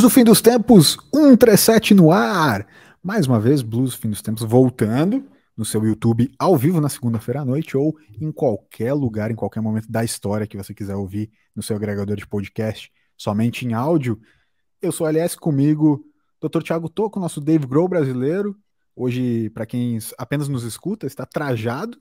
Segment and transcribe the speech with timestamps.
[0.00, 2.66] Blues do Fim dos Tempos 137 no ar.
[3.02, 6.88] Mais uma vez, Blues do Fim dos Tempos voltando no seu YouTube ao vivo na
[6.88, 10.94] segunda-feira à noite ou em qualquer lugar, em qualquer momento da história que você quiser
[10.94, 14.18] ouvir no seu agregador de podcast, somente em áudio.
[14.80, 16.02] Eu sou LS comigo,
[16.40, 16.62] Dr.
[16.62, 18.56] Thiago Toco, nosso Dave Grohl brasileiro.
[18.96, 21.98] Hoje, para quem apenas nos escuta, está trajado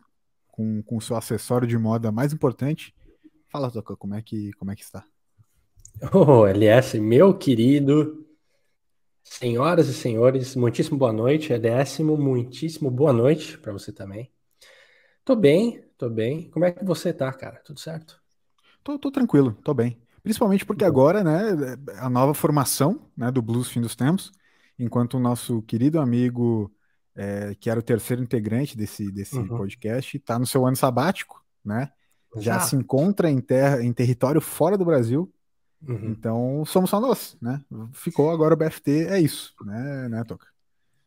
[0.48, 2.96] com o seu acessório de moda mais importante.
[3.50, 5.04] Fala, Toco, como é que, como é que está?
[6.14, 8.26] Oh, LS, meu querido,
[9.24, 11.52] senhoras e senhores, muitíssimo boa noite.
[11.52, 14.32] LS, muitíssimo boa noite para você também.
[15.26, 16.50] Tô bem, tô bem.
[16.52, 17.62] Como é que você tá, cara?
[17.64, 18.22] Tudo certo?
[18.84, 20.02] Tô, tô tranquilo, tô bem.
[20.24, 24.32] Principalmente porque agora, né, a nova formação né, do Blues Fim dos Tempos,
[24.78, 26.74] enquanto o nosso querido amigo,
[27.16, 29.48] é, que era o terceiro integrante desse, desse uhum.
[29.48, 31.92] podcast, está no seu ano sabático, né?
[32.36, 35.32] Já, Já se encontra em, terra, em território fora do Brasil,
[35.88, 36.10] Uhum.
[36.10, 37.62] Então, somos só nós, né?
[37.94, 40.48] Ficou agora o BFT, é isso, né, né Toca?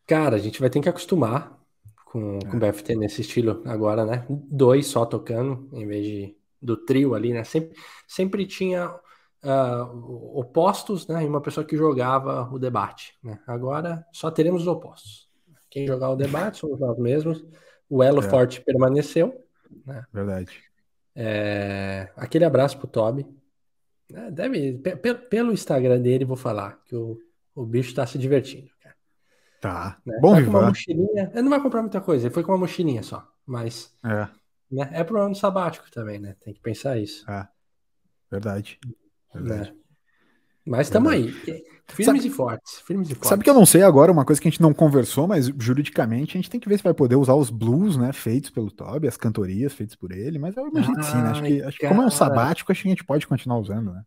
[0.06, 1.58] Cara, a gente vai ter que acostumar
[2.06, 2.46] com, é.
[2.46, 4.24] com o BFT nesse estilo agora, né?
[4.28, 7.44] Dois só tocando, em vez de, do trio ali, né?
[7.44, 8.88] Sempre, sempre tinha
[9.44, 11.22] uh, opostos, né?
[11.24, 13.38] E uma pessoa que jogava o debate, né?
[13.46, 15.28] Agora só teremos os opostos.
[15.70, 17.42] Quem jogar o debate somos nós mesmos.
[17.88, 18.28] O elo é.
[18.28, 19.34] forte permaneceu.
[19.86, 20.04] Né?
[20.12, 20.50] Verdade.
[21.14, 23.26] É, aquele abraço pro Toby,
[24.14, 24.80] é, deve,
[25.30, 27.18] pelo Instagram dele, vou falar que o,
[27.54, 28.70] o bicho tá se divertindo.
[28.80, 28.96] Cara.
[29.60, 30.00] Tá.
[30.04, 30.18] Né?
[30.20, 31.30] Bom, tá com uma mochilinha.
[31.32, 33.26] Ele não vai comprar muita coisa, ele foi com uma mochilinha só.
[33.46, 33.94] Mas.
[34.04, 34.28] É.
[34.70, 34.90] Né?
[34.92, 36.36] É pro ano sabático também, né?
[36.40, 37.30] Tem que pensar isso.
[37.30, 37.48] É.
[38.30, 38.78] Verdade.
[39.34, 39.70] Verdade.
[39.72, 39.76] Né?
[40.64, 41.32] Mas estamos aí.
[41.88, 42.80] Firmes sabe, e fortes.
[42.86, 43.28] Firmes e fortes.
[43.28, 46.36] Sabe que eu não sei agora, uma coisa que a gente não conversou, mas juridicamente
[46.36, 48.12] a gente tem que ver se vai poder usar os blues, né?
[48.12, 51.30] Feitos pelo Toby, as cantorias feitas por ele, mas eu imagino que sim, né?
[51.30, 53.92] Acho que, acho que como é um sabático, acho que a gente pode continuar usando,
[53.92, 54.02] né?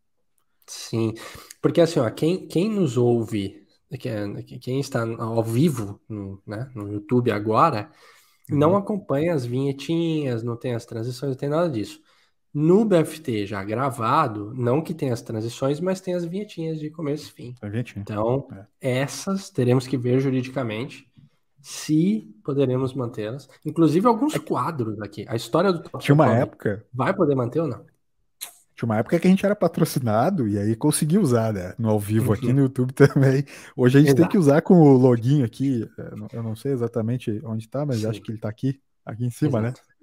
[0.66, 1.13] Sim,
[1.62, 3.68] porque assim, ó, quem, quem nos ouve,
[4.62, 7.91] quem está ao vivo no, né, no YouTube agora,
[8.50, 8.58] uhum.
[8.58, 12.00] não acompanha as vinhetinhas, não tem as transições, não tem nada disso.
[12.55, 17.27] No BFT já gravado, não que tenha as transições, mas tem as vinhetinhas de começo
[17.27, 17.55] e fim.
[17.97, 18.47] Então,
[18.81, 19.01] é.
[19.01, 21.05] essas teremos que ver juridicamente
[21.61, 23.49] se poderemos mantê-las.
[23.66, 25.25] Inclusive alguns é quadros aqui.
[25.27, 26.85] A história do Top Tinha uma época.
[26.93, 27.83] Vai poder manter ou não?
[28.73, 31.73] Tinha uma época que a gente era patrocinado e aí conseguiu usar, né?
[31.77, 33.43] No ao vivo aqui no YouTube também.
[33.75, 34.22] Hoje a gente Exato.
[34.22, 35.89] tem que usar com o login aqui.
[36.31, 38.07] Eu não sei exatamente onde está, mas Sim.
[38.07, 39.67] acho que ele está aqui, aqui em cima, né?
[39.67, 39.81] Exato.
[39.89, 39.94] né?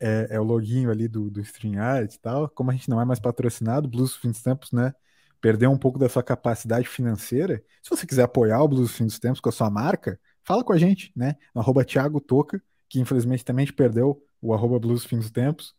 [0.00, 2.48] É, é o login ali do, do StreamYard e tal.
[2.48, 4.94] Como a gente não é mais patrocinado, Blues Fim dos Tempos, né?
[5.40, 7.62] Perdeu um pouco da sua capacidade financeira.
[7.82, 10.72] Se você quiser apoiar o Blues Fim dos Tempos com a sua marca, fala com
[10.72, 11.36] a gente, né?
[11.54, 15.74] No arroba Thiago Toca, que infelizmente também perdeu o arroba Blues Fim dos Tempos.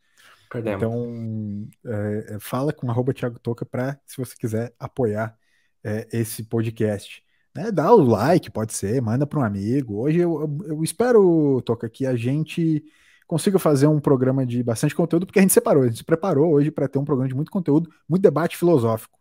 [0.49, 0.81] Perdemos.
[0.81, 5.37] Então, é, é, fala com o arroba Thiago Toca para, se você quiser apoiar
[5.83, 7.23] é, esse podcast.
[7.55, 7.71] Né?
[7.71, 10.01] Dá o like, pode ser, manda para um amigo.
[10.01, 12.83] Hoje eu, eu, eu espero, Toca, que a gente
[13.29, 16.51] consiga fazer um programa de bastante conteúdo, porque a gente separou, a gente se preparou
[16.51, 19.15] hoje para ter um programa de muito conteúdo, muito debate filosófico.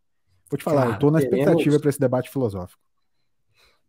[0.50, 1.40] Vou te falar, eu estou na teremos...
[1.40, 2.80] expectativa para esse debate filosófico.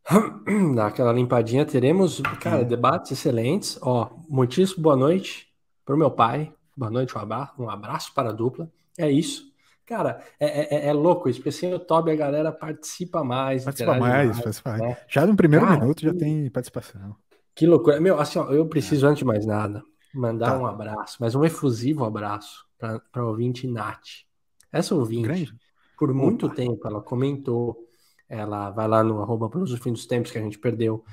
[0.76, 3.80] Dá aquela limpadinha, teremos, cara, debates excelentes.
[3.82, 5.48] Ó, muitíssimo boa noite
[5.86, 6.52] para o meu pai.
[6.76, 8.70] Boa noite, um abraço, um abraço para a dupla.
[8.98, 9.50] É isso.
[9.86, 13.64] Cara, é, é, é louco isso, porque assim o Toby a galera participa mais.
[13.64, 14.82] Participa mais, mais, participa mais.
[14.82, 14.98] Né?
[15.08, 17.16] Já no primeiro Cara, minuto já tem participação.
[17.56, 18.02] Que loucura.
[18.02, 19.10] Meu, assim, ó, eu preciso, é.
[19.10, 19.82] antes de mais nada,
[20.14, 20.60] Mandar tá.
[20.60, 24.26] um abraço, mas um efusivo abraço para a ouvinte Nath.
[24.72, 25.54] Essa ouvinte, Grande.
[25.98, 26.56] por muito Opa.
[26.56, 27.88] tempo, ela comentou,
[28.28, 31.04] ela vai lá no arroba pelos fim dos tempos que a gente perdeu,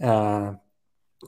[0.00, 0.58] uh,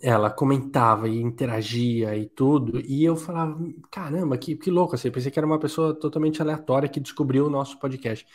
[0.03, 3.59] ela comentava e interagia e tudo, e eu falava,
[3.91, 7.47] caramba, que, que louco, assim, eu pensei que era uma pessoa totalmente aleatória que descobriu
[7.47, 8.27] o nosso podcast.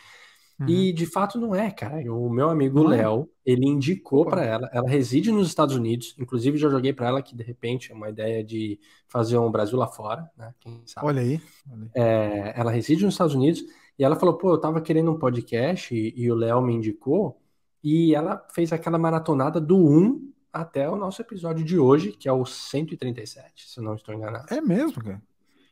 [0.58, 0.68] Uhum.
[0.68, 2.00] E de fato não é, cara.
[2.12, 2.96] O meu amigo é?
[2.96, 7.22] Léo, ele indicou para ela, ela reside nos Estados Unidos, inclusive já joguei para ela
[7.22, 8.78] que de repente é uma ideia de
[9.08, 10.54] fazer um Brasil lá fora, né?
[10.60, 11.06] Quem sabe.
[11.06, 11.40] Olha aí.
[11.70, 11.90] Olha aí.
[11.94, 13.64] É, ela reside nos Estados Unidos
[13.98, 17.40] e ela falou: pô, eu tava querendo um podcast e, e o Léo me indicou,
[17.82, 22.32] e ela fez aquela maratonada do 1 até o nosso episódio de hoje, que é
[22.32, 24.46] o 137, se eu não estou enganado.
[24.54, 25.20] É mesmo, cara.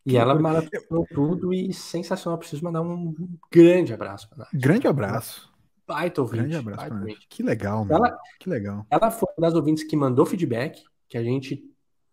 [0.05, 2.39] E ela maratonou tudo e sensacional.
[2.39, 3.15] Preciso mandar um
[3.51, 5.53] grande abraço para Grande abraço.
[5.87, 6.41] Baita ouvinte.
[6.41, 7.95] Grande abraço para Que legal, mano.
[7.95, 8.87] Ela, que legal.
[8.91, 11.63] Ela foi uma das ouvintes que mandou feedback, que a gente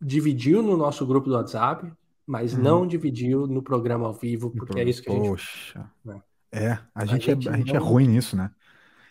[0.02, 1.92] dividiu no nosso grupo do WhatsApp,
[2.26, 2.62] mas hum.
[2.62, 4.82] não dividiu no programa ao vivo, porque pro...
[4.82, 5.28] é isso que a gente.
[5.28, 5.92] Poxa.
[6.06, 6.22] Né?
[6.52, 8.52] É, a, a gente, gente, é, a gente é ruim nisso, né?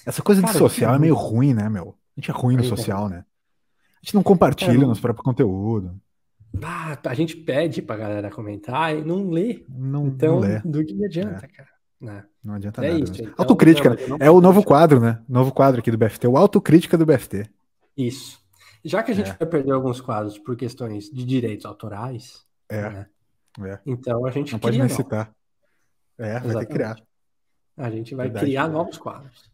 [0.07, 1.97] Essa coisa Cara, de social é meio ruim, né, meu?
[2.17, 3.25] A gente é ruim no social, né?
[3.97, 6.01] A gente não compartilha é, nosso próprio conteúdo.
[6.63, 9.65] Ah, a gente pede pra galera comentar e não lê.
[9.69, 11.49] Não, então, não do que adianta, é.
[11.49, 11.69] cara?
[12.01, 12.25] Né?
[12.43, 13.05] Não adianta é nada.
[13.05, 15.23] Isso, então, Autocrítica, não, é o novo quadro, né?
[15.29, 17.49] Novo quadro aqui do BFT, o Autocrítica do BFT.
[17.97, 18.41] Isso.
[18.85, 19.35] Já que a gente é.
[19.35, 22.89] vai perder alguns quadros por questões de direitos autorais, é.
[22.89, 23.07] Né?
[23.65, 23.81] é.
[23.85, 25.33] então a gente não pode nem citar.
[26.17, 26.55] É, Exatamente.
[26.55, 27.03] vai ter que criar.
[27.77, 28.79] A gente vai verdade, criar verdade.
[28.79, 29.51] novos quadros.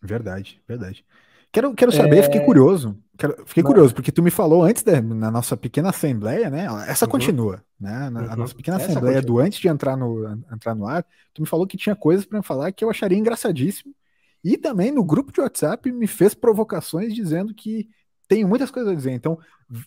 [0.00, 1.04] Verdade, verdade.
[1.52, 2.22] Quero, quero saber, é...
[2.22, 2.96] fiquei curioso.
[3.18, 6.66] Quero, fiquei curioso, porque tu me falou antes da, na nossa pequena assembleia, né?
[6.88, 7.10] Essa uhum.
[7.10, 8.08] continua, né?
[8.08, 8.32] Na, uhum.
[8.32, 9.42] A nossa pequena Essa assembleia continua.
[9.42, 11.04] do antes de entrar no, entrar no ar,
[11.34, 13.94] tu me falou que tinha coisas para falar que eu acharia engraçadíssimo.
[14.42, 17.88] E também no grupo de WhatsApp me fez provocações dizendo que
[18.26, 19.12] tenho muitas coisas a dizer.
[19.12, 19.38] Então,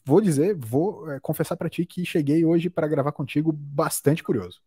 [0.06, 4.62] vou dizer, vou é, confessar para ti que cheguei hoje para gravar contigo bastante curioso.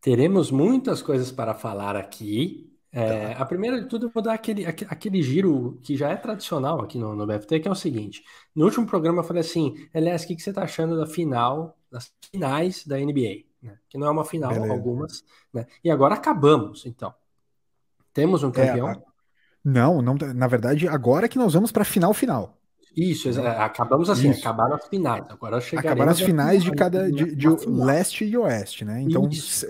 [0.00, 2.73] Teremos muitas coisas para falar aqui.
[2.96, 3.42] É, tá.
[3.42, 6.96] A primeira de tudo, eu vou dar aquele, aquele giro que já é tradicional aqui
[6.96, 8.22] no, no BFT, que é o seguinte:
[8.54, 11.76] no último programa eu falei assim, Elias, o que, que você está achando da final,
[11.90, 13.46] das finais da NBA?
[13.60, 13.76] Né?
[13.88, 14.72] Que não é uma final, Beleza.
[14.72, 15.66] algumas, né?
[15.82, 17.12] E agora acabamos, então.
[18.12, 18.90] Temos um é, campeão.
[18.90, 19.02] É,
[19.64, 22.56] não, não, na verdade, agora que nós vamos para a final final.
[22.96, 24.40] Isso, acabamos assim, Isso.
[24.40, 25.24] acabaram as finais.
[25.28, 29.02] Agora acabaram as finais de cada de, de leste e oeste, né?
[29.02, 29.66] Então Isso,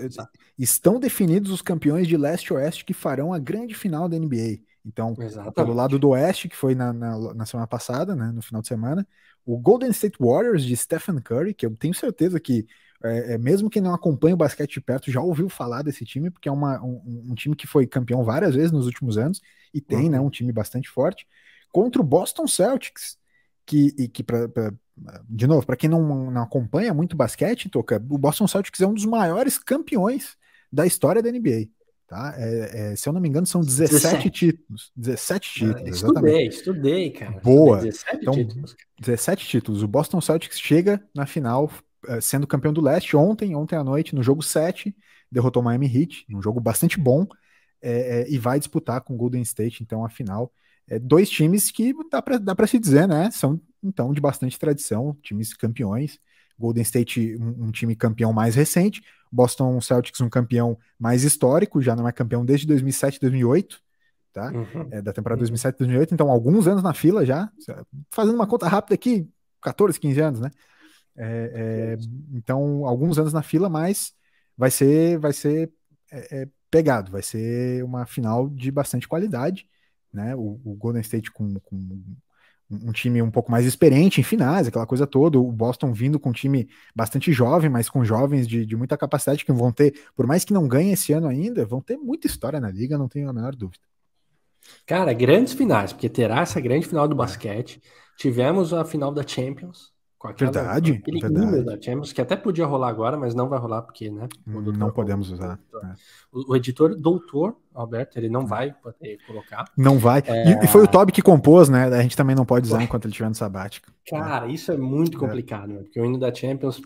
[0.57, 4.59] estão definidos os campeões de leste e oeste que farão a grande final da NBA.
[4.85, 5.55] Então, Exatamente.
[5.55, 8.67] pelo lado do oeste, que foi na, na, na, semana passada, né, no final de
[8.67, 9.05] semana,
[9.43, 12.67] o Golden State Warriors de Stephen Curry, que eu tenho certeza que
[13.03, 16.29] é, é, mesmo quem não acompanha o basquete de perto já ouviu falar desse time,
[16.29, 19.41] porque é uma, um, um, time que foi campeão várias vezes nos últimos anos
[19.73, 20.11] e tem né, uhum.
[20.11, 21.27] né, um time bastante forte
[21.75, 23.17] contra o Boston Celtics,
[23.65, 24.71] que, e que pra, pra
[25.27, 28.93] de novo, para quem não, não acompanha muito basquete, Toca, o Boston Celtics é um
[28.93, 30.37] dos maiores campeões
[30.71, 31.67] da história da NBA.
[32.07, 32.33] Tá?
[32.37, 34.29] É, é, se eu não me engano, são 17, 17.
[34.29, 34.91] títulos.
[34.95, 36.55] 17 títulos, estudei, exatamente.
[36.55, 37.41] Estudei, cara.
[37.43, 37.81] Boa.
[37.81, 38.75] 17 então, títulos.
[39.01, 39.83] 17 títulos.
[39.83, 41.69] O Boston Celtics chega na final
[42.07, 44.95] uh, sendo campeão do leste ontem, ontem à noite, no jogo 7,
[45.29, 47.27] derrotou o Miami Heat, um jogo bastante bom,
[47.81, 50.53] é, é, e vai disputar com o Golden State, então, a final
[50.87, 53.31] é, dois times que dá para dá pra se dizer, né?
[53.31, 56.19] São então de bastante tradição, times campeões.
[56.57, 61.95] Golden State, um, um, time campeão mais recente, Boston Celtics, um campeão mais histórico, já
[61.97, 63.81] não é campeão desde 2007, 2008,
[64.31, 64.51] tá?
[64.53, 64.87] Uhum.
[64.89, 65.47] É, da temporada uhum.
[65.47, 67.51] 2007, 2008, então alguns anos na fila já,
[68.09, 69.29] fazendo uma conta rápida aqui,
[69.61, 70.49] 14, 15 anos, né?
[71.17, 71.97] É, é,
[72.33, 74.13] então, alguns anos na fila, mas
[74.57, 75.71] vai ser, vai ser
[76.11, 79.67] é, é, pegado, vai ser uma final de bastante qualidade
[80.15, 80.35] né?
[80.35, 82.01] O, o Golden State com, com,
[82.69, 85.39] um time um pouco mais experiente em finais, aquela coisa toda.
[85.39, 89.45] O Boston vindo com um time bastante jovem, mas com jovens de, de muita capacidade
[89.45, 92.59] que vão ter, por mais que não ganhem esse ano ainda, vão ter muita história
[92.59, 93.83] na liga, não tenho a menor dúvida.
[94.85, 97.17] Cara, grandes finais, porque terá essa grande final do é.
[97.17, 97.81] basquete.
[98.17, 101.63] Tivemos a final da Champions, com aquela, verdade, aquele verdade.
[101.63, 104.27] da Champions, que até podia rolar agora, mas não vai rolar porque, né?
[104.45, 105.59] Não podemos usar.
[105.83, 105.87] É.
[106.31, 108.45] O, o, editor, doutor Alberto, ele não é.
[108.45, 109.65] vai poder colocar.
[109.77, 110.23] Não vai.
[110.25, 110.51] É...
[110.51, 111.85] E, e, foi o Toby que compôs, né?
[111.85, 113.91] A gente também não pode usar enquanto ele estiver no sabático.
[114.07, 115.19] Cara, isso é muito é.
[115.19, 115.81] complicado, né?
[115.83, 116.81] porque o hino da Champions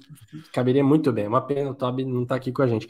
[0.52, 1.28] caberia muito bem.
[1.28, 2.90] Uma pena o Toby não tá aqui com a gente.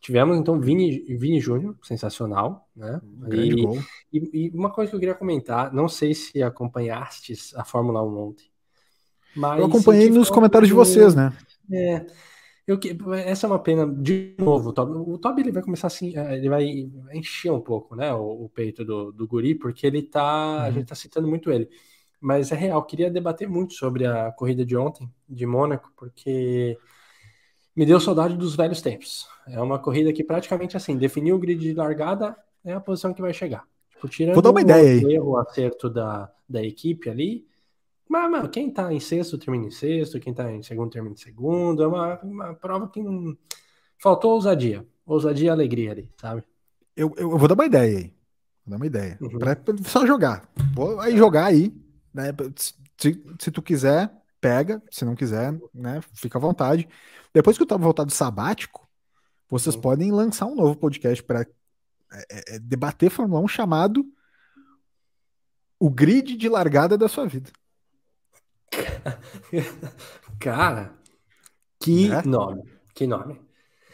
[0.00, 3.00] Tivemos então Vini, Vini Júnior, sensacional, né?
[3.32, 3.64] E,
[4.12, 8.18] e, e, uma coisa que eu queria comentar, não sei se acompanhastes a Fórmula 1
[8.18, 8.44] ontem.
[9.36, 11.32] Mas eu acompanhei nos comentários de vocês, né?
[11.72, 12.06] É.
[12.66, 12.80] Eu,
[13.14, 16.36] essa é uma pena, de novo, o Toby, o Toby ele vai começar assim, é,
[16.36, 16.64] ele vai
[17.14, 20.62] encher um pouco, né, o, o peito do, do guri, porque ele tá, uhum.
[20.62, 21.68] a gente tá citando muito ele.
[22.20, 26.76] Mas é real, queria debater muito sobre a corrida de ontem, de Mônaco, porque
[27.76, 29.28] me deu saudade dos velhos tempos.
[29.46, 33.22] É uma corrida que praticamente assim, definiu o grid de largada, é a posição que
[33.22, 33.64] vai chegar.
[33.90, 35.14] Tipo, tirando Vou dar uma ideia aí.
[35.14, 37.46] erro, o acerto da, da equipe ali,
[38.16, 41.18] mas, mano, quem tá em sexto termina em sexto, quem tá em segundo termina em
[41.18, 41.82] segundo.
[41.82, 43.36] É uma, uma prova que não.
[43.98, 44.86] Faltou ousadia.
[45.04, 46.42] Ousadia e alegria ali, sabe?
[46.96, 48.14] Eu, eu, vou dar uma ideia aí.
[48.64, 49.18] Vou dar uma ideia.
[49.20, 49.38] Uhum.
[49.38, 50.48] Pra, só jogar.
[50.74, 51.74] Vou aí jogar aí.
[52.12, 52.32] Né?
[52.98, 54.82] Se, se tu quiser, pega.
[54.90, 56.00] Se não quiser, né?
[56.14, 56.88] Fica à vontade.
[57.32, 58.88] Depois que eu tava voltado sabático,
[59.48, 59.80] vocês uhum.
[59.80, 61.46] podem lançar um novo podcast para
[62.12, 64.04] é, é, é, debater Fórmula 1 chamado
[65.78, 67.50] O Grid de Largada da Sua Vida.
[70.40, 70.92] Cara,
[71.80, 72.22] que é?
[72.26, 72.62] nome.
[72.94, 73.40] Que nome.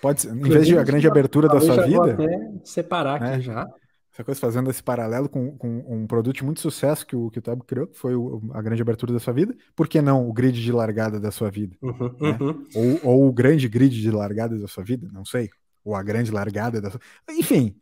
[0.01, 2.17] Pode ser, em vez de a grande abertura da sua vida.
[2.65, 3.41] Separar aqui é.
[3.41, 3.69] já.
[4.13, 7.39] Essa coisa fazendo esse paralelo com, com, um produto de muito sucesso que o, que
[7.39, 9.55] o Tab criou, que foi o, a grande abertura da sua vida.
[9.75, 11.75] Por que não o grid de largada da sua vida?
[11.81, 12.37] Uhum, né?
[12.39, 12.67] uhum.
[12.75, 15.09] Ou, ou o grande grid de largada da sua vida?
[15.11, 15.49] Não sei.
[15.83, 17.01] Ou a grande largada da sua.
[17.31, 17.75] Enfim,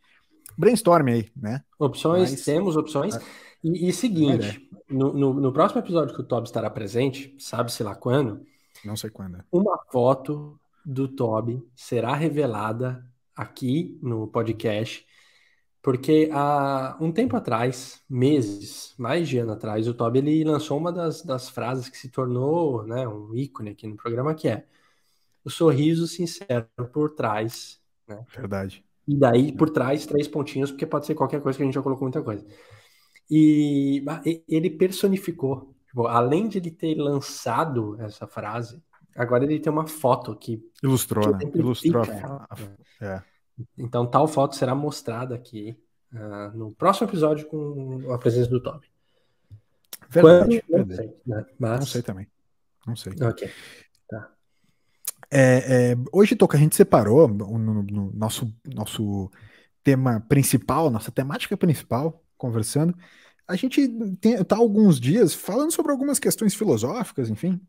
[0.57, 1.61] brainstorm aí, né?
[1.77, 2.45] Opções, Mas...
[2.45, 3.17] temos opções.
[3.63, 7.95] E, e seguinte, no, no, no, próximo episódio que o Toby estará presente, sabe-se lá
[7.95, 8.45] quando?
[8.83, 9.43] Não sei quando.
[9.51, 15.05] Uma foto do Toby será revelada aqui no podcast,
[15.81, 20.91] porque há um tempo atrás, meses, mais de ano atrás, o Toby ele lançou uma
[20.91, 24.65] das, das frases que se tornou né, um ícone aqui no programa, que é
[25.43, 27.79] o sorriso sincero por trás.
[28.07, 28.23] Né?
[28.35, 28.83] Verdade.
[29.07, 31.81] E daí, por trás, três pontinhos, porque pode ser qualquer coisa que a gente já
[31.81, 32.45] colocou muita coisa.
[33.33, 34.03] E
[34.45, 38.83] ele personificou, tipo, além de ele ter lançado essa frase,
[39.15, 41.51] agora ele tem uma foto que ilustrou, que né?
[41.55, 42.03] Ilustrou.
[42.03, 42.45] Ela,
[42.99, 43.21] é.
[43.77, 45.79] Então, tal foto será mostrada aqui
[46.13, 48.87] uh, no próximo episódio com a presença do Toby.
[50.09, 50.89] Verdade, Quando, verdade.
[50.89, 51.45] Não, sei, né?
[51.57, 51.79] Mas...
[51.79, 52.27] não sei também.
[52.85, 53.13] Não sei.
[53.21, 53.49] Ok.
[54.09, 54.29] Tá.
[55.31, 59.31] É, é, hoje, Toca, a gente separou no, no, nosso, nosso
[59.81, 62.95] tema principal, nossa temática principal, conversando.
[63.47, 63.87] A gente
[64.19, 67.61] tem, tá alguns dias falando sobre algumas questões filosóficas, enfim.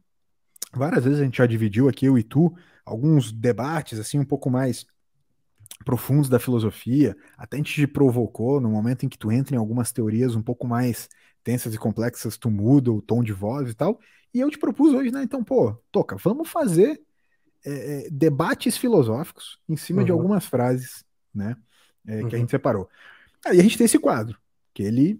[0.72, 4.50] Várias vezes a gente já dividiu aqui, eu e tu, alguns debates assim um pouco
[4.50, 4.86] mais
[5.84, 9.58] profundos da filosofia, até a gente te provocou no momento em que tu entra em
[9.58, 11.08] algumas teorias um pouco mais
[11.42, 13.98] tensas e complexas, tu muda o tom de voz e tal,
[14.32, 17.00] e eu te propus hoje, né, então, pô, Toca, vamos fazer
[17.64, 20.06] é, é debates filosóficos em cima uhum.
[20.06, 21.56] de algumas frases, né,
[22.06, 22.28] é, uhum.
[22.28, 22.88] que a gente separou.
[23.44, 24.38] Aí a gente tem esse quadro,
[24.72, 25.18] que ele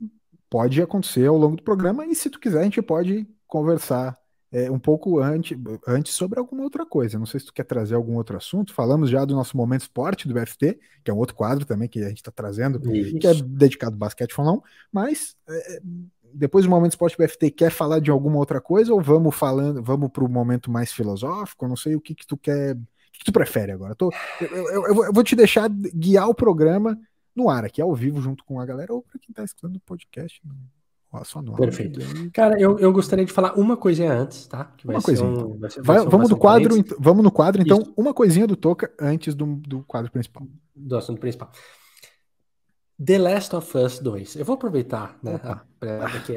[0.49, 4.18] pode acontecer ao longo do programa, e se tu quiser a gente pode conversar
[4.52, 7.18] é, um pouco antes, antes sobre alguma outra coisa.
[7.18, 8.75] Não sei se tu quer trazer algum outro assunto.
[8.75, 12.04] Falamos já do nosso momento esporte do BFT, que é um outro quadro também que
[12.04, 13.18] a gente está trazendo, Isso.
[13.18, 15.80] que é dedicado ao basquete falão, mas é,
[16.35, 19.82] depois do momento esporte do BFT, quer falar de alguma outra coisa ou vamos falando,
[19.82, 21.64] vamos para o momento mais filosófico?
[21.64, 22.75] Eu não sei o que, que tu quer.
[22.75, 23.92] O que, que tu prefere agora?
[23.92, 26.99] Eu, tô, eu, eu, eu, vou te deixar guiar o programa
[27.35, 29.81] no ar, aqui ao vivo, junto com a galera, ou para quem está escutando o
[29.81, 30.41] podcast.
[31.25, 32.01] Só no Perfeito.
[32.33, 34.65] Cara, eu, eu gostaria de falar uma coisinha antes, tá?
[34.77, 35.29] Que vai uma coisinha.
[35.29, 37.93] Um, vai ser, vai, vamos, do quadro, vamos no quadro, então, Isso.
[37.97, 40.47] uma coisinha do Toca antes do, do quadro principal.
[40.75, 41.51] Do assunto principal.
[43.05, 44.37] The Last of Us 2.
[44.37, 45.65] Eu vou aproveitar né, a,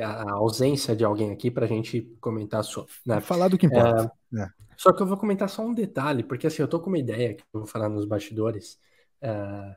[0.04, 2.92] a, a, ausência de alguém aqui para a gente comentar sobre.
[3.06, 3.22] Né?
[3.22, 4.12] Falar do que importa.
[4.34, 4.50] É, é.
[4.75, 7.34] Só que eu vou comentar só um detalhe, porque assim, eu tô com uma ideia
[7.34, 8.78] que eu vou falar nos bastidores.
[9.22, 9.75] É,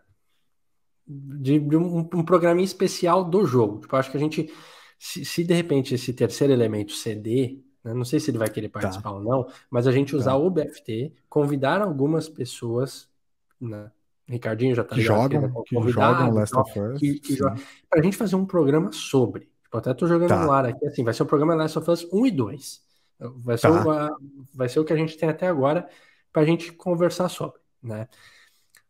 [1.09, 3.81] de, de um, um programinha especial do jogo.
[3.81, 4.53] Tipo, acho que a gente
[4.99, 8.69] se, se, de repente esse terceiro elemento ceder, né, não sei se ele vai querer
[8.69, 8.81] tá.
[8.81, 9.17] participar tá.
[9.17, 10.37] ou não, mas a gente usar tá.
[10.37, 13.09] o BFT, convidar algumas pessoas,
[13.61, 13.91] né,
[14.27, 17.39] Ricardinho já tá que jogam, que jogam Last of Us, que, que
[17.89, 19.49] pra gente fazer um programa sobre.
[19.63, 20.45] Tipo, até tô jogando tá.
[20.45, 22.89] no ar aqui, assim, vai ser o programa Last of Us 1 e 2.
[23.37, 24.13] Vai ser, tá.
[24.13, 25.89] o, vai ser o que a gente tem até agora
[26.33, 28.07] pra gente conversar sobre, né?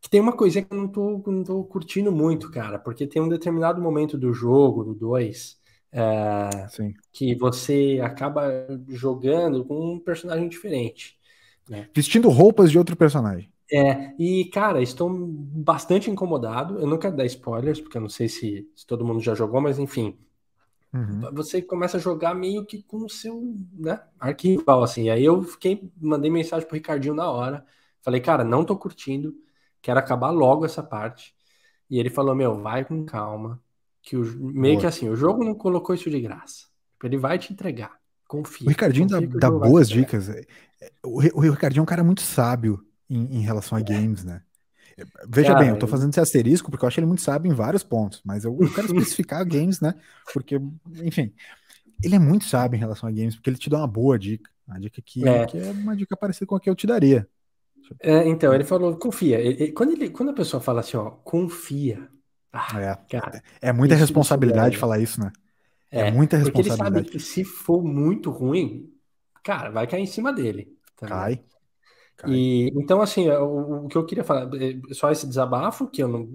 [0.01, 3.21] Que tem uma coisa que eu não tô, não tô curtindo muito, cara, porque tem
[3.21, 5.59] um determinado momento do jogo, do 2,
[5.91, 6.49] é,
[7.11, 8.49] que você acaba
[8.87, 11.17] jogando com um personagem diferente.
[11.69, 11.89] Né?
[11.93, 13.51] Vestindo roupas de outro personagem.
[13.71, 16.79] É, e cara, estou bastante incomodado.
[16.79, 19.61] Eu não quero dar spoilers, porque eu não sei se, se todo mundo já jogou,
[19.61, 20.17] mas enfim.
[20.91, 21.21] Uhum.
[21.33, 25.09] Você começa a jogar meio que com o seu né, arquivo, assim.
[25.09, 27.63] Aí eu fiquei, mandei mensagem pro Ricardinho na hora.
[28.01, 29.35] Falei, cara, não tô curtindo,
[29.81, 31.33] quero acabar logo essa parte.
[31.89, 33.61] E ele falou: Meu, vai com calma,
[34.01, 34.81] que o, meio Boa.
[34.81, 36.67] que assim, o jogo não colocou isso de graça.
[37.03, 37.97] Ele vai te entregar.
[38.27, 38.67] Confia.
[38.67, 40.29] O Ricardinho confia dá, dá boas dicas.
[40.29, 40.45] É,
[40.81, 44.41] é, o, o, Ricardinho é um cara muito sábio em, em relação a games, né?
[45.27, 47.55] Veja cara, bem, eu tô fazendo esse asterisco porque eu acho ele muito sábio em
[47.55, 49.95] vários pontos, mas eu, eu quero especificar games, né?
[50.33, 50.59] Porque,
[51.01, 51.33] enfim,
[52.03, 54.49] ele é muito sábio em relação a games, porque ele te dá uma boa dica.
[54.67, 57.27] Uma dica que é, que é uma dica parecida com a que eu te daria.
[57.99, 59.39] É, então, ele falou, confia.
[59.39, 62.07] Ele, quando, ele, quando a pessoa fala assim, ó, confia,
[62.51, 62.95] ah, é.
[63.09, 64.79] Cara, é muita responsabilidade é...
[64.79, 65.31] falar isso, né?
[65.91, 66.77] É, é muita responsabilidade.
[66.77, 68.91] Porque ele sabe que se for muito ruim,
[69.43, 70.75] cara, vai cair em cima dele.
[70.95, 71.43] Tá Cai.
[72.17, 72.31] Cai.
[72.31, 76.07] E, então, assim, o, o, que eu queria falar, é só esse desabafo, que eu
[76.07, 76.27] não.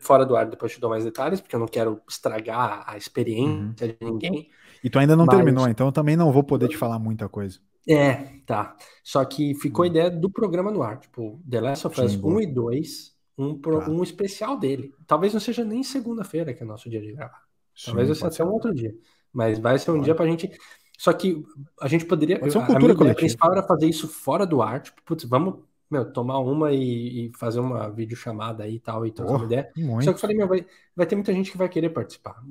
[0.00, 3.46] Fora do ar, depois te dou mais detalhes, porque eu não quero estragar a experiência
[3.46, 3.72] uhum.
[3.72, 4.50] de ninguém.
[4.82, 5.36] E tu ainda não mas...
[5.36, 7.60] terminou, então eu também não vou poder te falar muita coisa.
[7.88, 8.76] É, tá.
[9.02, 9.90] Só que ficou a uhum.
[9.90, 10.98] ideia do programa no ar.
[10.98, 13.90] Tipo, The Last of Us 1 e 2 um, pro, tá.
[13.90, 14.92] um especial dele.
[15.06, 17.42] Talvez não seja nem segunda-feira que é nosso dia de gravar.
[17.84, 18.94] Talvez seja até um outro dia.
[19.32, 20.04] Mas vai ser um pode.
[20.04, 20.50] dia pra gente.
[20.98, 21.44] Só que
[21.80, 22.38] a gente poderia.
[22.38, 23.18] Pode ser uma cultura a coletiva.
[23.18, 24.80] principal era fazer isso fora do ar.
[24.80, 25.56] Tipo, putz, vamos
[25.90, 29.70] meu, tomar uma e, e, fazer uma videochamada aí e tal, e trocar uma ideia.
[29.76, 30.04] Muito.
[30.04, 30.66] Só que eu falei, meu, vai,
[30.96, 32.42] vai ter muita gente que vai querer participar.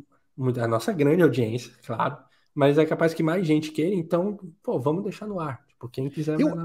[0.62, 2.18] A nossa grande audiência, claro.
[2.56, 5.62] Mas é capaz que mais gente queira, então, pô, vamos deixar no ar.
[5.68, 6.56] Tipo, quem quiser eu,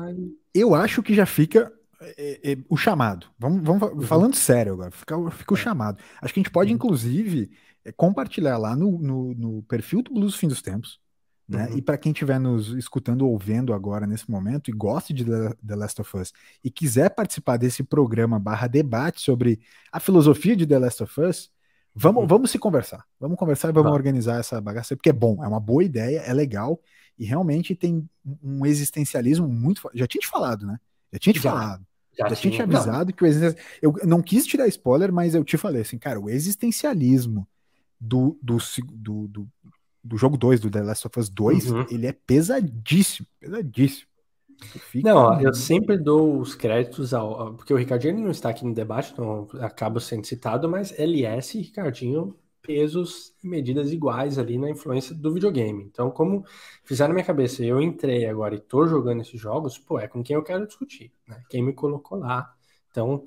[0.55, 3.27] eu acho que já fica é, é, o chamado.
[3.37, 4.01] Vamos, vamos uhum.
[4.03, 5.61] falando sério agora, fica, fica o é.
[5.61, 5.99] chamado.
[6.23, 6.77] Acho que a gente pode, uhum.
[6.77, 7.51] inclusive,
[7.85, 11.01] é, compartilhar lá no, no, no, perfil do Blues Fim dos Tempos,
[11.49, 11.67] Né?
[11.67, 11.79] Uhum.
[11.79, 15.75] E para quem estiver nos escutando ou vendo agora nesse momento e goste de The
[15.77, 16.33] Last of Us
[16.63, 21.51] e quiser participar desse programa barra debate sobre a filosofia de The Last of Us,
[21.95, 22.29] vamos, uhum.
[22.29, 23.05] vamos se conversar.
[23.19, 26.33] Vamos conversar e vamos organizar essa bagaça, porque é bom, é uma boa ideia, é
[26.33, 26.81] legal
[27.19, 28.09] e realmente tem
[28.43, 29.83] um existencialismo muito.
[29.95, 30.79] Já tinha te falado, né?
[31.13, 31.87] Já tinha te já, falado.
[32.19, 33.13] Já, já tinha te avisado não.
[33.13, 33.69] que o existencialismo.
[33.83, 37.47] Eu não quis tirar spoiler, mas eu te falei assim, cara, o existencialismo
[38.01, 38.57] do, do,
[38.95, 39.49] do, do
[40.03, 41.87] do jogo 2, do The Last of Us 2, uhum.
[41.91, 44.09] ele é pesadíssimo, pesadíssimo.
[45.03, 47.55] Não, eu sempre dou os créditos ao.
[47.55, 51.63] Porque o Ricardinho não está aqui no debate, então acaba sendo citado, mas LS e
[51.63, 55.85] Ricardinho, pesos e medidas iguais ali na influência do videogame.
[55.85, 56.45] Então, como
[56.85, 60.23] fizeram na minha cabeça, eu entrei agora e tô jogando esses jogos, pô, é com
[60.23, 61.43] quem eu quero discutir, né?
[61.49, 62.55] Quem me colocou lá.
[62.91, 63.25] Então,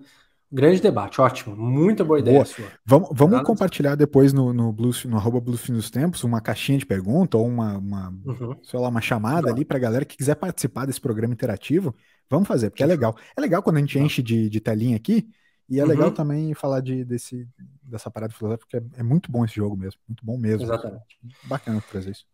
[0.56, 1.56] Grande debate, ótimo.
[1.56, 2.46] Muita boa ideia boa.
[2.46, 2.66] sua.
[2.86, 7.36] Vamos, vamos compartilhar depois no, no, Blues, no arroba dos Tempos uma caixinha de pergunta
[7.40, 8.56] ou uma, uma, uhum.
[8.62, 11.96] sei lá, uma chamada ali para galera que quiser participar desse programa interativo.
[12.30, 13.16] Vamos fazer, porque é legal.
[13.36, 15.28] É legal quando a gente enche de, de telinha aqui
[15.68, 15.90] e é uhum.
[15.90, 17.48] legal também falar de, desse,
[17.82, 20.00] dessa parada filosófica, porque é, é, muito bom esse jogo mesmo.
[20.08, 20.66] Muito bom mesmo.
[20.66, 21.18] Exatamente.
[21.46, 22.26] Bacana trazer isso.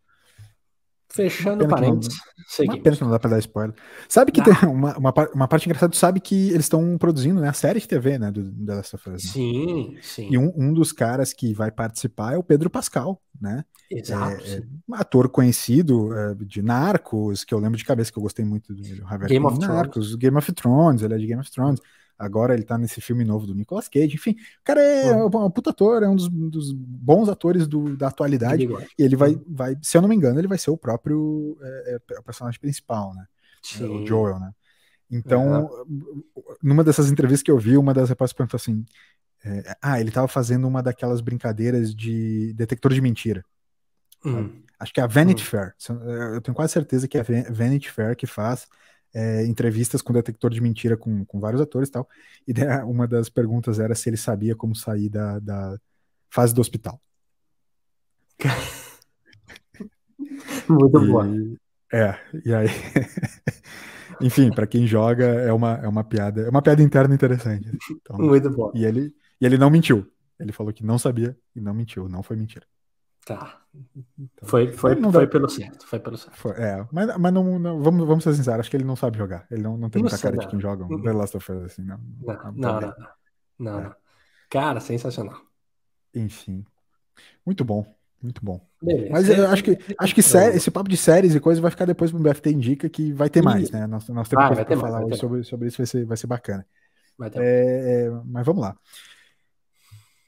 [1.12, 2.14] Fechando parênteses.
[2.60, 3.74] Uma pena que não dá pra dar spoiler.
[4.08, 4.44] Sabe que ah.
[4.44, 7.88] tem uma, uma, uma, parte engraçada, sabe que eles estão produzindo né, a série de
[7.88, 9.24] TV, né, do, do Last of Us.
[9.24, 9.30] Né?
[9.30, 10.28] Sim, sim.
[10.30, 13.64] E um, um dos caras que vai participar é o Pedro Pascal, né?
[13.90, 14.44] Exato.
[14.44, 18.22] É, é um ator conhecido é, de Narcos, que eu lembro de cabeça que eu
[18.22, 20.14] gostei muito do Javier Game of Narcos, Thrones.
[20.14, 21.80] Game of Thrones, ele é de Game of Thrones.
[22.20, 24.14] Agora ele tá nesse filme novo do Nicolas Cage.
[24.14, 25.46] Enfim, o cara é uhum.
[25.46, 28.68] um puta ator, é um dos, dos bons atores do, da atualidade.
[28.98, 31.98] E ele vai, vai, se eu não me engano, ele vai ser o próprio é,
[32.10, 33.26] é, o personagem principal, né?
[33.80, 34.52] É, o Joel, né?
[35.10, 36.22] Então, uhum.
[36.62, 38.84] numa dessas entrevistas que eu vi, uma das repórteres perguntou assim:
[39.42, 43.42] é, Ah, ele tava fazendo uma daquelas brincadeiras de detector de mentira.
[44.22, 44.62] Uhum.
[44.78, 45.46] Acho que é a Vanity hum.
[45.46, 45.74] Fair.
[46.34, 48.68] Eu tenho quase certeza que é a Vanity Fair que faz
[49.14, 52.08] é, entrevistas com detector de mentira com, com vários atores e tal.
[52.46, 52.52] E
[52.86, 55.78] uma das perguntas era se ele sabia como sair da, da
[56.28, 57.00] fase do hospital.
[60.68, 61.26] Muito boa.
[61.92, 62.68] É, e aí.
[64.20, 67.70] Enfim, para quem joga é uma, é uma piada, é uma piada interna interessante.
[67.90, 68.70] Então, Muito bom.
[68.74, 70.06] E ele, e ele não mentiu.
[70.38, 72.66] Ele falou que não sabia e não mentiu, não foi mentira.
[73.24, 73.59] Tá.
[73.72, 75.86] Então, foi, foi, foi pelo certo.
[75.86, 76.36] Foi pelo certo.
[76.36, 79.16] Foi, é, mas, mas não, não, vamos, vamos ser sinceros, acho que ele não sabe
[79.16, 79.46] jogar.
[79.50, 81.82] Ele não, não tem muita cara de quem joga um The Last of Us assim,
[81.82, 82.00] não.
[82.20, 82.92] Não, não, não, não,
[83.58, 83.94] não, é.
[84.48, 85.40] Cara, sensacional.
[86.14, 86.64] Enfim.
[87.46, 87.86] Muito bom.
[88.22, 88.60] Muito bom.
[88.82, 89.08] Beleza.
[89.10, 91.86] Mas eu acho que, acho que série, esse papo de séries e coisas vai ficar
[91.86, 93.86] depois no BFT Indica, que vai ter mais, né?
[93.86, 96.66] Nós, nós temos ah, coisa falar sobre, sobre isso, vai ser, vai ser bacana.
[97.36, 98.76] É, é, mas vamos lá.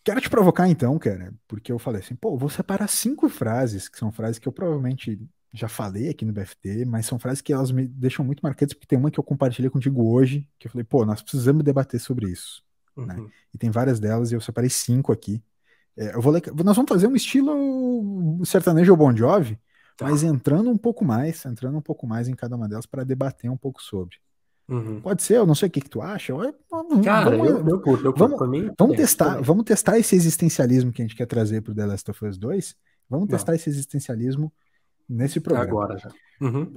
[0.04, 3.98] Quero te provocar então, cara, porque eu falei assim, pô, vou separar cinco frases, que
[3.98, 5.20] são frases que eu provavelmente
[5.52, 8.86] já falei aqui no BFT, mas são frases que elas me deixam muito marcantes, porque
[8.86, 12.30] tem uma que eu compartilhei contigo hoje, que eu falei, pô, nós precisamos debater sobre
[12.30, 12.64] isso.
[12.96, 13.14] Né?
[13.14, 13.24] Uhum.
[13.24, 13.30] Né?
[13.54, 15.42] E tem várias delas, e eu separei cinco aqui.
[15.96, 19.58] É, eu vou ler, nós vamos fazer um estilo sertanejo ou Bon Jovi,
[19.96, 20.06] tá.
[20.06, 23.50] mas entrando um pouco mais, entrando um pouco mais em cada uma delas para debater
[23.50, 24.16] um pouco sobre.
[24.68, 25.00] Uhum.
[25.00, 26.32] Pode ser, eu não sei o que, que tu acha.
[27.04, 28.38] Cara, vamos, eu, eu curto, eu curto.
[28.38, 31.72] Vamos, mim, vamos é, testar, vamos testar esse existencialismo que a gente quer trazer para
[31.72, 32.74] o The Last of Us 2.
[33.10, 33.36] Vamos não.
[33.36, 34.52] testar esse existencialismo
[35.08, 35.68] nesse programa.
[35.68, 36.10] Agora já.
[36.40, 36.72] Uhum.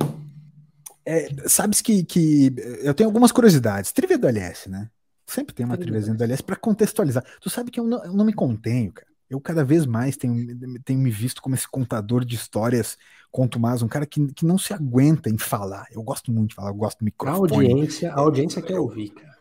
[1.06, 3.91] É, sabes que, que eu tenho algumas curiosidades.
[3.91, 4.89] Trivia do LS, né?
[5.28, 7.24] Sempre tem uma triviazinha do LS para contextualizar.
[7.39, 10.80] Tu sabe que eu não, eu não me contenho, cara eu cada vez mais tenho,
[10.84, 12.98] tenho me visto como esse contador de histórias
[13.32, 15.88] contumaz, um cara que, que não se aguenta em falar.
[15.92, 17.52] Eu gosto muito de falar, eu gosto do microfone.
[17.52, 19.36] A audiência, a audiência quer ouvir, cara.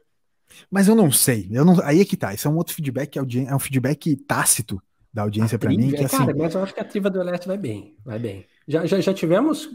[0.71, 3.17] Mas eu não sei, eu não, aí é que tá, isso é um outro feedback,
[3.17, 4.81] é um feedback tácito
[5.13, 5.91] da audiência para mim.
[5.91, 8.47] Que, assim, cara, mas eu acho que a triva do Eleste vai bem, vai bem.
[8.67, 9.69] Já, já, já tivemos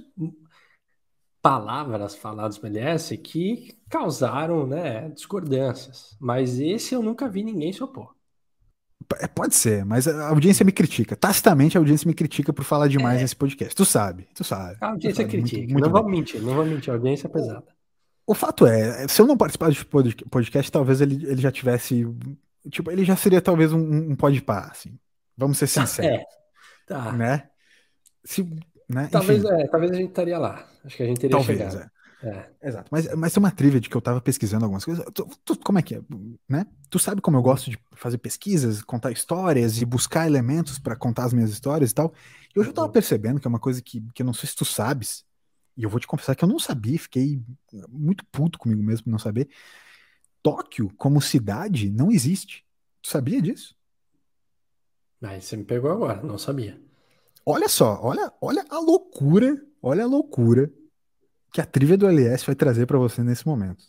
[1.41, 7.83] palavras faladas pelo LS que causaram né, discordâncias, mas esse eu nunca vi ninguém se
[7.83, 8.13] opor.
[9.17, 11.15] É, pode ser, mas a audiência me critica.
[11.15, 13.21] Tacitamente a audiência me critica por falar demais é.
[13.23, 13.75] nesse podcast.
[13.75, 14.77] Tu sabe, tu sabe.
[14.79, 15.61] A audiência sabe, critica.
[15.61, 16.91] Muito, muito não vamos mentir, não vamos mentir.
[16.91, 17.65] A audiência é pesada.
[18.25, 22.07] O, fato é, se eu não participar desse podcast, talvez ele, ele já tivesse.
[22.69, 24.97] Tipo, ele já seria talvez um, um pá, assim.
[25.35, 26.19] Vamos ser sinceros.
[26.19, 26.23] É.
[26.85, 27.11] Tá.
[27.11, 27.49] Né?
[28.23, 28.43] Se,
[28.87, 29.07] né?
[29.11, 30.67] Talvez, é, talvez a gente estaria lá.
[30.85, 31.83] Acho que a gente teria talvez, chegado.
[31.83, 31.98] É.
[32.21, 32.49] É.
[32.61, 32.89] Exato.
[32.91, 35.05] Mas, mas tem uma trivia de que eu tava pesquisando algumas coisas.
[35.13, 36.01] Tu, tu, como é que é?
[36.47, 36.65] Né?
[36.89, 41.25] Tu sabe como eu gosto de fazer pesquisas, contar histórias e buscar elementos para contar
[41.25, 42.13] as minhas histórias e tal.
[42.53, 42.93] E hoje eu tava uhum.
[42.93, 45.25] percebendo que é uma coisa que, que eu não sei se tu sabes.
[45.77, 47.41] E eu vou te confessar que eu não sabia, fiquei
[47.87, 49.49] muito puto comigo mesmo por não saber.
[50.43, 52.65] Tóquio, como cidade, não existe.
[53.01, 53.73] Tu sabia disso?
[55.21, 56.81] Mas você me pegou agora, não sabia.
[57.45, 60.69] olha só, olha, olha a loucura, olha a loucura
[61.51, 63.83] que a trilha do LS vai trazer para você nesse momento.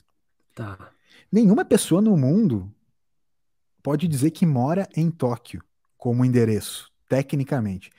[0.55, 0.91] Tá.
[1.31, 2.73] Nenhuma pessoa no mundo
[3.83, 5.63] pode dizer que mora em Tóquio
[5.97, 7.91] como endereço, tecnicamente.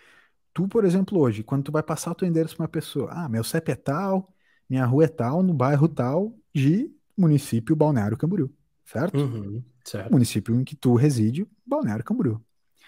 [0.53, 3.29] Tu, por exemplo, hoje, quando tu vai passar o teu endereço para uma pessoa, ah,
[3.29, 4.33] meu CEP é tal,
[4.69, 8.51] minha rua é tal, no bairro tal, de município Balneário Camboriú,
[8.85, 9.17] certo?
[9.17, 10.11] Uhum, certo.
[10.11, 12.41] Município em que tu reside, Balneário Camboriú.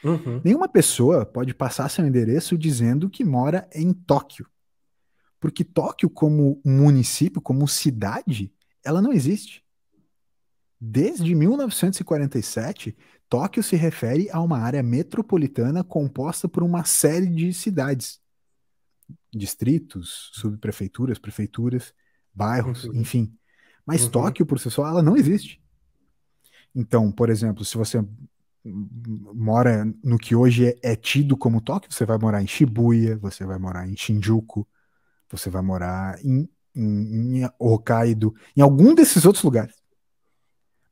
[0.03, 0.41] Uhum.
[0.43, 4.45] Nenhuma pessoa pode passar seu endereço dizendo que mora em Tóquio.
[5.43, 8.49] Porque Tóquio, como município, como cidade,
[8.82, 9.62] ela não existe.
[10.79, 12.95] Desde 1947,
[13.27, 18.21] Tóquio se refere a uma área metropolitana composta por uma série de cidades,
[19.34, 21.93] distritos, subprefeituras, prefeituras,
[22.34, 22.95] bairros, uhum.
[23.01, 23.38] enfim.
[23.86, 24.12] Mas uhum.
[24.12, 25.62] Tóquio, por si só, ela não existe.
[26.73, 28.01] Então, por exemplo, se você
[28.63, 33.45] mora no que hoje é, é, tido como Tóquio, você vai morar em Shibuya, você
[33.45, 34.65] vai morar em Shinjuku,
[35.36, 39.76] você vai morar em, em, em Hokkaido, em algum desses outros lugares.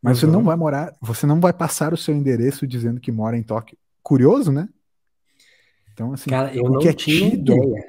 [0.02, 0.20] Mas uhum.
[0.20, 0.46] você não uhum.
[0.46, 3.78] vai morar, você não vai passar o seu endereço dizendo que mora em Tóquio.
[4.02, 4.68] Curioso, né?
[5.94, 7.86] Então, assim, Cara, o que é tido, ideia.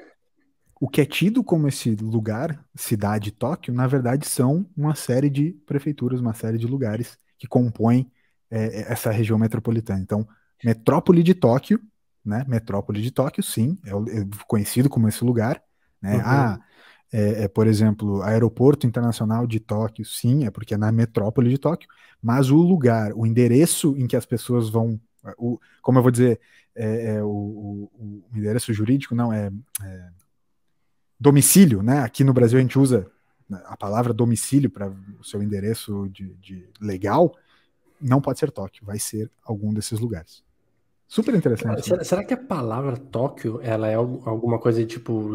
[0.79, 5.51] o que é tido como esse lugar, cidade Tóquio, na verdade são uma série de
[5.65, 8.11] prefeituras, uma série de lugares que compõem
[8.51, 9.99] é, é, essa região metropolitana.
[9.99, 10.27] Então,
[10.63, 11.81] metrópole de Tóquio,
[12.23, 12.45] né?
[12.47, 15.61] Metrópole de Tóquio, sim, é, é conhecido como esse lugar,
[16.03, 16.15] né?
[16.15, 16.21] Uhum.
[16.25, 16.59] Ah,
[17.11, 21.57] é, é, por exemplo, aeroporto internacional de Tóquio, sim, é porque é na metrópole de
[21.57, 21.87] Tóquio,
[22.21, 24.99] mas o lugar, o endereço em que as pessoas vão,
[25.37, 26.39] o, como eu vou dizer,
[26.75, 29.51] é, é o, o, o, endereço jurídico, não, é,
[29.83, 30.09] é,
[31.19, 31.99] domicílio, né?
[31.99, 33.09] Aqui no Brasil a gente usa
[33.65, 34.89] a palavra domicílio para
[35.19, 37.35] o seu endereço de, de legal,
[38.01, 40.43] não pode ser Tóquio, vai ser algum desses lugares.
[41.13, 41.75] Super interessante.
[41.75, 41.81] Né?
[41.83, 45.29] será, será, que a palavra Tóquio ela é alguma coisa tipo,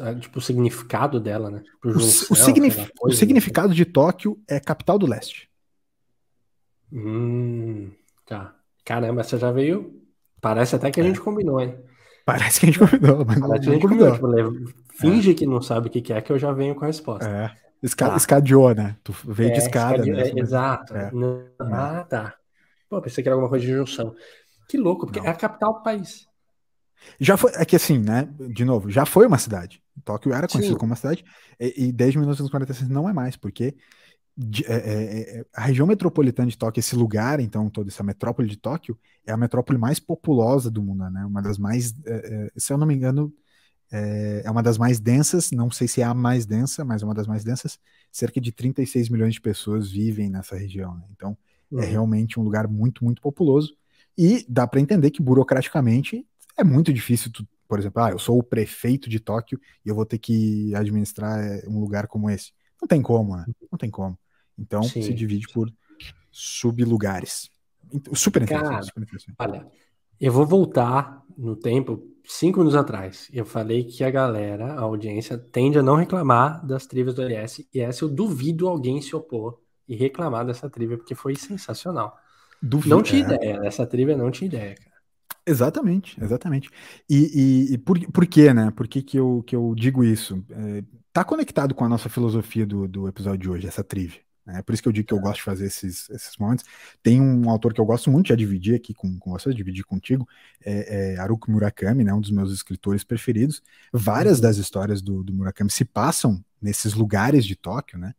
[0.00, 1.58] é, tipo o significado dela, né?
[1.58, 3.74] Tipo, o, signif coisa, o, significado né?
[3.74, 5.50] de Tóquio é capital do leste.
[6.92, 7.90] Hum,
[8.24, 8.54] tá.
[8.84, 10.00] Caramba, você já veio.
[10.40, 11.08] Parece até que a é.
[11.08, 11.80] gente combinou, hein?
[12.24, 14.16] Parece que a gente combinou, mas Parece não, combinou.
[14.16, 14.52] combinou.
[14.52, 15.34] Tipo, finge é.
[15.34, 17.28] que não sabe o que é, que eu já venho com a resposta.
[17.28, 17.50] É.
[17.82, 18.16] Esca tá.
[18.16, 18.96] Escadeou, né?
[19.02, 20.28] Tu veio é, de escada, né?
[20.28, 20.94] É, exato.
[20.96, 21.10] É.
[21.58, 22.34] Ah, tá.
[22.88, 24.14] Pô, pensei que era alguma coisa de junção.
[24.68, 25.26] Que louco, porque Não.
[25.26, 26.26] é a capital do país.
[27.20, 28.28] Já foi, é que assim, né?
[28.50, 29.82] De novo, já foi uma cidade.
[30.04, 30.78] Tóquio era conhecido Sim.
[30.78, 31.24] como uma cidade,
[31.60, 33.74] e, e desde 1946 não é mais, porque
[34.36, 38.48] de, é, é, é, a região metropolitana de Tóquio, esse lugar, então, toda essa metrópole
[38.48, 41.24] de Tóquio, é a metrópole mais populosa do mundo, né?
[41.24, 43.32] Uma das mais, é, é, se eu não me engano,
[43.92, 47.04] é, é, uma das mais densas, não sei se é a mais densa, mas é
[47.04, 47.78] uma das mais densas.
[48.10, 50.96] Cerca de 36 milhões de pessoas vivem nessa região.
[50.96, 51.04] Né?
[51.12, 51.36] Então,
[51.70, 51.80] uhum.
[51.80, 53.76] é realmente um lugar muito, muito populoso.
[54.16, 58.38] E dá para entender que burocraticamente é muito difícil, tu, por exemplo, ah, eu sou
[58.38, 62.52] o prefeito de Tóquio e eu vou ter que administrar é, um lugar como esse.
[62.80, 63.44] Não tem como, né?
[63.70, 64.18] não tem como.
[64.58, 65.02] Então Sim.
[65.02, 65.72] se divide por
[66.30, 67.50] sublugares.
[68.12, 69.36] Super interessante, super interessante.
[69.38, 69.66] Olha,
[70.20, 73.28] eu vou voltar no tempo, cinco minutos atrás.
[73.32, 77.68] Eu falei que a galera, a audiência, tende a não reclamar das trivias do LS.
[77.72, 82.16] E essa eu duvido alguém se opor e reclamar dessa trivia, porque foi sensacional.
[82.66, 83.34] Duvido, não tinha é.
[83.34, 84.94] ideia, essa trivia não tinha ideia, cara.
[85.46, 86.70] Exatamente, exatamente.
[87.08, 88.70] E, e, e, por, por quê, né?
[88.70, 90.42] Por que, que, eu, que eu digo isso?
[90.48, 94.24] É, tá conectado com a nossa filosofia do, do episódio de hoje, essa trivia.
[94.46, 96.64] É por isso que eu digo que eu gosto de fazer esses, esses momentos.
[97.02, 100.28] Tem um autor que eu gosto muito de dividir aqui com, com vocês, dividir contigo,
[100.64, 103.62] é, é Haruki Murakami, né, um dos meus escritores preferidos.
[103.92, 104.42] Várias uhum.
[104.42, 108.14] das histórias do, do, Murakami se passam nesses lugares de Tóquio, né?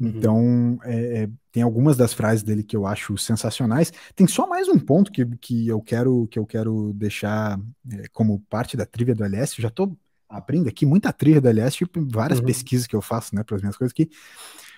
[0.00, 0.08] Uhum.
[0.08, 3.92] Então, é, é, tem algumas das frases dele que eu acho sensacionais.
[4.14, 8.40] Tem só mais um ponto que, que eu quero que eu quero deixar é, como
[8.48, 9.58] parte da trilha do LS.
[9.58, 9.96] Eu já estou
[10.28, 12.46] abrindo aqui muita trilha do LS, tipo, várias uhum.
[12.46, 14.10] pesquisas que eu faço, né, para as minhas coisas aqui.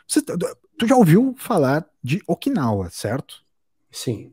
[0.07, 3.43] Você, tu já ouviu falar de Okinawa, certo?
[3.91, 4.33] Sim.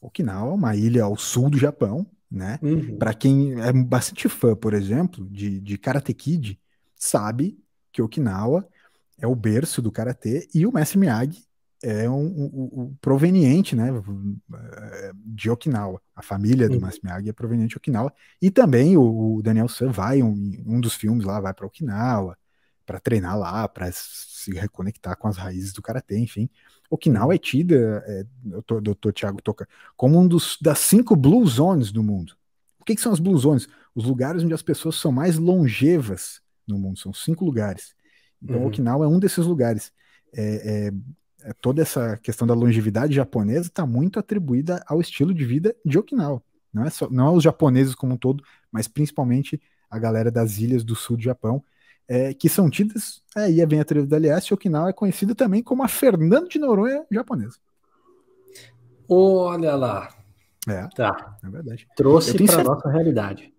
[0.00, 2.58] Okinawa, uma ilha ao sul do Japão, né?
[2.62, 2.98] Uhum.
[2.98, 6.60] Para quem é bastante fã, por exemplo, de, de Karate Kid,
[6.94, 7.58] sabe
[7.90, 8.68] que Okinawa
[9.18, 11.44] é o berço do karatê e o mestre Miyagi
[11.82, 13.90] é um, um, um, proveniente, né,
[15.24, 16.00] de Okinawa.
[16.14, 16.80] A família do uhum.
[16.80, 20.80] mestre Miyagi é proveniente de Okinawa e também o, o Daniel San vai um, um
[20.80, 22.36] dos filmes lá vai para Okinawa
[22.86, 26.48] para treinar lá, para se reconectar com as raízes do karatê, enfim.
[26.88, 31.90] Okinawa é tida, é, doutor, doutor Tiago Toca, como um dos das cinco blue zones
[31.90, 32.34] do mundo.
[32.78, 33.66] O que, que, são as blue zones?
[33.92, 37.95] Os lugares onde as pessoas são mais longevas no mundo, são cinco lugares.
[38.42, 38.66] Então, uhum.
[38.66, 39.92] Okinawa é um desses lugares.
[40.34, 40.88] É,
[41.42, 45.74] é, é toda essa questão da longevidade japonesa está muito atribuída ao estilo de vida
[45.84, 46.42] de Okinawa.
[46.72, 50.58] Não é, só, não é os japoneses como um todo, mas principalmente a galera das
[50.58, 51.62] ilhas do sul do Japão,
[52.08, 55.82] é, que são tidas, aí vem a tribo da LS, Okinawa é conhecida também como
[55.82, 57.56] a Fernando de Noronha japonesa.
[59.08, 60.08] Olha lá.
[60.68, 61.38] É, tá.
[61.42, 61.86] é verdade.
[61.96, 63.55] Trouxe para nossa realidade.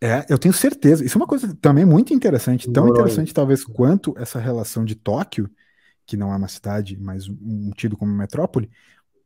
[0.00, 1.04] É, eu tenho certeza.
[1.04, 5.50] Isso é uma coisa também muito interessante, tão interessante talvez quanto essa relação de Tóquio,
[6.06, 8.70] que não é uma cidade, mas um tido como metrópole.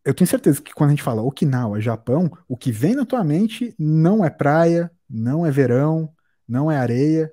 [0.04, 3.24] Eu tenho certeza que quando a gente fala Okinawa, Japão, o que vem na tua
[3.24, 6.10] mente não é praia, não é verão,
[6.46, 7.32] não é areia,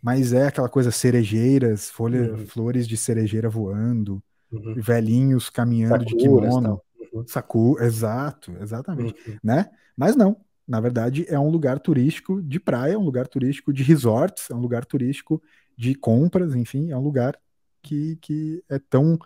[0.00, 2.46] mas é aquela coisa cerejeiras, folha, uhum.
[2.46, 4.74] flores de cerejeira voando, uhum.
[4.76, 6.80] velhinhos caminhando Sakuras, de kimono.
[7.12, 7.24] Uhum.
[7.26, 9.38] Saku, exato, exatamente, uhum.
[9.42, 9.68] né?
[9.96, 10.36] Mas não,
[10.66, 14.54] na verdade é um lugar turístico de praia, é um lugar turístico de resorts, é
[14.54, 15.42] um lugar turístico
[15.76, 17.38] de compras, enfim, é um lugar
[17.82, 19.18] que, que é tão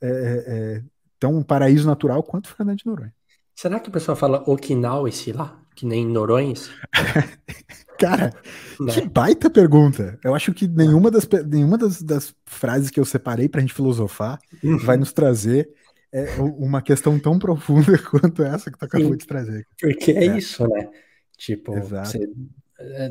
[0.00, 0.82] é, é, é
[1.18, 3.14] tão um paraíso natural quanto Fernando de Noronha.
[3.54, 5.60] Será que o pessoal fala Okinawa esse lá?
[5.74, 6.70] Que nem Noronhas?
[7.98, 8.32] Cara,
[8.78, 8.92] né?
[8.92, 10.18] que baita pergunta.
[10.22, 14.38] Eu acho que nenhuma das, nenhuma das, das frases que eu separei pra gente filosofar
[14.62, 14.78] uhum.
[14.78, 15.68] vai nos trazer
[16.12, 19.66] é, uma questão tão profunda quanto essa que tu acabou Sim, de trazer.
[19.80, 20.90] Porque é, é, isso, né?
[21.36, 21.72] Tipo,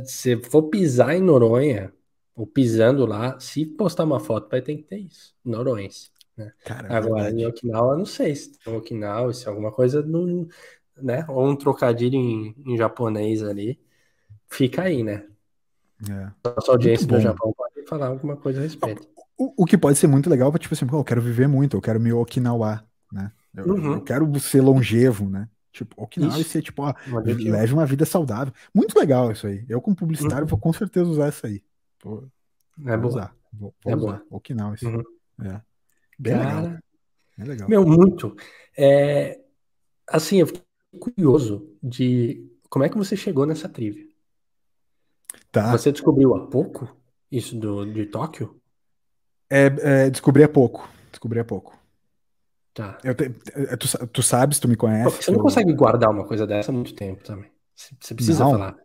[0.05, 1.93] se é, for pisar em Noronha,
[2.35, 5.33] ou pisando lá, se postar uma foto, vai ter que ter isso.
[5.43, 6.11] Noronhas.
[6.35, 6.51] Né?
[6.63, 10.47] Cara, é Agora, em Okinawa, não sei se tem Okinawa, se é alguma coisa, no,
[10.95, 11.25] né?
[11.27, 13.79] Ou um trocadilho em, em japonês ali.
[14.47, 15.25] Fica aí, né?
[16.07, 16.31] É.
[16.45, 19.07] Nossa audiência do Japão pode falar alguma coisa a respeito.
[19.35, 21.99] O, o que pode ser muito legal, tipo assim, eu quero viver muito, eu quero
[21.99, 23.31] me Okinawa, né?
[23.55, 23.93] Eu, uhum.
[23.93, 25.49] eu quero ser longevo, né?
[25.71, 26.41] Tipo, Okinawa isso.
[26.41, 26.93] e ser, tipo, ó,
[27.23, 28.53] leve uma vida saudável.
[28.73, 29.63] Muito legal isso aí.
[29.69, 30.49] Eu, como publicitário, uhum.
[30.49, 31.63] vou com certeza usar isso aí.
[32.03, 32.27] Vou,
[32.85, 33.07] é vou boa.
[33.07, 33.35] usar.
[33.53, 34.05] Vou, vou é usar.
[34.05, 34.25] Boa.
[34.31, 34.87] Okinawa, isso.
[34.87, 35.03] Uhum.
[35.43, 35.61] É.
[36.17, 36.79] Bem Cara, legal.
[37.37, 37.69] É legal.
[37.69, 38.35] Meu, muito.
[38.75, 39.39] É,
[40.07, 40.63] assim, eu fiquei
[40.99, 44.07] curioso de como é que você chegou nessa trivia.
[45.51, 45.71] Tá.
[45.71, 46.95] Você descobriu há pouco
[47.31, 48.59] isso do, de Tóquio?
[49.49, 50.89] É, é, descobri há pouco.
[51.11, 51.76] Descobri há pouco.
[52.77, 52.95] Tá.
[53.03, 53.23] Eu te,
[53.55, 55.23] é, tu, tu sabes, tu me conhece.
[55.23, 57.49] Você não consegue guardar uma coisa dessa há muito tempo também.
[57.75, 58.51] Você precisa não.
[58.51, 58.75] falar.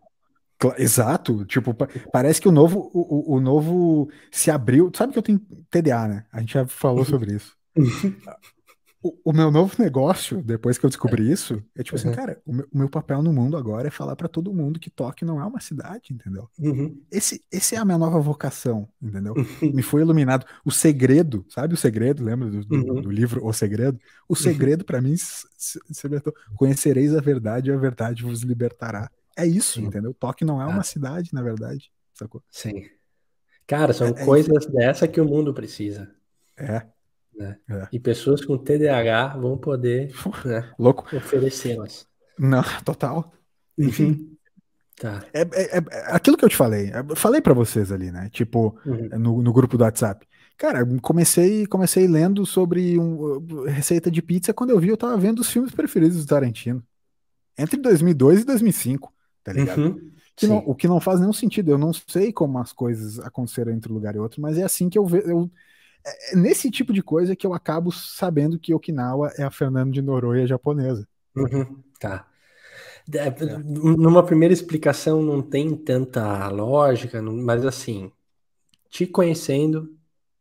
[0.78, 1.76] Exato, tipo,
[2.10, 4.90] parece que o novo, o, o novo se abriu.
[4.96, 6.24] Sabe que eu tenho TDA, né?
[6.32, 7.54] A gente já falou sobre isso.
[9.02, 12.14] o, o, meu novo negócio, depois que eu descobri isso, é tipo assim, uhum.
[12.14, 14.88] cara, o meu, o meu, papel no mundo agora é falar para todo mundo que
[14.88, 16.48] Tóquio não é uma cidade, entendeu?
[16.58, 17.02] Uhum.
[17.10, 19.34] Esse, esse é a minha nova vocação, entendeu?
[19.34, 19.72] Uhum.
[19.74, 20.46] Me foi iluminado.
[20.64, 22.22] O segredo, sabe o segredo?
[22.22, 23.00] Lembra do, do, uhum.
[23.02, 23.98] do livro O Segredo?
[24.28, 24.36] O uhum.
[24.36, 26.08] segredo, para mim, se, se, se,
[26.56, 29.10] conhecereis a verdade e a verdade vos libertará.
[29.36, 29.86] É isso, Sim.
[29.86, 30.14] entendeu?
[30.14, 30.84] Tóquio não é uma ah.
[30.84, 32.42] cidade, na verdade, sacou?
[32.50, 32.84] Sim.
[33.66, 36.10] Cara, são é, é coisas dessa que o mundo precisa.
[36.56, 36.86] É.
[37.36, 37.56] Né?
[37.68, 37.88] É.
[37.92, 40.12] E pessoas com TDAH vão poder
[40.44, 41.04] né, Louco.
[41.14, 42.06] oferecê-las.
[42.38, 43.32] Não, total.
[43.78, 44.06] Enfim.
[44.06, 44.32] Uhum.
[44.96, 45.24] Tá.
[45.32, 45.82] É, é, é,
[46.14, 46.92] aquilo que eu te falei.
[46.94, 48.28] Eu falei para vocês ali, né?
[48.30, 49.08] Tipo, uhum.
[49.18, 50.26] no, no grupo do WhatsApp.
[50.56, 54.52] Cara, comecei, comecei lendo sobre um, receita de pizza.
[54.54, 56.82] Quando eu vi, eu tava vendo os filmes preferidos do Tarantino.
[57.58, 59.80] Entre 2002 e 2005 tá ligado?
[59.80, 61.70] Uhum, que não, o que não faz nenhum sentido.
[61.70, 64.88] Eu não sei como as coisas aconteceram entre um lugar e outro, mas é assim
[64.88, 65.26] que eu vejo.
[65.28, 65.62] É,
[66.04, 70.02] é nesse tipo de coisa que eu acabo sabendo que Okinawa é a Fernando de
[70.02, 71.06] Noronha japonesa.
[71.36, 72.26] Uhum, tá.
[73.12, 73.58] É, é.
[73.58, 78.12] Numa primeira explicação não tem tanta lógica, mas assim,
[78.88, 79.96] te conhecendo,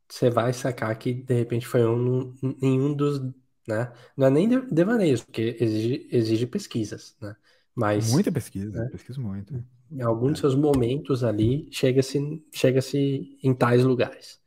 [0.08, 3.20] você vai sacar que de repente foi um, nenhum dos,
[3.68, 3.92] né?
[4.16, 7.36] Não é nem devaneios, porque exige, exige pesquisas, né?
[7.74, 8.90] Mas, Muita pesquisa, né?
[8.92, 9.64] pesquiso muito.
[9.90, 10.32] Em alguns é.
[10.32, 14.40] dos seus momentos ali, chega-se chega -se em tais lugares.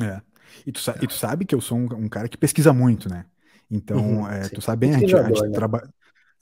[0.00, 0.20] É.
[0.66, 3.24] E tu, e tu sabe que eu sou um, um, cara que pesquisa muito, né?
[3.70, 5.50] Então, uhum, é, tu sabe bem, a gente, a gente né?
[5.50, 5.88] trabalha.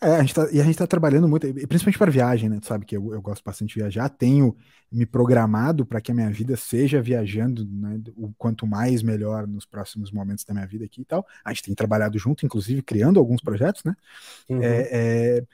[0.01, 2.61] É, a gente tá, e a gente tá trabalhando muito, principalmente para viagem, né?
[2.61, 4.57] Tu sabe que eu, eu gosto bastante de viajar, tenho
[4.92, 8.01] me programado para que a minha vida seja viajando, né?
[8.16, 11.27] O quanto mais melhor nos próximos momentos da minha vida aqui e tal.
[11.44, 13.97] A gente tem trabalhado junto, inclusive criando alguns projetos, né?
[14.49, 14.62] Uhum.
[14.62, 15.44] É, é,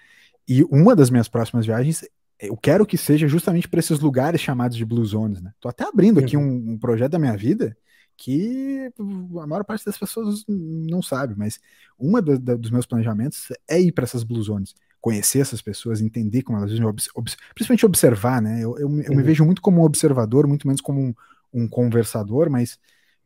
[0.47, 2.05] e uma das minhas próximas viagens,
[2.39, 5.53] eu quero que seja justamente para esses lugares chamados de Blue Zones, né?
[5.59, 6.45] Tô até abrindo aqui uhum.
[6.45, 7.75] um, um, projeto da minha vida
[8.17, 8.93] que
[9.41, 11.61] a maior parte das pessoas não sabe, mas
[11.99, 16.43] uma do, dos meus planejamentos é ir para essas Blue Zones, conhecer essas pessoas, entender
[16.43, 16.91] como elas vivem,
[17.55, 18.65] principalmente observar, né?
[18.65, 19.17] Eu, eu, eu uhum.
[19.17, 21.15] me vejo muito como um observador, muito menos como um,
[21.53, 22.79] um conversador, mas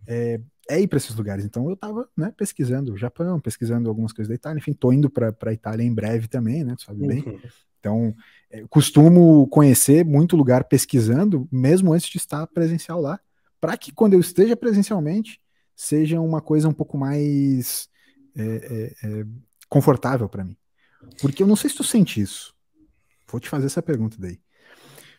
[0.06, 1.44] é, é ir para esses lugares.
[1.44, 5.08] Então eu estava né, pesquisando o Japão, pesquisando algumas coisas da Itália, enfim, tô indo
[5.08, 6.74] para a Itália em breve também, né?
[6.76, 7.22] Tu sabe bem.
[7.24, 7.38] Uhum.
[7.80, 8.14] Então,
[8.50, 13.20] é, costumo conhecer muito lugar pesquisando, mesmo antes de estar presencial lá,
[13.60, 15.40] para que quando eu esteja presencialmente
[15.74, 17.88] seja uma coisa um pouco mais
[18.36, 18.42] é,
[19.02, 19.26] é, é
[19.68, 20.56] confortável para mim.
[21.20, 22.54] Porque eu não sei se tu sente isso,
[23.30, 24.40] vou te fazer essa pergunta daí.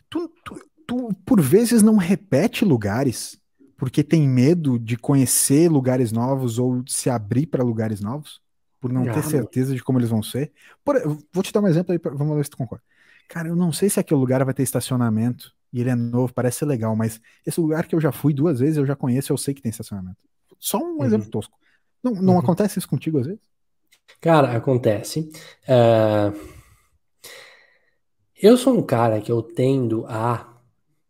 [0.10, 3.40] Tu, tu, tu, por vezes, não repete lugares
[3.78, 8.42] porque tem medo de conhecer lugares novos ou se abrir para lugares novos?
[8.82, 10.52] Por não ah, ter certeza de como eles vão ser?
[10.84, 10.96] Por,
[11.32, 12.84] vou te dar um exemplo aí, vamos ver se tu concorda.
[13.30, 16.60] Cara, eu não sei se aquele lugar vai ter estacionamento e ele é novo, parece
[16.60, 19.38] ser legal, mas esse lugar que eu já fui duas vezes, eu já conheço, eu
[19.38, 20.18] sei que tem estacionamento.
[20.60, 21.06] Só um uhum.
[21.06, 21.58] exemplo tosco.
[22.04, 22.40] Não, não uhum.
[22.40, 23.42] acontece isso contigo às vezes?
[24.20, 25.32] Cara, acontece.
[25.64, 26.38] Uh,
[28.42, 30.58] eu sou um cara que eu tendo a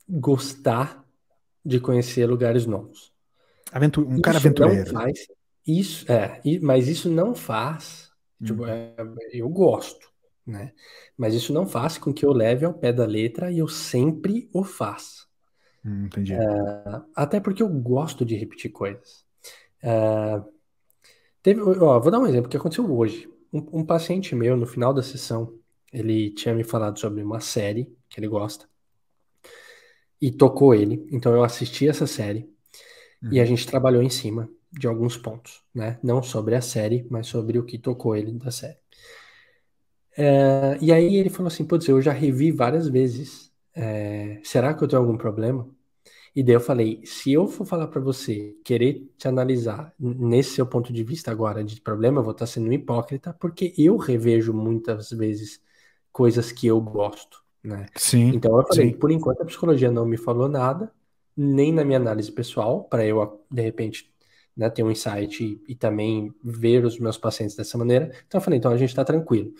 [0.07, 1.05] gostar
[1.63, 3.13] de conhecer lugares novos.
[3.71, 4.91] Aventu um isso cara aventureiro.
[4.91, 5.27] Faz,
[5.65, 8.09] isso, é, mas isso não faz.
[8.43, 8.67] Tipo, hum.
[8.67, 8.95] é,
[9.33, 10.08] eu gosto,
[10.49, 10.73] né?
[11.17, 14.49] Mas isso não faz com que eu leve ao pé da letra e eu sempre
[14.53, 15.29] o faço.
[15.85, 16.33] Hum, entendi.
[16.33, 16.39] É,
[17.15, 19.25] até porque eu gosto de repetir coisas.
[19.81, 20.41] É,
[21.41, 23.29] teve, ó, vou dar um exemplo que aconteceu hoje.
[23.53, 25.53] Um, um paciente meu, no final da sessão,
[25.93, 28.67] ele tinha me falado sobre uma série que ele gosta
[30.21, 31.07] e tocou ele.
[31.12, 32.49] Então eu assisti essa série
[33.31, 33.47] e a uhum.
[33.47, 35.97] gente trabalhou em cima de alguns pontos, né?
[36.03, 38.77] Não sobre a série, mas sobre o que tocou ele da série.
[40.21, 43.49] É, e aí ele falou assim: Putz, eu já revi várias vezes.
[43.73, 45.69] É, será que eu tenho algum problema?
[46.36, 50.65] E daí eu falei: se eu for falar para você, querer te analisar nesse seu
[50.67, 54.53] ponto de vista agora de problema, eu vou estar sendo um hipócrita, porque eu revejo
[54.53, 55.62] muitas vezes
[56.12, 57.41] coisas que eu gosto.
[57.63, 57.86] Né?
[57.95, 58.32] Sim.
[58.36, 58.97] Então eu falei, sim.
[58.97, 60.91] por enquanto a psicologia não me falou nada,
[61.36, 64.12] nem na minha análise pessoal, para eu, de repente,
[64.55, 68.12] né, ter um insight e, e, também ver os meus pacientes dessa maneira.
[68.27, 69.53] Então eu falei, então a gente está tranquilo.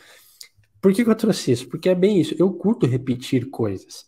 [0.82, 1.68] Por que, que, eu trouxe isso?
[1.68, 4.06] Porque é bem isso, eu curto repetir coisas.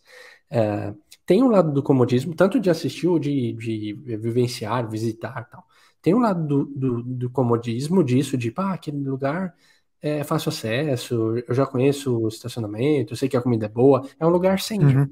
[0.50, 0.94] É,
[1.26, 5.64] tem um lado do comodismo, tanto de assistir ou de, de vivenciar, visitar tal.
[6.00, 9.54] Tem um lado do, do, do comodismo disso, de, pá, aquele lugar
[10.00, 14.04] é fácil acesso, eu já conheço o estacionamento, eu sei que a comida é boa,
[14.18, 15.08] é um lugar sem uhum.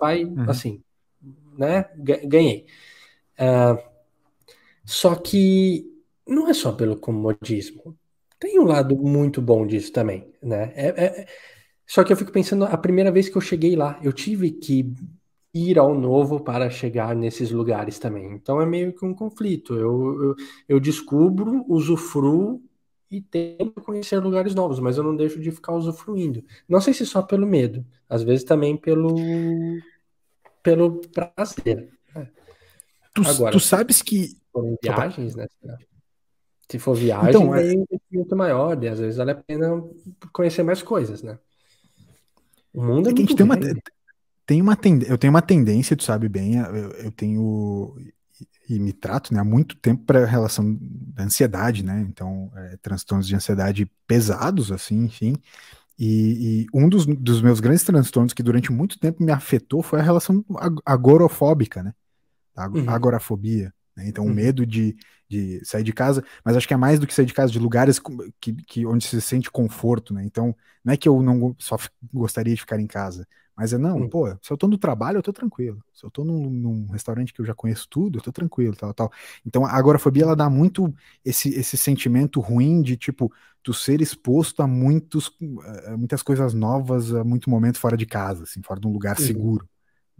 [0.00, 0.50] vai uhum.
[0.50, 0.82] assim,
[1.56, 1.88] né?
[1.96, 2.66] Ganhei.
[3.38, 3.80] Uh,
[4.84, 5.86] só que
[6.26, 7.96] não é só pelo comodismo.
[8.42, 10.72] Tem um lado muito bom disso também, né?
[10.74, 11.26] É, é,
[11.86, 14.92] só que eu fico pensando, a primeira vez que eu cheguei lá, eu tive que
[15.54, 18.32] ir ao novo para chegar nesses lugares também.
[18.32, 19.74] Então é meio que um conflito.
[19.74, 20.36] Eu, eu,
[20.70, 22.60] eu descubro, usufruo
[23.08, 26.44] e tento conhecer lugares novos, mas eu não deixo de ficar usufruindo.
[26.68, 29.14] Não sei se só pelo medo, às vezes também pelo
[30.64, 31.92] pelo prazer.
[32.12, 32.28] Né?
[33.14, 34.36] Tu, Agora, tu sabes que
[34.82, 35.46] viagens, né?
[36.72, 37.64] Se for viagem, então, é...
[37.64, 39.84] um investimento maior, e às vezes vale a pena
[40.32, 41.38] conhecer mais coisas, né?
[42.72, 43.58] O mundo é, é que a gente tem uma,
[44.46, 45.04] tem uma tend...
[45.06, 47.94] eu tenho uma tendência, tu sabe bem, eu, eu tenho
[48.70, 52.06] e me trato né, há muito tempo para a relação da ansiedade, né?
[52.08, 55.36] Então, é, transtornos de ansiedade pesados, assim, enfim.
[55.98, 60.00] E, e um dos, dos, meus grandes transtornos que durante muito tempo me afetou foi
[60.00, 60.42] a relação
[60.86, 61.92] agorofóbica, né?
[62.56, 62.88] A uhum.
[62.88, 63.74] agorafobia.
[63.96, 64.08] Né?
[64.08, 64.34] Então, o uhum.
[64.34, 64.96] medo de,
[65.28, 67.58] de sair de casa, mas acho que é mais do que sair de casa, de
[67.58, 68.00] lugares
[68.40, 70.24] que, que, onde se sente conforto, né?
[70.24, 71.76] Então, não é que eu não só
[72.12, 73.26] gostaria de ficar em casa,
[73.56, 74.08] mas é não, hum.
[74.08, 75.84] pô, se eu tô no trabalho, eu tô tranquilo.
[75.92, 78.94] Se eu tô num, num, restaurante que eu já conheço tudo, eu tô tranquilo, tal,
[78.94, 79.12] tal.
[79.44, 80.92] Então a agorafobia, ela dá muito
[81.24, 85.30] esse, esse sentimento ruim de, tipo, tu ser exposto a muitos,
[85.86, 89.18] a muitas coisas novas, a muito momento fora de casa, assim, fora de um lugar
[89.18, 89.26] uhum.
[89.26, 89.68] seguro.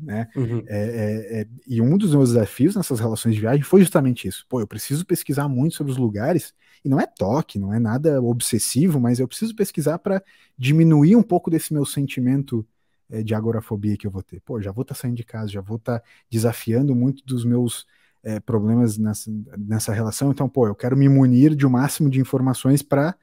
[0.02, 0.28] Né?
[0.34, 0.64] Uhum.
[0.66, 4.44] É, é, é, e um dos meus desafios nessas relações de viagem foi justamente isso.
[4.48, 6.52] Pô, eu preciso pesquisar muito sobre os lugares,
[6.84, 10.22] e não é toque, não é nada obsessivo, mas eu preciso pesquisar para
[10.58, 12.66] diminuir um pouco desse meu sentimento
[13.08, 14.40] é, de agorafobia que eu vou ter.
[14.40, 17.44] Pô, já vou estar tá saindo de casa, já vou estar tá desafiando muito dos
[17.44, 17.86] meus
[18.22, 20.32] é, problemas nessa, nessa relação.
[20.32, 23.14] Então, pô, eu quero me munir de o um máximo de informações para,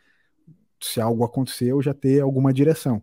[0.81, 3.01] se algo acontecer, eu já ter alguma direção.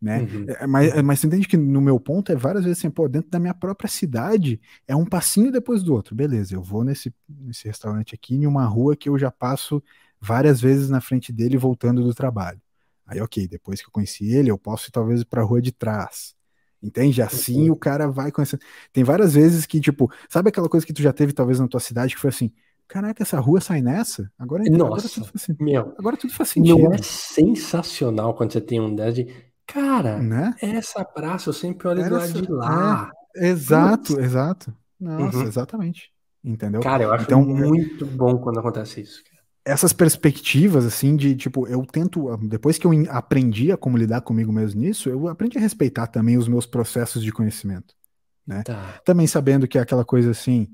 [0.00, 0.20] Né?
[0.20, 0.46] Uhum.
[0.48, 1.02] É, mas, uhum.
[1.02, 3.54] mas você entende que no meu ponto é várias vezes assim, pô, dentro da minha
[3.54, 6.14] própria cidade é um passinho depois do outro.
[6.14, 9.82] Beleza, eu vou nesse, nesse restaurante aqui em uma rua que eu já passo
[10.20, 12.60] várias vezes na frente dele voltando do trabalho.
[13.06, 15.72] Aí, ok, depois que eu conheci ele, eu posso ir talvez para a rua de
[15.72, 16.34] trás.
[16.82, 17.22] Entende?
[17.22, 17.72] Assim uhum.
[17.72, 18.60] o cara vai conhecendo.
[18.92, 21.80] Tem várias vezes que, tipo, sabe aquela coisa que tu já teve talvez na tua
[21.80, 22.52] cidade que foi assim:
[22.86, 24.30] caraca, essa rua sai nessa?
[24.38, 25.64] Agora, Nossa, agora tudo faz sentido.
[25.64, 26.78] Meu, agora tudo faz sentido.
[26.78, 29.26] Não é sensacional quando você tem um de.
[29.66, 30.54] Cara, né?
[30.60, 32.42] essa praça eu sempre olho Era do lado essa...
[32.42, 33.10] de lá.
[33.36, 34.24] É, exato, Putz.
[34.24, 34.74] exato.
[34.98, 35.42] Nossa, uhum.
[35.42, 36.12] exatamente.
[36.44, 36.80] Entendeu?
[36.80, 39.22] Cara, eu acho então, muito bom quando acontece isso
[39.66, 44.52] essas perspectivas, assim, de tipo, eu tento, depois que eu aprendi a como lidar comigo
[44.52, 47.92] mesmo nisso, eu aprendi a respeitar também os meus processos de conhecimento,
[48.46, 48.62] né?
[48.62, 49.00] Tá.
[49.04, 50.68] Também sabendo que é aquela coisa assim,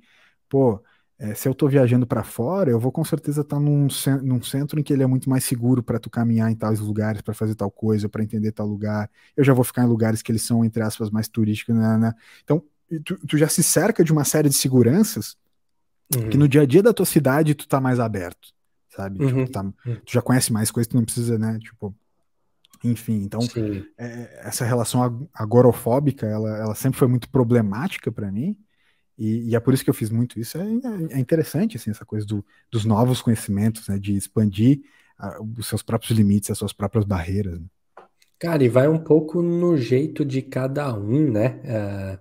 [0.46, 0.78] pô,
[1.22, 3.86] é, se eu estou viajando para fora, eu vou com certeza estar tá num,
[4.24, 7.22] num, centro em que ele é muito mais seguro para tu caminhar em tais lugares,
[7.22, 9.08] para fazer tal coisa, para entender tal lugar.
[9.36, 11.76] Eu já vou ficar em lugares que eles são, entre aspas, mais turísticos.
[11.76, 12.12] Né, né?
[12.42, 12.60] Então,
[13.04, 15.36] tu, tu, já se cerca de uma série de seguranças
[16.12, 16.28] uhum.
[16.28, 18.48] que no dia a dia da tua cidade tu tá mais aberto,
[18.88, 19.20] sabe?
[19.20, 19.44] Tipo, uhum.
[19.44, 20.00] Tipo, tu, tá, uhum.
[20.04, 21.56] tu, já conhece mais coisas, tu não precisa, né?
[21.60, 21.94] Tipo,
[22.82, 23.38] enfim, então
[23.96, 28.58] é, essa relação agorofóbica, ela, ela sempre foi muito problemática para mim.
[29.22, 30.58] E, e, é por isso que eu fiz muito isso.
[30.58, 30.64] É,
[31.12, 33.96] é interessante, assim, essa coisa do, dos novos conhecimentos, né?
[33.96, 34.80] De expandir
[35.56, 37.60] os seus próprios limites, as suas próprias barreiras.
[37.60, 37.66] Né?
[38.36, 41.60] Cara, e vai um pouco no jeito de cada um, né?
[41.62, 42.18] Uh,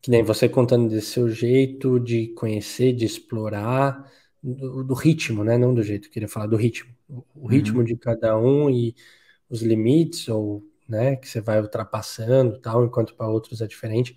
[0.00, 4.08] que nem você contando desse seu jeito de conhecer, de explorar,
[4.40, 5.58] do, do ritmo, né?
[5.58, 6.94] Não do jeito, eu queria falar do ritmo.
[7.08, 7.84] O, o ritmo uhum.
[7.84, 8.94] de cada um e
[9.50, 14.16] os limites, ou né, que você vai ultrapassando tal, enquanto para outros é diferente.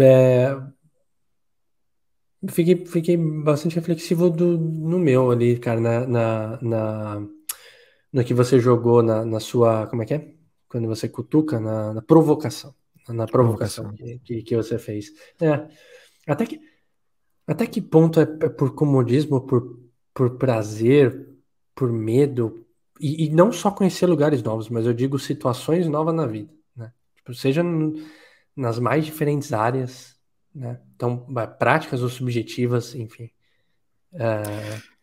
[0.00, 0.56] É,
[2.48, 7.28] fiquei, fiquei bastante reflexivo do, no meu ali, cara, na, na, na
[8.12, 9.86] no que você jogou na, na sua.
[9.86, 10.34] Como é que é?
[10.68, 12.74] Quando você cutuca, na, na provocação.
[13.08, 14.18] Na provocação, provocação.
[14.24, 15.12] Que, que, você fez.
[15.40, 15.68] É,
[16.26, 16.60] até que.
[17.46, 19.80] Até que ponto é, é por comodismo, por,
[20.14, 21.28] por prazer,
[21.74, 22.64] por medo,
[23.00, 26.92] e, e, não só conhecer lugares novos, mas eu digo situações novas na vida, né?
[27.16, 27.64] Tipo, seja
[28.60, 30.14] nas mais diferentes áreas,
[30.54, 30.78] né?
[30.94, 31.26] Então,
[31.58, 33.30] práticas ou subjetivas, enfim.
[34.12, 35.00] Uh...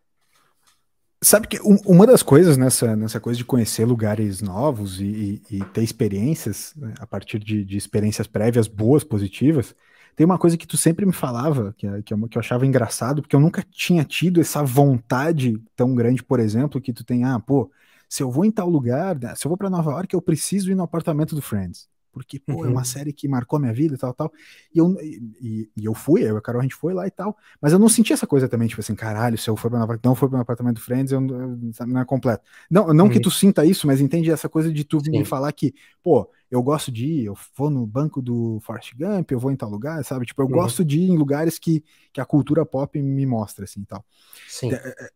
[1.23, 5.65] Sabe que uma das coisas nessa, nessa coisa de conhecer lugares novos e, e, e
[5.65, 9.75] ter experiências, né, a partir de, de, experiências prévias boas, positivas,
[10.15, 13.23] tem uma coisa que tu sempre me falava, que, que, eu, que eu achava engraçado,
[13.23, 17.39] porque eu nunca tinha tido essa vontade tão grande, por exemplo, que tu tem, ah,
[17.39, 17.71] pô,
[18.07, 20.69] se eu vou em tal lugar, né, se eu vou para Nova York, eu preciso
[20.71, 22.65] ir no apartamento do Friends porque, pô, uhum.
[22.65, 22.85] é uma uhum.
[22.85, 24.31] série que marcou minha vida e tal, tal.
[24.73, 27.11] E eu, e, e eu fui, eu e a Carol, a gente foi lá e
[27.11, 29.99] tal, mas eu não senti essa coisa também, tipo assim, caralho, se eu for pra
[30.03, 32.43] não for para apartamento do Friends, eu, eu, não é completo.
[32.69, 33.11] Não, não uhum.
[33.11, 35.11] que tu sinta isso, mas entende essa coisa de tu Sim.
[35.11, 39.31] me falar que, pô, eu gosto de ir, eu vou no banco do Forrest Gump,
[39.31, 40.25] eu vou em tal lugar, sabe?
[40.25, 40.53] Tipo, eu uhum.
[40.53, 44.03] gosto de ir em lugares que, que a cultura pop me mostra, assim, tal.
[44.47, 44.71] Sim.
[44.71, 45.09] É, é,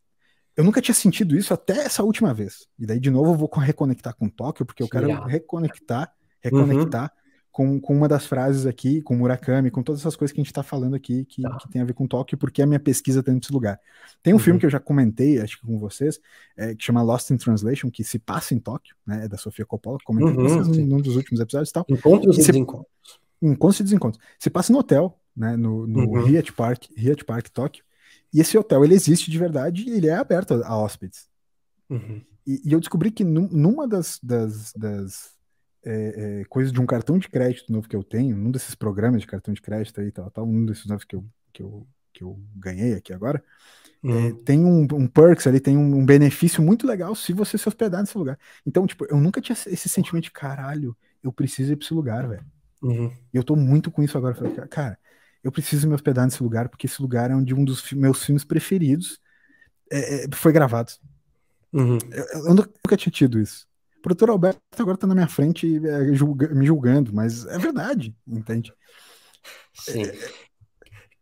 [0.55, 2.67] eu nunca tinha sentido isso até essa última vez.
[2.77, 7.09] E daí, de novo, eu vou reconectar com Tóquio, porque eu quero reconectar reconectar uhum.
[7.51, 10.51] com, com uma das frases aqui, com Murakami, com todas essas coisas que a gente
[10.51, 11.57] está falando aqui, que, tá.
[11.57, 13.79] que, tem a ver com Tóquio, porque a minha pesquisa está nesse lugar.
[14.21, 14.39] Tem um uhum.
[14.41, 16.19] filme que eu já comentei, acho que com vocês,
[16.57, 19.65] é, que chama Lost in Translation, que se passa em Tóquio, né, é da Sofia
[19.65, 21.85] Coppola, comentei uhum, com vocês num, num, dos últimos episódios e tal.
[21.89, 23.19] Encontros e, desencontros.
[23.41, 24.23] Encontros e desencontros.
[24.39, 26.43] Se passa no hotel, né, no, no uhum.
[26.55, 27.83] Park, Hyatt Park, Tóquio,
[28.33, 31.27] e esse hotel, ele existe de verdade e ele é aberto a, a hóspedes.
[31.89, 32.21] Uhum.
[32.47, 35.33] E, e, eu descobri que num, numa das, das, das
[35.83, 39.21] é, é, coisa de um cartão de crédito novo que eu tenho, num desses programas
[39.21, 42.23] de cartão de crédito aí, tal, tal um desses novos que eu, que eu, que
[42.23, 43.43] eu ganhei aqui agora,
[44.03, 44.43] é, uhum.
[44.43, 48.01] tem um, um, perks ali, tem um, um, benefício muito legal se você se hospedar
[48.01, 48.37] nesse lugar.
[48.65, 52.27] Então, tipo, eu nunca tinha esse sentimento de caralho, eu preciso ir pra esse lugar,
[52.27, 52.45] velho.
[52.81, 53.11] Uhum.
[53.31, 54.33] E eu tô muito com isso agora.
[54.33, 54.97] Falei, cara,
[55.43, 58.43] eu preciso me hospedar nesse lugar, porque esse lugar é onde um dos meus filmes
[58.43, 59.19] preferidos
[59.91, 60.91] é, é, foi gravado.
[61.71, 61.97] Uhum.
[62.11, 63.67] Eu, eu, nunca tinha tido isso.
[64.01, 68.15] O produtor Alberto agora tá na minha frente é, julga, me julgando, mas é verdade,
[68.27, 68.73] entende?
[69.75, 70.05] Sim.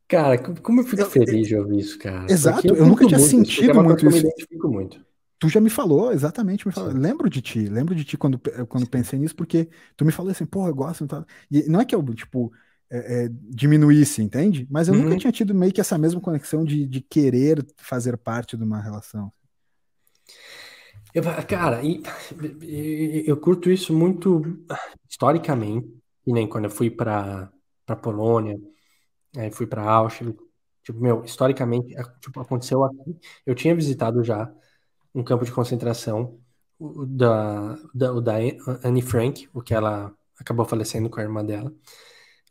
[0.07, 2.25] Cara, como eu fico eu, feliz de ouvir isso, cara.
[2.31, 4.27] Exato, eu, eu nunca tinha muito, sentido é muito isso.
[4.49, 5.05] Eu muito.
[5.37, 6.93] Tu já me falou, exatamente, me falou.
[6.93, 9.67] Lembro de ti, lembro de ti quando, quando pensei nisso, porque
[9.97, 11.05] tu me falou assim, porra, eu gosto.
[11.05, 11.25] Tá?
[11.51, 12.49] E não é que eu, tipo,
[12.89, 14.65] é, é, diminuísse, entende?
[14.71, 15.03] Mas eu uhum.
[15.03, 18.81] nunca tinha tido meio que essa mesma conexão de, de querer fazer parte de uma
[18.81, 19.31] relação.
[21.13, 22.03] Eu, cara, e,
[23.27, 24.41] eu curto isso muito
[25.09, 25.87] historicamente,
[26.25, 27.51] e nem quando eu fui para
[27.85, 28.55] para Polônia,
[29.37, 30.39] aí fui para Auschwitz,
[30.83, 33.17] tipo, meu, historicamente, tipo, aconteceu aqui.
[33.45, 34.51] Eu tinha visitado já
[35.15, 36.39] um campo de concentração
[36.79, 38.35] o da, da, o da
[38.83, 41.73] Anne Frank, o que ela acabou falecendo com a irmã dela,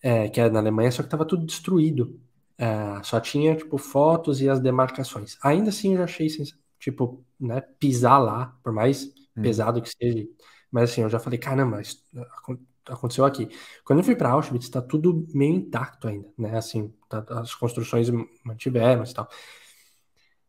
[0.03, 2.21] é, que era na Alemanha, só que estava tudo destruído.
[2.59, 5.37] É, só tinha, tipo, fotos e as demarcações.
[5.43, 6.29] Ainda assim, eu já achei,
[6.79, 9.05] tipo, né, pisar lá, por mais
[9.37, 9.43] hum.
[9.43, 10.27] pesado que seja.
[10.71, 12.03] Mas assim, eu já falei, caramba, isso
[12.87, 13.49] aconteceu aqui.
[13.85, 16.57] Quando eu fui para Auschwitz, está tudo meio intacto ainda, né?
[16.57, 18.09] Assim, tá, as construções
[18.45, 19.29] mantiveram e tal.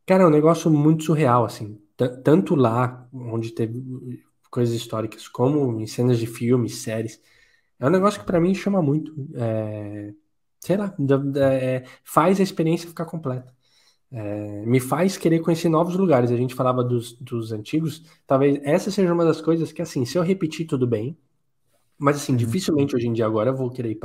[0.05, 1.79] Cara, é um negócio muito surreal, assim.
[2.23, 3.83] Tanto lá, onde teve
[4.49, 7.21] coisas históricas, como em cenas de filmes, séries.
[7.79, 9.13] É um negócio que para mim chama muito.
[9.35, 10.13] É,
[10.59, 10.95] sei lá,
[11.37, 13.53] é, faz a experiência ficar completa.
[14.11, 16.31] É, me faz querer conhecer novos lugares.
[16.31, 20.17] A gente falava dos, dos antigos, talvez essa seja uma das coisas que, assim, se
[20.17, 21.17] eu repetir, tudo bem,
[21.97, 22.37] mas, assim, uhum.
[22.37, 23.99] dificilmente hoje em dia agora eu vou querer ir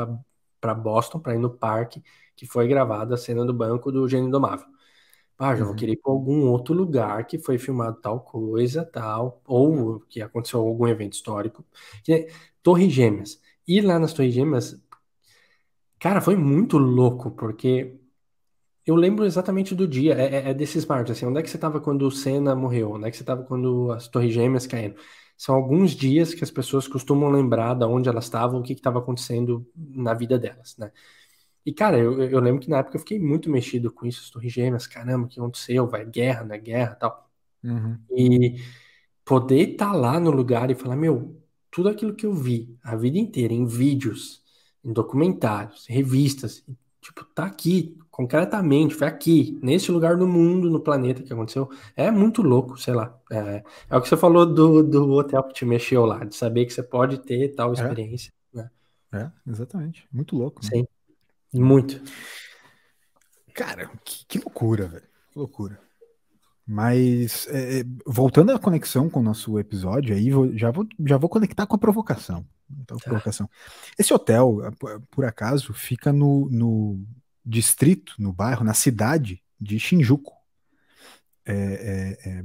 [0.60, 2.02] para Boston, para ir no parque,
[2.36, 4.66] que foi gravada a cena do banco do Gênio Indomável.
[5.38, 5.68] Ah, já uhum.
[5.68, 10.20] vou querer ir para algum outro lugar que foi filmado tal coisa, tal, ou que
[10.22, 11.64] aconteceu algum evento histórico.
[12.62, 13.40] Torre Gêmeas.
[13.66, 14.80] Ir lá nas Torres Gêmeas,
[15.98, 17.98] cara, foi muito louco, porque
[18.86, 21.56] eu lembro exatamente do dia, é, é, é desses marcos, assim, onde é que você
[21.56, 22.92] estava quando o Senna morreu?
[22.92, 24.94] Onde é que você estava quando as Torres Gêmeas caíram?
[25.36, 28.98] São alguns dias que as pessoas costumam lembrar de onde elas estavam, o que estava
[28.98, 30.92] acontecendo na vida delas, né?
[31.66, 34.30] E, cara, eu, eu lembro que na época eu fiquei muito mexido com isso, as
[34.30, 35.86] Torres Gêmeas, caramba, o que aconteceu?
[35.86, 36.58] Vai guerra, né?
[36.58, 37.30] Guerra tal.
[37.62, 37.98] Uhum.
[38.10, 38.56] E
[39.24, 42.94] poder estar tá lá no lugar e falar, meu, tudo aquilo que eu vi a
[42.94, 44.42] vida inteira em vídeos,
[44.84, 46.62] em documentários, revistas,
[47.04, 51.70] tipo, tá aqui, concretamente, foi aqui, nesse lugar do mundo, no planeta que aconteceu.
[51.94, 53.14] É muito louco, sei lá.
[53.30, 56.64] É, é o que você falou do, do hotel que te mexeu lá, de saber
[56.64, 57.72] que você pode ter tal é.
[57.74, 58.32] experiência.
[58.54, 58.58] É,
[59.12, 59.32] né?
[59.46, 60.06] é exatamente.
[60.10, 60.62] Muito louco.
[60.64, 60.70] Né?
[60.72, 60.86] Sim.
[61.52, 62.00] Muito.
[63.52, 65.04] Cara, que, que loucura, velho.
[65.30, 65.78] Que loucura.
[66.66, 71.18] Mas, é, é, voltando à conexão com o nosso episódio, aí vou, já, vou, já
[71.18, 72.46] vou conectar com a provocação.
[72.70, 73.04] Então, tá.
[73.04, 73.48] provocação.
[73.98, 74.58] Esse hotel,
[75.10, 77.04] por acaso, fica no, no
[77.44, 80.32] distrito, no bairro, na cidade de Shinjuku.
[81.46, 82.44] É, é, é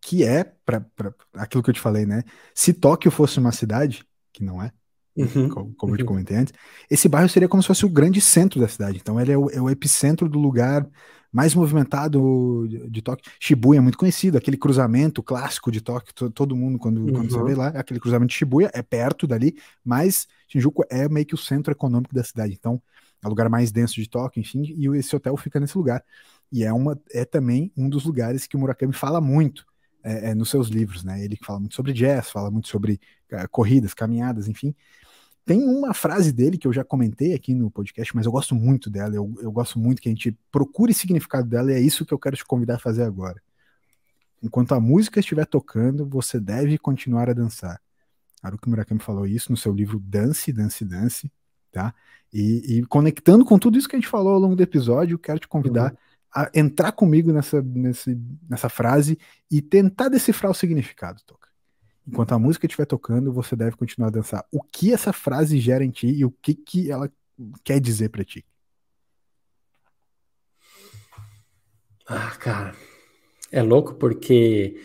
[0.00, 0.86] que é, para
[1.34, 2.22] aquilo que eu te falei, né?
[2.54, 4.70] Se Tóquio fosse uma cidade, que não é,
[5.16, 6.08] Uhum, como, como eu te uhum.
[6.08, 6.52] comentei antes,
[6.90, 8.98] esse bairro seria como se fosse o grande centro da cidade.
[8.98, 10.86] Então, ele é o, é o epicentro do lugar
[11.32, 13.30] mais movimentado de, Tóquio.
[13.40, 17.12] Shibuya é muito conhecido, aquele cruzamento clássico de Tóquio, to, todo mundo, quando, uhum.
[17.12, 21.26] quando você vê lá, aquele cruzamento de Shibuya é perto dali, mas Shinjuku é meio
[21.26, 22.54] que o centro econômico da cidade.
[22.54, 22.80] Então,
[23.22, 26.02] é o lugar mais denso de Tóquio, enfim, e esse hotel fica nesse lugar.
[26.52, 29.64] E é, uma, é também um dos lugares que o Murakami fala muito
[30.02, 31.24] é, é, nos seus livros, né?
[31.24, 33.00] Ele fala muito sobre jazz, fala muito sobre
[33.30, 34.74] é, corridas, caminhadas, enfim.
[35.46, 38.90] Tem uma frase dele que eu já comentei aqui no podcast, mas eu gosto muito
[38.90, 42.12] dela, eu, eu gosto muito que a gente procure significado dela, e é isso que
[42.12, 43.40] eu quero te convidar a fazer agora.
[44.42, 47.80] Enquanto a música estiver tocando, você deve continuar a dançar.
[48.42, 51.32] Haruki Murakami falou isso no seu livro Dance, Dance, Dance,
[51.70, 51.94] tá?
[52.32, 55.18] E, e conectando com tudo isso que a gente falou ao longo do episódio, eu
[55.18, 55.98] quero te convidar uhum.
[56.34, 58.18] a entrar comigo nessa, nesse,
[58.50, 59.16] nessa frase
[59.48, 61.45] e tentar decifrar o significado, Toca.
[62.06, 64.46] Enquanto a música estiver tocando, você deve continuar a dançar.
[64.52, 67.10] O que essa frase gera em ti e o que, que ela
[67.64, 68.44] quer dizer para ti?
[72.06, 72.74] Ah, cara,
[73.50, 74.80] é louco porque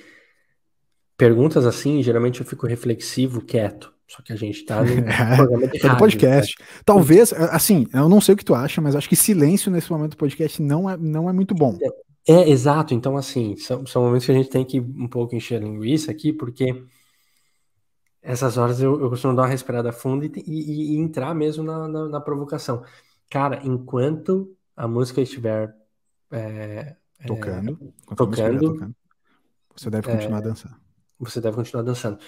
[1.16, 3.94] perguntas assim, geralmente eu fico reflexivo, quieto.
[4.08, 4.88] Só que a gente tá no
[5.38, 6.56] programa de rádio, podcast.
[6.60, 6.66] Né?
[6.84, 10.12] Talvez, assim, eu não sei o que tu acha, mas acho que silêncio nesse momento
[10.12, 11.78] do podcast não é, não é muito bom.
[12.28, 12.94] É, é exato.
[12.94, 16.34] Então, assim, são, são momentos que a gente tem que um pouco encher linguiça aqui,
[16.34, 16.84] porque
[18.22, 21.88] essas horas eu, eu costumo dar uma respirada funda e, e, e entrar mesmo na,
[21.88, 22.84] na, na, provocação.
[23.30, 25.76] Cara, enquanto a música estiver
[26.30, 26.96] é,
[27.26, 28.96] tocando, é, tocando, tocando,
[29.76, 30.80] você deve continuar a dançar.
[31.20, 32.20] Você deve continuar dançando.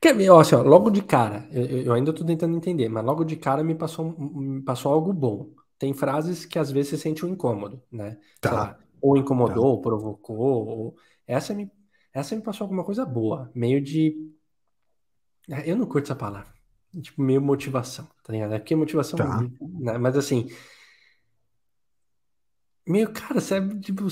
[0.00, 3.04] Quer ver, ó, assim, ó, logo de cara, eu, eu ainda estou tentando entender, mas
[3.04, 5.50] logo de cara me passou, me passou algo bom.
[5.78, 8.18] Tem frases que às vezes você sente um incômodo, né?
[8.40, 8.78] Tá.
[9.00, 10.38] Ou incomodou, ou provocou.
[10.38, 10.96] Ou...
[11.26, 11.70] Essa, me,
[12.12, 13.50] essa me passou alguma coisa boa.
[13.54, 14.14] Meio de.
[15.50, 16.52] Ah, eu não curto essa palavra.
[17.00, 18.54] Tipo, meio motivação, tá ligado?
[18.54, 19.16] É porque motivação.
[19.16, 19.42] Tá.
[19.60, 19.98] Né?
[19.98, 20.48] Mas assim.
[22.86, 24.08] Meio, cara, você, tipo,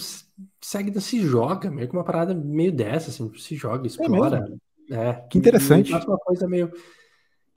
[0.60, 4.44] segue, se joga, meio que uma parada meio dessa, assim, se joga, é explora.
[4.90, 5.90] É, é que interessante.
[5.90, 6.70] Faz uma coisa meio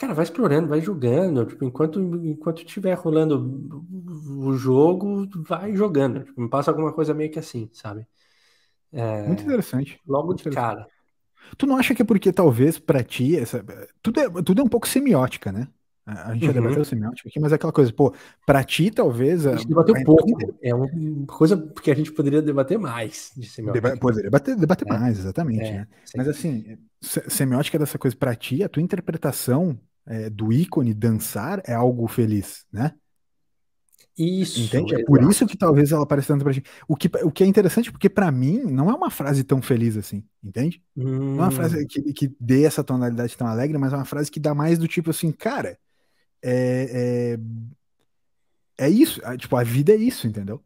[0.02, 1.46] Cara, vai explorando, vai jogando.
[1.46, 3.86] Tipo, enquanto enquanto estiver rolando
[4.40, 6.24] o jogo, vai jogando.
[6.24, 8.08] Tipo, me passa alguma coisa meio que assim, sabe?
[8.92, 10.00] É, Muito interessante.
[10.08, 10.76] Logo Muito de interessante.
[10.76, 10.88] cara.
[11.56, 13.64] Tu não acha que é porque talvez para ti essa,
[14.02, 15.68] tudo é tudo é um pouco semiótica, né?
[16.04, 16.54] A gente uhum.
[16.54, 18.12] já debateu semiótica aqui, mas é aquela coisa, pô,
[18.44, 19.46] pra ti talvez.
[19.46, 20.58] A gente debateu a pouco.
[20.64, 20.90] É uma
[21.28, 23.88] coisa que a gente poderia debater mais de semiótica.
[23.88, 24.90] Deba poderia debater, debater é.
[24.92, 25.62] mais, exatamente.
[25.62, 25.88] É, né?
[26.18, 31.74] Mas assim, semiótica dessa coisa pra ti, a tua interpretação é, do ícone dançar é
[31.74, 32.94] algo feliz, né?
[34.18, 34.62] Isso.
[34.62, 34.96] Entende?
[34.96, 36.70] É por isso que talvez ela apareça tanto pra gente.
[36.88, 39.96] O que, o que é interessante, porque para mim não é uma frase tão feliz
[39.98, 40.84] assim, entende?
[40.96, 41.36] Hum.
[41.36, 41.88] Não é uma frase hum.
[41.88, 44.88] que, que dê essa tonalidade tão alegre, mas é uma frase que dá mais do
[44.88, 45.78] tipo assim, cara,
[46.44, 47.38] é,
[48.78, 49.22] é, é isso.
[49.38, 50.62] Tipo, a vida é isso, entendeu?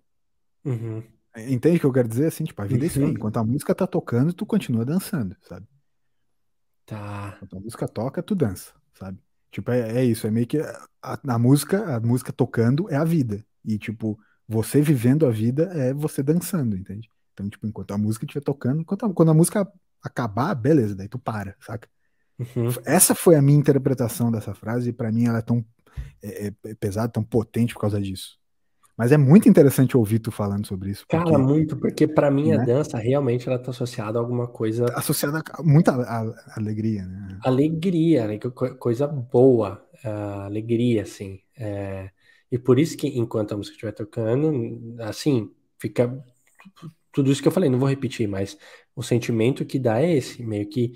[0.64, 1.04] Uhum.
[1.38, 2.28] Entende o que eu quero dizer?
[2.28, 2.84] Assim, tipo, a vida uhum.
[2.84, 3.02] é isso.
[3.02, 3.10] Uhum.
[3.10, 5.68] Enquanto a música tá tocando, tu continua dançando, sabe?
[6.86, 7.34] Tá.
[7.38, 9.20] Enquanto a música toca, tu dança, sabe?
[9.52, 13.04] Tipo, é, é isso, é meio que a, a, música, a música tocando é a
[13.04, 13.46] vida.
[13.64, 17.10] E, tipo, você vivendo a vida é você dançando, entende?
[17.34, 19.68] Então, tipo, enquanto a música estiver tocando, enquanto a, quando a música
[20.02, 21.88] acabar, beleza, daí tu para, saca?
[22.38, 22.70] Uhum.
[22.86, 25.66] Essa foi a minha interpretação dessa frase, e para mim ela é tão
[26.22, 28.38] é, é pesada, tão potente por causa disso.
[28.98, 31.06] Mas é muito interessante ouvir tu falando sobre isso.
[31.08, 32.58] Porque, Cara, muito, porque para mim né?
[32.58, 34.86] a dança realmente ela tá associada a alguma coisa.
[34.96, 35.92] Associada a muita
[36.56, 37.38] alegria, né?
[37.44, 38.40] Alegria, né?
[38.80, 39.86] coisa boa,
[40.46, 41.40] alegria, assim.
[41.58, 42.10] É...
[42.50, 46.24] E por isso que enquanto a música estiver tocando, assim, fica
[47.12, 48.58] tudo isso que eu falei, não vou repetir, mas
[48.96, 50.94] o sentimento que dá é esse, meio que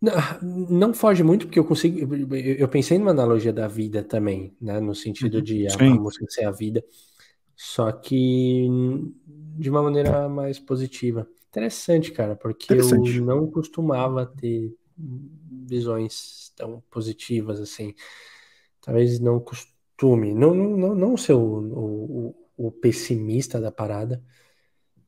[0.42, 2.14] não, foge muito, porque eu consigo.
[2.34, 4.78] Eu pensei numa analogia da vida também, né?
[4.80, 5.42] No sentido uhum.
[5.42, 6.84] de a, a música ser a vida,
[7.56, 8.68] só que
[9.26, 11.28] de uma maneira mais positiva.
[11.50, 13.16] Interessante, cara, porque Interessante.
[13.16, 14.72] eu não costumava ter
[15.66, 17.94] visões tão positivas assim.
[18.80, 20.32] Talvez não costume.
[20.32, 24.22] Não, não, não ser o, o, o pessimista da parada,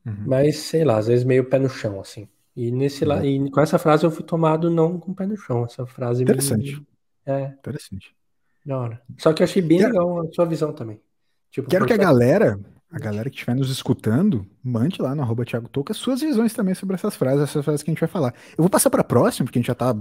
[0.05, 0.25] uhum.
[0.27, 2.27] mas sei lá, às vezes meio pé no chão, assim.
[2.55, 5.37] E, nesse lá, e com essa frase eu fui tomado não com o pé no
[5.37, 5.63] chão.
[5.65, 6.75] Essa frase Interessante.
[6.75, 6.87] Me...
[7.25, 7.45] É.
[7.47, 8.13] Interessante.
[8.65, 9.01] Da hora.
[9.17, 9.91] Só que eu achei bem Quero...
[9.91, 10.99] legal a sua visão também.
[11.49, 12.59] Tipo, Quero que a galera,
[12.91, 16.73] a galera que estiver nos escutando, mande lá no arroba Thiago Touca suas visões também
[16.73, 18.33] sobre essas frases, essas frases que a gente vai falar.
[18.51, 19.95] Eu vou passar para a próxima, porque a gente já tá.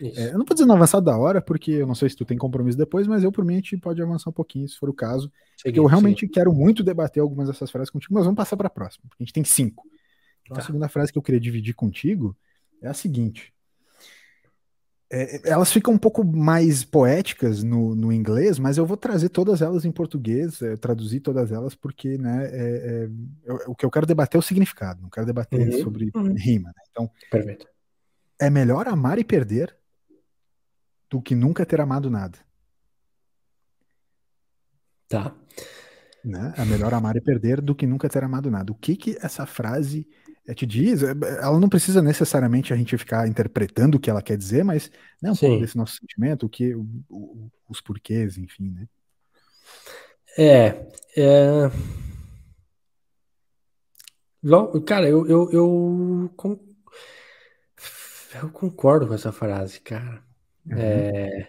[0.00, 2.24] É, eu não vou dizer no avançado da hora, porque eu não sei se tu
[2.24, 4.88] tem compromisso depois, mas eu, por mim, a gente pode avançar um pouquinho, se for
[4.88, 5.30] o caso.
[5.62, 6.32] Porque eu realmente sim.
[6.32, 9.24] quero muito debater algumas dessas frases contigo, mas vamos passar para a próxima, porque a
[9.24, 9.84] gente tem cinco.
[10.48, 10.62] Então, tá.
[10.62, 12.34] a segunda frase que eu queria dividir contigo
[12.80, 13.52] é a seguinte.
[15.10, 19.62] É, elas ficam um pouco mais poéticas no, no inglês, mas eu vou trazer todas
[19.62, 23.10] elas em português, é, traduzir todas elas, porque né, é, é
[23.44, 26.34] eu, o que eu quero debater é o significado, não quero debater uhum, sobre uhum.
[26.34, 26.68] rima.
[26.68, 26.82] Né?
[26.90, 27.66] Então, Perfeito.
[28.38, 29.74] é melhor amar e perder
[31.10, 32.38] do que nunca ter amado nada.
[35.08, 35.34] Tá.
[36.22, 36.52] Né?
[36.56, 38.72] É melhor amar e perder do que nunca ter amado nada.
[38.72, 40.06] O que que essa frase
[40.54, 41.10] te diz, é,
[41.42, 44.90] ela não precisa necessariamente a gente ficar interpretando o que ela quer dizer, mas
[45.20, 45.48] né, um Sim.
[45.48, 48.88] pouco desse nosso sentimento, o que, o, o, os porquês, enfim, né?
[50.38, 51.70] É, é...
[54.86, 56.30] Cara, eu, eu, eu,
[58.40, 60.22] eu concordo com essa frase, cara.
[60.64, 60.78] Uhum.
[60.78, 61.48] É...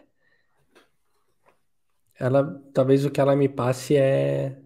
[2.19, 4.59] Ela, talvez o que ela me passe é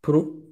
[0.00, 0.43] por,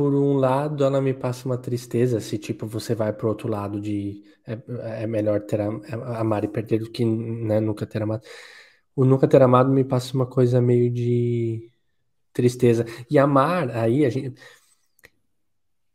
[0.00, 3.78] por um lado, ela me passa uma tristeza, se tipo você vai pro outro lado
[3.78, 8.22] de é, é melhor ter amar e perder do que né, nunca ter amado.
[8.96, 11.70] O nunca ter amado me passa uma coisa meio de
[12.32, 12.86] tristeza.
[13.10, 14.40] E amar, aí a gente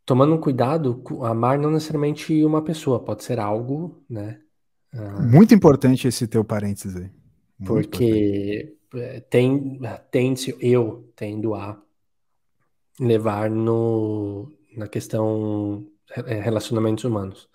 [0.04, 4.40] tomando um cuidado, amar não necessariamente uma pessoa, pode ser algo, né?
[4.92, 7.10] Ah, Muito importante esse teu parênteses aí.
[7.58, 9.20] Muito porque importante.
[9.30, 9.80] tem,
[10.12, 11.82] tem eu tendo a
[13.00, 17.48] levar no, na questão é, relacionamentos humanos.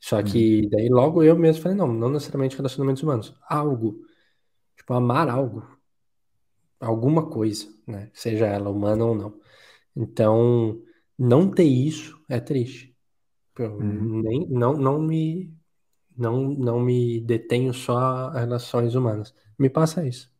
[0.00, 0.68] Só que uhum.
[0.70, 4.04] daí logo eu mesmo falei, não, não necessariamente relacionamentos humanos, algo.
[4.76, 5.66] Tipo, amar algo.
[6.78, 8.10] Alguma coisa, né?
[8.12, 9.40] Seja ela humana ou não.
[9.96, 10.82] Então,
[11.18, 12.94] não ter isso é triste.
[13.58, 14.22] Eu uhum.
[14.22, 15.54] nem, não, não me
[16.16, 19.34] não, não me detenho só a relações humanas.
[19.58, 20.33] Me passa isso.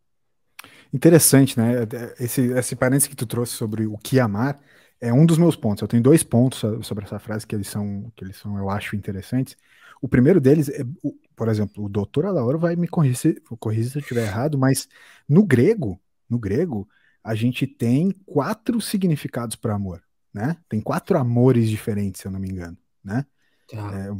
[0.95, 1.73] Interessante, né?
[2.21, 4.61] Esse, esse parênteses que tu trouxe sobre o que amar
[5.01, 5.83] é um dos meus pontos.
[5.83, 8.95] Eu tenho dois pontos sobre essa frase que eles são, que eles são, eu acho,
[8.95, 9.57] interessantes.
[10.01, 10.85] O primeiro deles é,
[11.35, 14.89] por exemplo, o doutor Alauro vai me corrigir, corrigir se eu estiver errado, mas
[15.29, 16.89] no grego, no grego,
[17.25, 20.01] a gente tem quatro significados para amor,
[20.33, 20.57] né?
[20.69, 23.27] Tem quatro amores diferentes, se eu não me engano, né?
[23.67, 23.93] Tá.
[23.99, 24.11] É,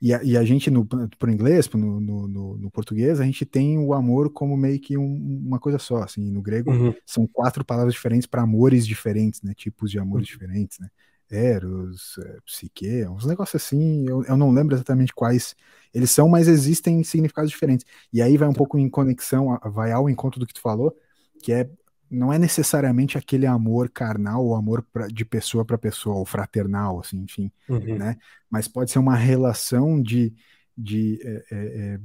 [0.00, 3.78] e, a, e, a, gente, no, pro inglês, no, no, no, português, a gente tem
[3.78, 6.94] o amor como meio que um, uma coisa só, assim, no grego uhum.
[7.04, 10.32] são quatro palavras diferentes para amores diferentes, né, tipos de amores uhum.
[10.32, 10.88] diferentes, né,
[11.30, 15.54] eros, é, psique, uns negócios assim, eu, eu não lembro exatamente quais
[15.92, 18.58] eles são, mas existem significados diferentes, e aí vai um tá.
[18.58, 20.96] pouco em conexão, vai ao encontro do que tu falou,
[21.42, 21.68] que é
[22.10, 27.00] não é necessariamente aquele amor carnal ou amor pra, de pessoa para pessoa, ou fraternal,
[27.00, 27.98] assim, enfim, uhum.
[27.98, 28.16] né?
[28.50, 30.34] Mas pode ser uma relação de,
[30.76, 32.00] de, é, é,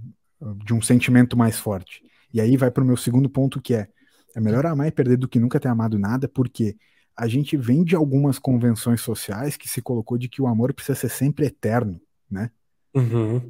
[0.64, 2.04] de um sentimento mais forte.
[2.34, 3.88] E aí vai para o meu segundo ponto, que é
[4.36, 6.76] é melhor amar e perder do que nunca ter amado nada, porque
[7.16, 10.98] a gente vem de algumas convenções sociais que se colocou de que o amor precisa
[10.98, 12.00] ser sempre eterno,
[12.30, 12.50] né?
[12.94, 13.42] Uhum.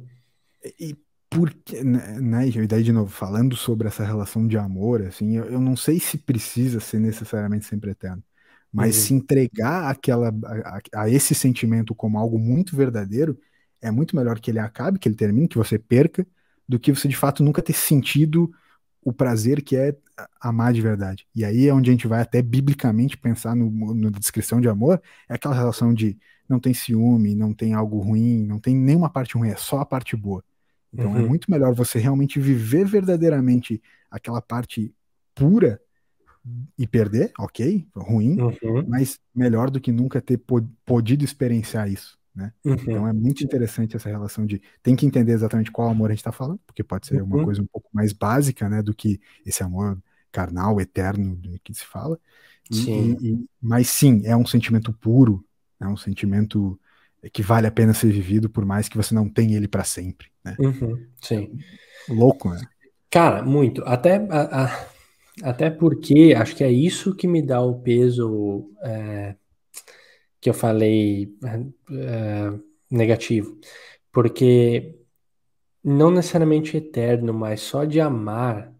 [0.78, 0.96] E
[1.34, 5.44] porque, né, né, e daí de novo, falando sobre essa relação de amor, assim, eu,
[5.46, 8.22] eu não sei se precisa ser necessariamente sempre eterno,
[8.72, 9.02] mas uhum.
[9.02, 13.38] se entregar aquela, a, a, esse sentimento como algo muito verdadeiro,
[13.80, 16.26] é muito melhor que ele acabe, que ele termine, que você perca,
[16.68, 18.52] do que você de fato nunca ter sentido
[19.04, 19.96] o prazer que é
[20.40, 21.26] amar de verdade.
[21.34, 25.02] E aí é onde a gente vai até biblicamente pensar no, na descrição de amor,
[25.28, 26.16] é aquela relação de
[26.48, 29.86] não tem ciúme, não tem algo ruim, não tem nenhuma parte ruim, é só a
[29.86, 30.44] parte boa.
[30.92, 31.24] Então é uhum.
[31.24, 34.94] é muito melhor você realmente viver verdadeiramente aquela parte
[35.34, 35.80] pura
[36.76, 38.84] e perder, ok, ruim, uhum.
[38.86, 40.40] mas melhor do que nunca ter
[40.84, 42.18] podido experienciar isso.
[42.34, 42.52] Né?
[42.64, 42.74] Uhum.
[42.74, 46.20] Então é muito interessante essa relação de tem que entender exatamente qual amor a gente
[46.20, 47.44] está falando, porque pode ser uma uhum.
[47.44, 49.98] coisa um pouco mais básica, né, do que esse amor
[50.30, 52.18] carnal, eterno, do que se fala.
[52.70, 52.90] E,
[53.20, 55.44] e, mas sim, é um sentimento puro,
[55.78, 56.78] é um sentimento
[57.30, 60.28] que vale a pena ser vivido, por mais que você não tenha ele para sempre.
[60.44, 60.56] Né?
[60.58, 61.06] Uhum.
[61.20, 61.58] Sim.
[62.08, 62.60] Louco, né?
[63.10, 63.82] Cara, muito.
[63.84, 64.86] Até, a, a,
[65.42, 68.70] até porque acho que é isso que me dá o peso.
[68.82, 69.34] É
[70.42, 72.60] que eu falei uh,
[72.90, 73.56] negativo,
[74.10, 74.98] porque
[75.84, 78.74] não necessariamente eterno, mas só de amar,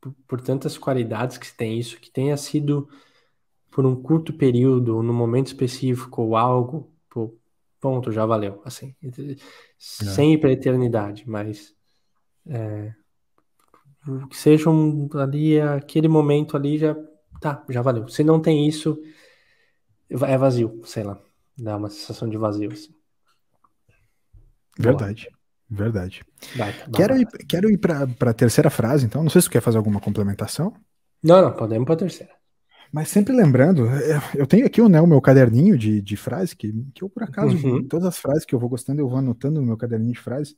[0.00, 2.88] por, por tantas qualidades que tem isso, que tenha sido
[3.68, 6.88] por um curto período, ou num momento específico, ou algo,
[7.80, 8.94] ponto, já valeu, assim,
[9.78, 11.74] sem ir para a eternidade, mas
[12.46, 12.92] é,
[14.28, 16.96] que seja um, ali, aquele momento ali, já
[17.40, 18.08] tá, já valeu.
[18.08, 19.00] Se não tem isso,
[20.10, 21.20] é vazio, sei lá.
[21.56, 22.72] Dá uma sensação de vazio.
[22.72, 22.94] Assim.
[24.78, 25.28] Verdade.
[25.70, 26.24] Verdade.
[26.56, 27.22] Vai, vai, quero, vai.
[27.22, 29.22] Ir, quero ir para a terceira frase, então.
[29.22, 30.72] Não sei se tu quer fazer alguma complementação.
[31.22, 32.32] Não, não, podemos para a terceira.
[32.92, 33.86] Mas sempre lembrando,
[34.34, 37.54] eu tenho aqui né, o meu caderninho de, de frase, que, que eu, por acaso,
[37.56, 37.86] uhum.
[37.86, 40.56] todas as frases que eu vou gostando, eu vou anotando no meu caderninho de frases.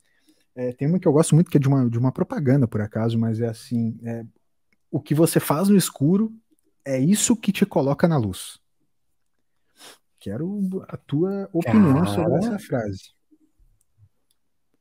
[0.55, 2.81] É, tem uma que eu gosto muito, que é de uma, de uma propaganda, por
[2.81, 4.25] acaso, mas é assim: é,
[4.91, 6.33] o que você faz no escuro
[6.85, 8.59] é isso que te coloca na luz.
[10.19, 12.15] Quero a tua opinião Cara...
[12.15, 13.13] sobre essa frase.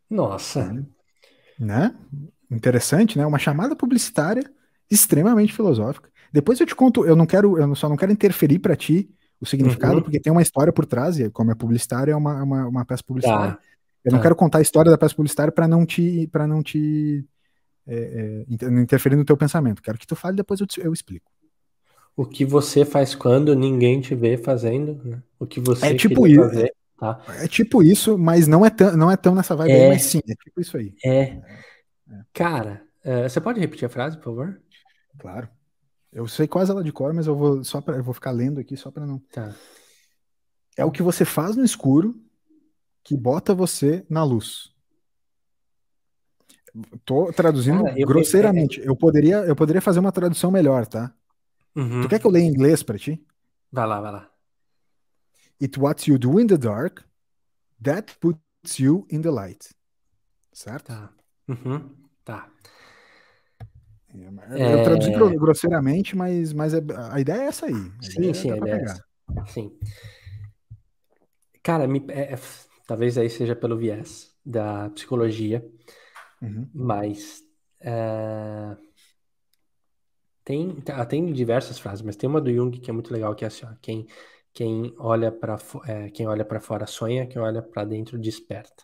[0.10, 0.86] Nossa.
[1.58, 1.96] Né?
[2.52, 3.26] Interessante, né?
[3.26, 4.44] Uma chamada publicitária
[4.90, 6.12] extremamente filosófica.
[6.32, 9.10] Depois eu te conto, eu não quero, eu só não quero interferir para ti
[9.42, 10.02] o significado, uhum.
[10.02, 13.04] porque tem uma história por trás, e como é publicitária, é uma, uma, uma peça
[13.04, 13.54] publicitária.
[13.54, 13.60] Tá.
[14.04, 14.24] Eu não tá.
[14.24, 17.26] quero contar a história da peça publicitária para não te para não te
[17.88, 19.82] é, é, interferir no teu pensamento.
[19.82, 21.32] Quero que tu fale, depois eu, te, eu explico.
[22.16, 25.22] O que você faz quando ninguém te vê fazendo, né?
[25.40, 27.22] O que você é tipo isso, fazer, tá?
[27.42, 30.04] É tipo isso, mas não é tão, não é tão nessa vibe é, aí, mas
[30.04, 30.94] sim, é tipo isso aí.
[31.04, 31.22] É.
[31.22, 31.42] é.
[32.34, 34.62] Cara, uh, você pode repetir a frase, por favor?
[35.18, 35.48] Claro.
[36.12, 38.60] Eu sei quase ela de cor, mas eu vou só para eu vou ficar lendo
[38.60, 39.20] aqui só para não.
[39.32, 39.56] Tá.
[40.76, 42.20] É o que você faz no escuro
[43.04, 44.74] que bota você na luz.
[47.04, 48.80] Tô traduzindo Cara, eu grosseiramente.
[48.84, 51.14] Eu poderia, eu poderia fazer uma tradução melhor, tá?
[51.76, 52.02] Uhum.
[52.02, 53.24] Tu quer que eu leia em inglês para ti?
[53.72, 54.30] Vai lá, vai lá.
[55.62, 57.02] It what you do in the dark
[57.84, 59.70] that puts you in the light.
[60.54, 60.88] Certo?
[60.88, 61.12] Tá.
[61.48, 61.90] Uhum.
[62.24, 62.50] Tá.
[64.52, 64.84] É, eu é...
[64.84, 66.82] traduzi grosseiramente, mas, mas é,
[67.12, 67.74] a ideia é essa aí.
[67.74, 69.06] A sim, sim, a ideia é essa.
[69.48, 69.72] Sim.
[71.62, 72.40] Cara, me, é, é,
[72.88, 75.64] talvez aí seja pelo viés da psicologia,
[76.42, 76.68] uhum.
[76.74, 77.44] mas
[77.80, 78.76] é,
[80.44, 83.44] tem, tá, tem diversas frases, mas tem uma do Jung que é muito legal, que
[83.44, 84.08] é assim, ó, quem,
[84.52, 88.84] quem olha para é, quem olha para fora sonha, quem olha para dentro desperta.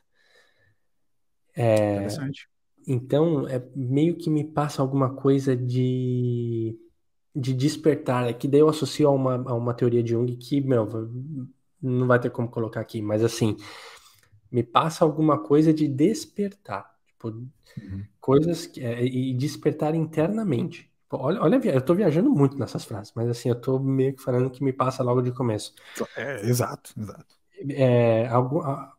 [1.55, 2.47] É, Interessante.
[2.87, 6.77] Então, é meio que me passa alguma coisa de,
[7.35, 10.61] de despertar, é que daí eu associo a uma, a uma teoria de Jung que,
[10.61, 10.87] meu,
[11.81, 13.57] não vai ter como colocar aqui, mas assim,
[14.51, 18.05] me passa alguma coisa de despertar, tipo, uhum.
[18.21, 20.89] coisas que, é, e despertar internamente.
[21.11, 24.49] Olha, olha, eu tô viajando muito nessas frases, mas assim, eu tô meio que falando
[24.49, 25.73] que me passa logo de começo.
[26.15, 27.35] É, exato, exato.
[27.69, 28.27] É,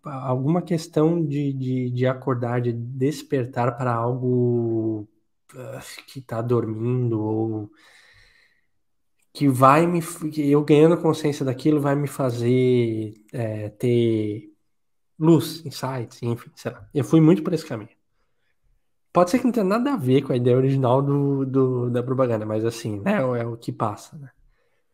[0.02, 5.07] alguma questão de, de, de, acordar, de despertar para algo
[5.54, 7.70] ah, que tá dormindo, ou
[9.32, 10.00] que vai me.
[10.38, 14.50] Eu ganhando consciência daquilo vai me fazer é, ter
[15.18, 16.88] luz, insights, enfim, sei lá.
[16.94, 17.90] Eu fui muito por esse caminho.
[19.12, 22.02] Pode ser que não tenha nada a ver com a ideia original do, do da
[22.02, 24.30] propaganda, mas assim, né, é o que passa, né?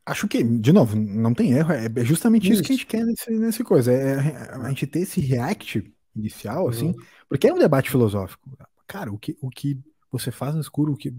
[0.05, 3.05] Acho que, de novo, não tem erro, é justamente isso, isso que a gente quer
[3.05, 6.97] nesse, nesse coisa, é, é a gente ter esse react inicial, assim, uhum.
[7.29, 8.51] porque é um debate filosófico.
[8.87, 9.79] Cara, o que, o que
[10.11, 11.15] você faz no escuro, o que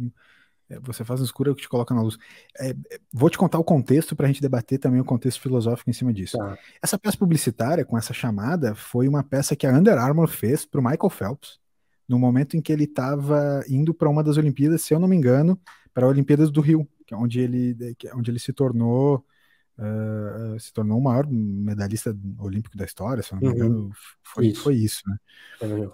[0.69, 2.17] é, você faz no escuro é o que te coloca na luz.
[2.59, 2.75] É, é
[3.11, 6.13] vou te contar o contexto para a gente debater também o contexto filosófico em cima
[6.13, 6.37] disso.
[6.37, 6.57] Tá.
[6.81, 10.79] Essa peça publicitária, com essa chamada, foi uma peça que a Under Armour fez para
[10.79, 11.59] o Michael Phelps,
[12.07, 15.15] no momento em que ele estava indo para uma das Olimpíadas, se eu não me
[15.15, 15.59] engano,
[15.93, 19.25] para a Olimpíadas do Rio, é onde ele, é onde ele se tornou
[19.77, 23.53] uh, se tornou o maior medalhista olímpico da história, se não me uhum.
[23.53, 23.91] engano,
[24.23, 25.17] foi isso, foi isso né?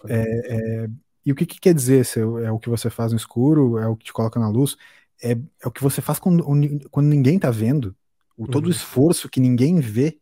[0.08, 0.90] É, é,
[1.26, 2.06] e o que, que quer dizer?
[2.06, 4.76] Se é o que você faz no escuro, é o que te coloca na luz?
[5.22, 6.44] é, é o que você faz quando,
[6.90, 7.96] quando ninguém tá vendo.
[8.38, 8.70] O, todo uhum.
[8.70, 10.18] o esforço que ninguém vê,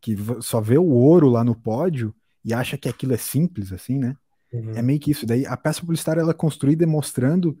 [0.00, 2.14] que só vê o ouro lá no pódio
[2.44, 4.16] e acha que aquilo é simples, assim, né?
[4.52, 4.72] Uhum.
[4.74, 5.26] É meio que isso.
[5.26, 7.58] Daí a peça publicitária ela é construída mostrando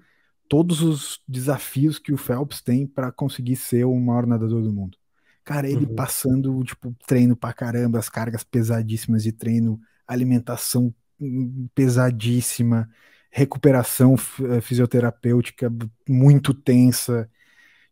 [0.50, 4.98] todos os desafios que o Phelps tem para conseguir ser o maior nadador do mundo.
[5.44, 5.94] Cara, ele uhum.
[5.94, 12.90] passando, tipo, treino pra caramba, as cargas pesadíssimas de treino, alimentação hum, pesadíssima,
[13.30, 15.72] recuperação eh, fisioterapêutica
[16.08, 17.30] muito tensa,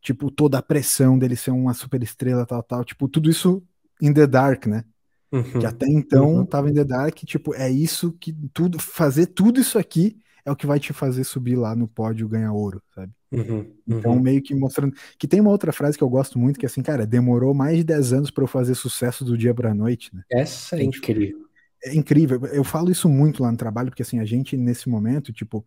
[0.02, 3.62] tipo, toda a pressão dele ser uma super estrela, tal, tal, tipo, tudo isso
[4.02, 4.84] in the dark, né?
[5.30, 5.60] Uhum.
[5.60, 6.44] Que até então uhum.
[6.44, 10.18] tava in the dark, tipo, é isso que tudo, fazer tudo isso aqui
[10.48, 13.12] é o que vai te fazer subir lá no pódio e ganhar ouro, sabe?
[13.30, 14.20] Uhum, então, uhum.
[14.20, 14.94] meio que mostrando.
[15.18, 17.76] Que tem uma outra frase que eu gosto muito, que é assim, cara, demorou mais
[17.76, 20.22] de 10 anos para eu fazer sucesso do dia pra noite, né?
[20.30, 21.48] Essa é incrível
[21.84, 22.44] é incrível.
[22.46, 25.64] Eu falo isso muito lá no trabalho, porque assim, a gente nesse momento, tipo,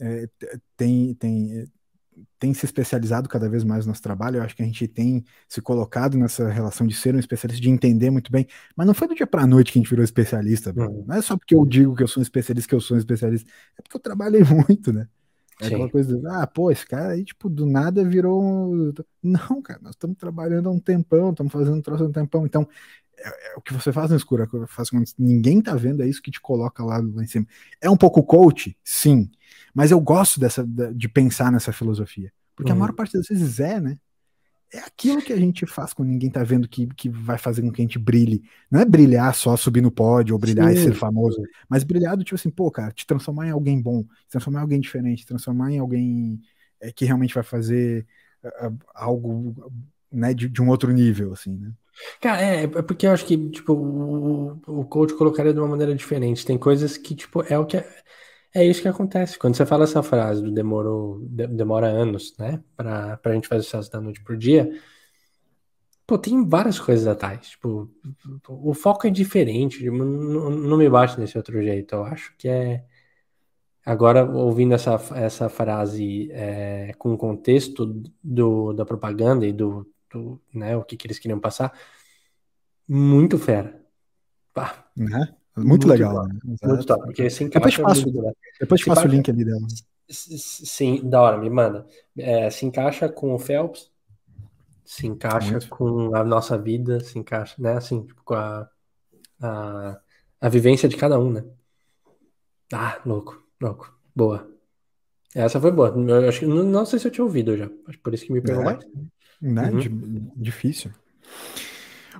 [0.00, 0.28] é,
[0.76, 1.68] tem, tem,
[2.38, 4.36] tem se especializado cada vez mais no nosso trabalho.
[4.36, 7.70] Eu acho que a gente tem se colocado nessa relação de ser um especialista, de
[7.70, 8.46] entender muito bem.
[8.76, 10.72] Mas não foi do dia para noite que a gente virou especialista.
[10.76, 11.04] Uhum.
[11.06, 13.00] Não é só porque eu digo que eu sou um especialista que eu sou um
[13.00, 13.50] especialista.
[13.78, 15.08] É porque eu trabalhei muito, né?
[15.60, 15.74] É Sim.
[15.74, 18.94] aquela coisa, de, ah, pô, esse cara aí, tipo, do nada virou.
[19.22, 22.46] Não, cara, nós estamos trabalhando há um tempão, estamos fazendo um troço há um tempão.
[22.46, 22.68] Então,
[23.18, 25.74] é, é, o que você faz no escuro, é o que faz quando ninguém tá
[25.74, 27.46] vendo, é isso que te coloca lá, lá em cima.
[27.80, 28.76] É um pouco coach?
[28.84, 29.30] Sim.
[29.74, 32.32] Mas eu gosto dessa, de pensar nessa filosofia.
[32.54, 32.76] Porque uhum.
[32.76, 33.98] a maior parte das vezes é, né?
[34.72, 37.72] É aquilo que a gente faz quando ninguém tá vendo que, que vai fazer com
[37.72, 38.42] que a gente brilhe.
[38.70, 40.74] Não é brilhar só subir no pódio ou brilhar Sim.
[40.74, 44.02] e ser famoso, mas brilhar do tipo assim, pô, cara, te transformar em alguém bom,
[44.02, 46.42] te transformar em alguém diferente, te transformar em alguém
[46.80, 48.06] é, que realmente vai fazer
[48.94, 49.72] algo
[50.10, 51.72] né, de, de um outro nível, assim, né?
[52.20, 55.94] Cara, é, é porque eu acho que, tipo, o, o coach colocaria de uma maneira
[55.94, 56.46] diferente.
[56.46, 57.88] Tem coisas que, tipo, é o que é,
[58.54, 59.38] é isso que acontece.
[59.38, 63.62] Quando você fala essa frase do demorou, de, demora anos, né, pra, pra gente fazer
[63.62, 64.70] sucesso da noite por dia,
[66.06, 67.50] pô, tem várias coisas atrás.
[67.50, 67.90] Tipo,
[68.48, 71.94] o foco é diferente, tipo, não, não me bate nesse outro jeito.
[71.94, 72.84] Eu acho que é.
[73.84, 77.86] Agora, ouvindo essa, essa frase é, com o contexto
[78.22, 81.72] do, da propaganda e do do, né, o que, que eles queriam passar.
[82.86, 83.80] Muito fera.
[84.52, 84.86] Pá.
[84.96, 85.34] Né?
[85.56, 86.26] Muito, muito, legal.
[86.26, 86.38] Né?
[86.62, 88.04] Muito top, porque assim Depois te passo,
[88.60, 89.66] depois te passo o link ali dela.
[90.08, 91.86] Sim, da hora, me manda.
[92.16, 93.90] É, se encaixa com o Phelps,
[94.84, 95.68] se encaixa muito.
[95.68, 98.68] com a nossa vida, se encaixa, né, assim, com a,
[99.40, 100.00] a,
[100.40, 101.44] a vivência de cada um, né?
[102.72, 103.94] Ah, louco, louco.
[104.14, 104.48] Boa.
[105.34, 105.88] Essa foi boa.
[105.88, 107.68] Eu acho não, não sei se eu tinha ouvido já.
[108.02, 108.64] Por isso que me pegou é.
[108.64, 108.84] mais.
[109.40, 109.70] Né?
[109.70, 110.30] Uhum.
[110.36, 110.90] Difícil.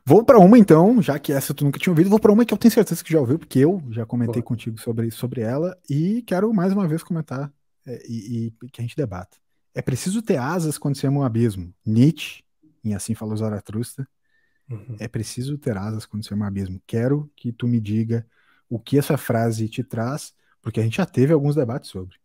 [0.04, 2.54] Vou para uma então, já que essa tu nunca tinha ouvido, vou para uma que
[2.54, 6.22] eu tenho certeza que já ouviu, porque eu já comentei contigo sobre, sobre ela e
[6.22, 7.52] quero mais uma vez comentar
[7.86, 9.36] é, e, e, que a gente debata.
[9.74, 11.74] É preciso ter asas quando se ama um abismo.
[11.84, 12.42] Nietzsche,
[12.84, 14.08] em Assim Falou Zaratustra,
[14.70, 14.96] uhum.
[14.98, 16.80] é preciso ter asas quando se ama um abismo.
[16.86, 18.26] Quero que tu me diga
[18.68, 22.16] o que essa frase te traz, porque a gente já teve alguns debates sobre.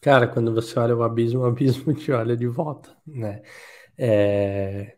[0.00, 3.42] Cara, quando você olha o abismo, o abismo te olha de volta, né?
[3.96, 4.96] É...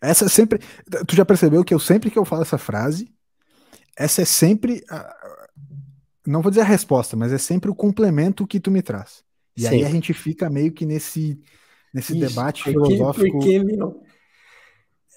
[0.00, 0.60] Essa é sempre.
[1.06, 3.12] Tu já percebeu que eu sempre que eu falo essa frase,
[3.96, 4.84] essa é sempre.
[4.90, 5.14] A,
[6.26, 9.24] não vou dizer a resposta, mas é sempre o complemento que tu me traz.
[9.56, 9.68] E Sim.
[9.68, 11.40] aí a gente fica meio que nesse,
[11.94, 13.38] nesse Isso, debate porque, filosófico.
[13.38, 14.02] Porque, meu,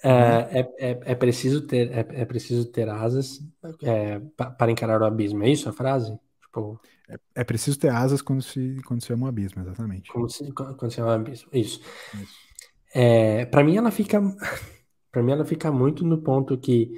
[0.02, 3.40] é, é, é, é, preciso ter, é, é preciso ter asas
[3.82, 5.44] é, para encarar o abismo.
[5.44, 6.18] É isso a frase?
[6.42, 6.80] Tipo...
[7.08, 10.10] É, é, preciso ter asas quando se, quando se ama um abismo, exatamente.
[10.10, 11.80] Quando se, quando se ama um abismo, isso.
[12.14, 12.49] isso.
[12.92, 14.20] É, para mim ela fica
[15.10, 16.92] para mim ela fica muito no ponto que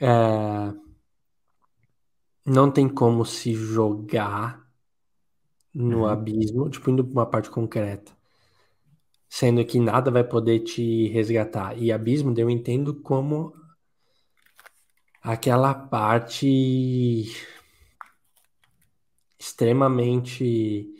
[0.00, 0.74] é,
[2.46, 4.66] não tem como se jogar
[5.74, 6.06] no uhum.
[6.06, 8.12] abismo, tipo indo para uma parte concreta,
[9.28, 11.78] sendo que nada vai poder te resgatar.
[11.78, 13.54] E abismo eu entendo como
[15.22, 17.26] aquela parte
[19.38, 20.99] extremamente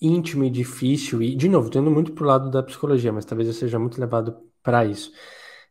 [0.00, 3.54] íntimo e difícil, e, de novo, tendo muito pro lado da psicologia, mas talvez eu
[3.54, 5.10] seja muito levado para isso.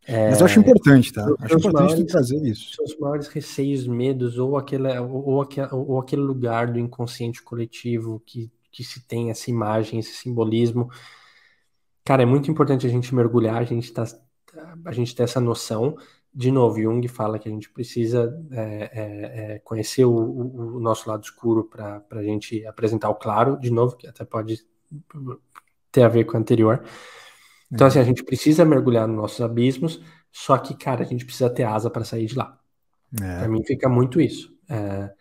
[0.07, 1.23] É, mas eu acho importante, tá?
[1.39, 2.76] Acho importante maiores, trazer isso.
[2.76, 8.21] Seus maiores receios, medos, ou aquele, ou, ou, aquele, ou aquele lugar do inconsciente coletivo
[8.26, 10.89] que, que se tem essa imagem, esse simbolismo.
[12.03, 14.05] Cara, é muito importante a gente mergulhar, a gente, tá,
[14.86, 15.97] a gente ter essa noção,
[16.36, 21.10] de novo, Jung fala que a gente precisa é, é, é conhecer o, o, nosso
[21.10, 24.68] lado escuro para a gente apresentar o claro, de novo, que até pode
[25.90, 26.84] ter a ver com o anterior.
[27.72, 31.50] Então, assim, a gente precisa mergulhar nos nossos abismos, só que, cara, a gente precisa
[31.50, 32.60] ter asa para sair de lá.
[33.14, 33.40] É.
[33.40, 34.54] Para mim fica muito isso.
[34.70, 35.14] É,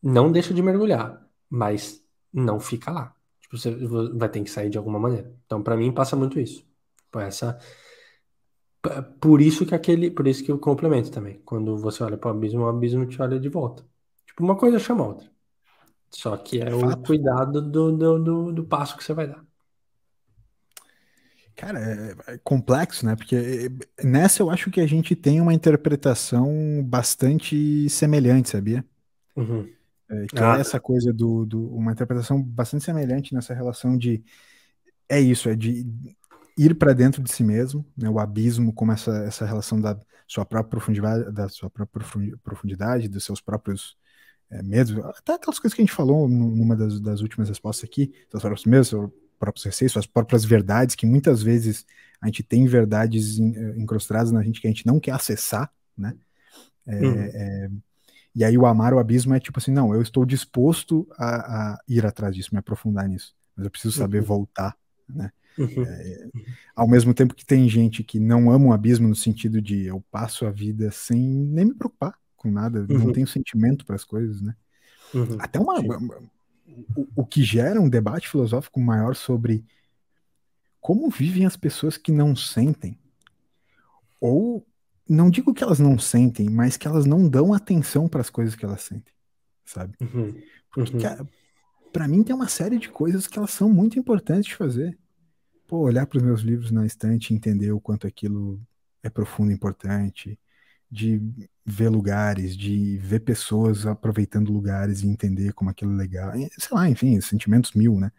[0.00, 2.00] não deixa de mergulhar, mas
[2.32, 3.12] não fica lá.
[3.50, 3.74] você
[4.14, 5.34] vai ter que sair de alguma maneira.
[5.46, 6.64] Então, para mim, passa muito isso.
[7.16, 7.58] Essa,
[9.20, 11.40] por isso que aquele, por isso que eu complemento também.
[11.44, 13.84] Quando você olha para o abismo, o abismo te olha de volta.
[14.26, 15.30] Tipo, uma coisa chama a outra.
[16.10, 17.00] Só que é Fato.
[17.00, 19.44] o cuidado do, do, do, do, passo que você vai dar.
[21.54, 23.14] Cara, é, é complexo, né?
[23.14, 28.84] Porque é, nessa eu acho que a gente tem uma interpretação bastante semelhante, sabia?
[29.36, 29.70] Uhum.
[30.10, 30.56] É, que ah.
[30.56, 31.72] é essa coisa do, do.
[31.74, 34.24] Uma interpretação bastante semelhante nessa relação de.
[35.08, 35.86] É isso, é de
[36.60, 38.08] ir para dentro de si mesmo, né?
[38.08, 42.06] O abismo como essa, essa relação da sua própria profundidade, da sua própria
[42.42, 43.96] profundidade, dos seus próprios
[44.50, 48.12] é, medos, até aquelas coisas que a gente falou numa das, das últimas respostas aqui,
[48.30, 51.86] seus próprios medos, seus próprios receios, suas próprias verdades, que muitas vezes
[52.20, 56.14] a gente tem verdades incrustadas na gente que a gente não quer acessar, né?
[56.86, 57.20] É, uhum.
[57.20, 57.70] é,
[58.34, 61.78] e aí o amar o abismo é tipo assim, não, eu estou disposto a, a
[61.88, 64.24] ir atrás disso, me aprofundar nisso, mas eu preciso saber uhum.
[64.24, 64.76] voltar,
[65.08, 65.30] né?
[65.60, 65.84] Uhum.
[65.84, 66.28] É,
[66.74, 70.02] ao mesmo tempo que tem gente que não ama o abismo no sentido de eu
[70.10, 72.98] passo a vida sem nem me preocupar com nada, uhum.
[72.98, 74.56] não tenho sentimento para as coisas, né?
[75.12, 75.36] Uhum.
[75.38, 75.78] Até uma,
[76.96, 79.62] o, o, que gera um debate filosófico maior sobre
[80.80, 82.98] como vivem as pessoas que não sentem,
[84.18, 84.66] ou
[85.06, 88.54] não digo que elas não sentem, mas que elas não dão atenção para as coisas
[88.54, 89.12] que elas sentem,
[89.64, 89.94] sabe?
[90.00, 90.40] Uhum.
[90.72, 91.26] Porque, uhum.
[91.92, 94.96] para mim tem uma série de coisas que elas são muito importantes de fazer
[95.70, 98.60] pô, olhar para os meus livros na estante e entender o quanto aquilo
[99.04, 100.36] é profundo e importante,
[100.90, 101.22] de
[101.64, 106.32] ver lugares, de ver pessoas aproveitando lugares e entender como aquilo é legal.
[106.58, 108.10] Sei lá, enfim, sentimentos mil, né?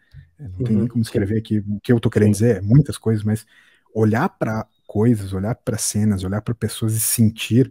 [0.54, 2.46] Não uhum, tem nem como escrever aqui o que eu tô querendo sim.
[2.46, 3.44] dizer, muitas coisas, mas
[3.94, 7.70] olhar para coisas, olhar para cenas, olhar para pessoas e sentir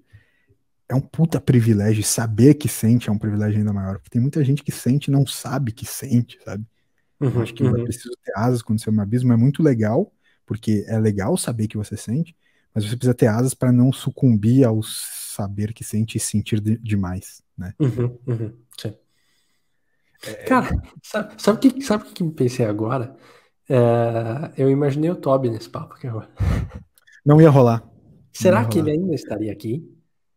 [0.88, 2.04] é um puta privilégio.
[2.04, 3.96] Saber que sente é um privilégio ainda maior.
[3.98, 6.66] Porque tem muita gente que sente e não sabe que sente, sabe?
[7.22, 7.78] Uhum, acho que uhum.
[7.78, 10.12] é preciso ter asas quando você é um abismo é muito legal,
[10.46, 12.36] porque é legal saber que você sente,
[12.74, 16.78] mas você precisa ter asas para não sucumbir ao saber que sente e sentir de,
[16.78, 17.74] demais, né?
[17.80, 18.94] Uhum, uhum, sim.
[20.26, 20.34] É...
[20.46, 20.70] Cara,
[21.04, 23.16] sabe, sabe o que, sabe que me pensei agora?
[23.70, 26.30] É, eu imaginei o Toby nesse papo aqui agora.
[27.26, 27.88] Não ia rolar.
[28.34, 29.88] Será ia que ele ainda estaria aqui?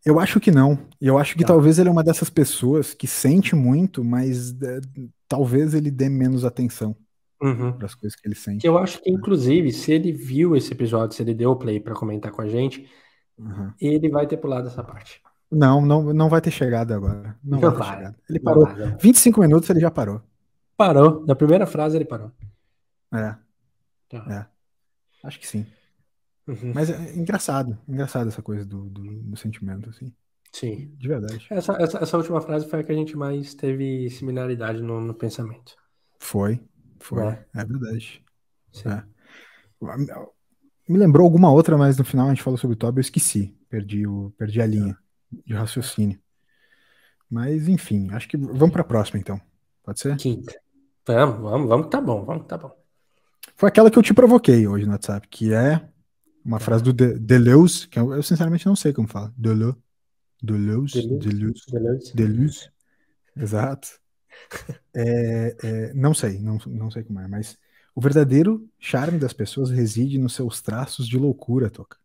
[0.05, 0.79] Eu acho que não.
[1.01, 1.49] Eu acho que tá.
[1.49, 4.81] talvez ele é uma dessas pessoas que sente muito, mas é,
[5.27, 6.95] talvez ele dê menos atenção
[7.43, 7.73] uhum.
[7.73, 8.67] para as coisas que ele sente.
[8.67, 11.95] Eu acho que, inclusive, se ele viu esse episódio, se ele deu o play para
[11.95, 12.87] comentar com a gente,
[13.39, 13.73] uhum.
[13.81, 15.23] ele vai ter pulado essa parte.
[15.51, 17.37] Não, não, não vai ter chegado agora.
[17.43, 18.15] Não, não vai, vai.
[18.29, 18.67] Ele parou.
[18.67, 20.21] Vai, 25 minutos ele já parou.
[20.77, 21.25] Parou.
[21.27, 22.31] Na primeira frase ele parou.
[23.13, 23.35] É.
[24.09, 24.49] Tá.
[24.51, 25.27] É.
[25.27, 25.65] Acho que sim.
[26.47, 26.73] Uhum.
[26.75, 30.13] Mas é engraçado, engraçado essa coisa do, do, do, sentimento, assim.
[30.53, 30.95] Sim.
[30.99, 31.47] De verdade.
[31.51, 35.15] Essa, essa, essa, última frase foi a que a gente mais teve similaridade no, no
[35.15, 35.75] pensamento.
[36.19, 36.61] Foi,
[37.01, 37.23] foi.
[37.25, 38.23] É, é verdade.
[38.73, 38.89] Sim.
[38.91, 39.05] É.
[40.89, 43.57] Me lembrou alguma outra, mas no final a gente falou sobre o Toby, eu esqueci.
[43.69, 44.97] Perdi, o, perdi a linha
[45.47, 46.21] de raciocínio.
[47.29, 49.41] Mas, enfim, acho que vamos para a próxima, então.
[49.83, 50.17] Pode ser?
[50.17, 50.55] Quinta.
[51.07, 52.73] Vamos, vamos, vamos tá bom, vamos tá bom.
[53.57, 55.87] Foi aquela que eu te provoquei hoje no WhatsApp, que é
[56.45, 59.33] uma frase do De Deleuze, que eu, eu, sinceramente não sei como fala.
[59.37, 59.77] Deleuze.
[60.43, 61.09] Deleuze.
[61.19, 61.63] Deleuze.
[61.71, 62.15] Deleuze.
[62.15, 62.71] Deleuze.
[63.37, 63.89] Exato.
[64.93, 67.57] É, é, não sei, não, não sei como é, mas
[67.95, 71.97] o verdadeiro charme das pessoas reside nos seus traços de loucura, Toca.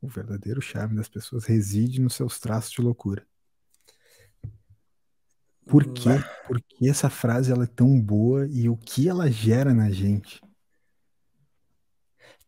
[0.00, 3.26] O verdadeiro charme das pessoas reside nos seus traços de loucura.
[5.66, 6.08] Por quê?
[6.46, 10.40] Por que essa frase ela é tão boa e o que ela gera na gente?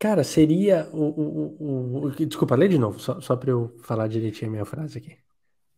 [0.02, 4.08] Cara, seria o, o, o, o- Desculpa, lê de novo, só, só para eu falar
[4.08, 5.16] direitinho a minha frase aqui.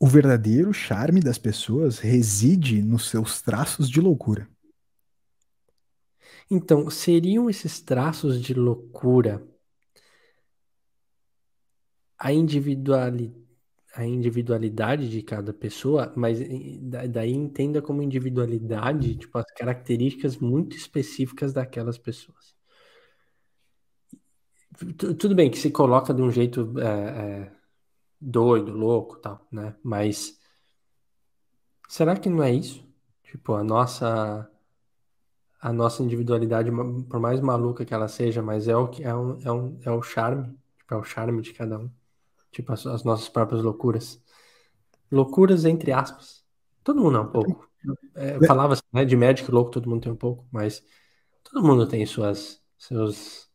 [0.01, 4.49] O verdadeiro charme das pessoas reside nos seus traços de loucura.
[6.51, 9.47] Então, seriam esses traços de loucura
[12.19, 13.31] a individuali...
[13.95, 16.39] a individualidade de cada pessoa, mas
[17.13, 22.54] daí entenda como individualidade, tipo, as características muito específicas daquelas pessoas.
[25.19, 27.53] Tudo bem que se coloca de um jeito é, é,
[28.21, 29.75] doido, louco, tal, né?
[29.83, 30.39] Mas
[31.89, 32.85] será que não é isso?
[33.23, 34.51] Tipo, a nossa
[35.61, 36.71] a nossa individualidade,
[37.09, 39.91] por mais maluca que ela seja, mas é o que é, um, é, um, é
[39.91, 41.91] o charme, tipo, é o charme de cada um.
[42.53, 44.23] Tipo, as, as nossas próprias loucuras.
[45.11, 46.45] Loucuras entre aspas.
[46.83, 47.71] Todo mundo é um pouco.
[48.15, 50.85] É, falava assim, né, de médico louco, todo mundo tem um pouco, mas
[51.43, 53.51] todo mundo tem suas seus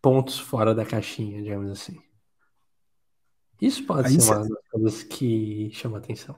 [0.00, 1.98] pontos fora da caixinha, digamos assim.
[3.60, 6.36] Isso pode Aí ser uma das coisas que chama atenção.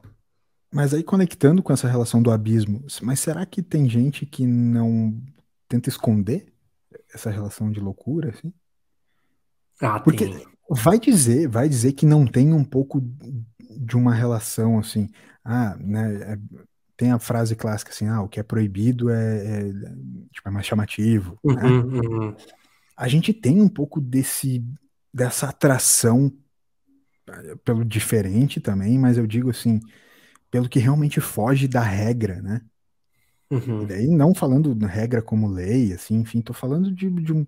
[0.72, 5.20] Mas aí conectando com essa relação do abismo, mas será que tem gente que não
[5.68, 6.46] tenta esconder
[7.12, 8.52] essa relação de loucura, assim?
[9.80, 10.46] Ah, Porque tem.
[10.70, 15.08] vai dizer, vai dizer que não tem um pouco de uma relação assim,
[15.44, 16.34] ah, né?
[16.34, 16.38] É,
[16.96, 19.72] tem a frase clássica assim, ah, o que é proibido é, é
[20.32, 21.68] tipo, é mais chamativo, uhum, né?
[21.68, 22.36] Uhum.
[23.00, 24.62] A gente tem um pouco desse
[25.12, 26.30] dessa atração
[27.26, 29.80] eh, pelo diferente também, mas eu digo assim,
[30.50, 32.60] pelo que realmente foge da regra, né?
[33.50, 33.82] Uhum.
[33.82, 37.46] E daí não falando regra como lei, assim, enfim, tô falando de, de um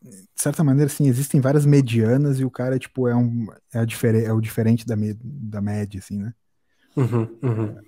[0.00, 3.80] de certa maneira, assim, existem várias medianas e o cara, tipo, é, um, é,
[4.24, 6.32] é o diferente da, me da média, assim, né?
[6.96, 7.78] Uhum, uhum.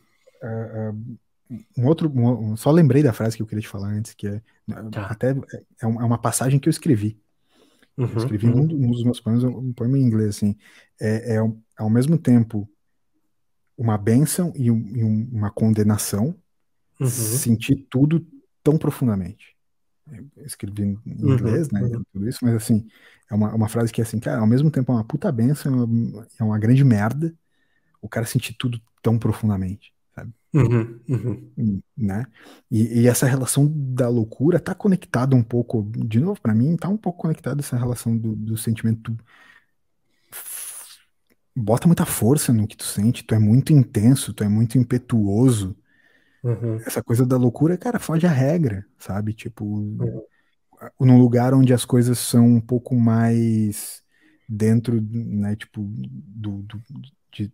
[0.42, 1.18] Uh, uh,
[1.76, 4.42] um outro, um, só lembrei da frase que eu queria te falar antes, que é,
[4.90, 5.06] tá.
[5.06, 7.18] até é, é uma passagem que eu escrevi.
[7.96, 8.60] Uhum, eu escrevi uhum.
[8.60, 10.56] um, um, dos meus poemas, um poema em inglês, assim,
[11.00, 11.38] é, é
[11.76, 12.68] ao mesmo tempo
[13.76, 16.34] uma bênção e, um, e uma condenação,
[17.00, 17.08] uhum.
[17.08, 18.26] sentir tudo
[18.62, 19.56] tão profundamente.
[20.36, 22.02] Eu escrevi em uhum, inglês, né, uhum.
[22.12, 22.86] tudo isso, mas assim,
[23.30, 25.72] é uma, uma frase que é assim, cara, ao mesmo tempo é uma puta benção,
[25.72, 27.34] é uma, é uma grande merda
[28.00, 30.32] o cara sentir tudo tão profundamente, sabe?
[30.54, 31.52] Uhum, uhum.
[31.58, 32.24] Hum, né?
[32.70, 36.88] E, e, essa relação da loucura tá conectada um pouco, de novo, para mim, tá
[36.88, 39.16] um pouco conectada essa relação do, do sentimento
[41.54, 45.76] bota muita força no que tu sente, tu é muito intenso, tu é muito impetuoso,
[46.42, 46.76] Uhum.
[46.76, 49.32] Essa coisa da loucura, cara, foge a regra, sabe?
[49.32, 50.22] Tipo, uhum.
[51.00, 54.02] num lugar onde as coisas são um pouco mais
[54.48, 55.56] dentro, né?
[55.56, 56.82] Tipo, do, do
[57.32, 57.52] de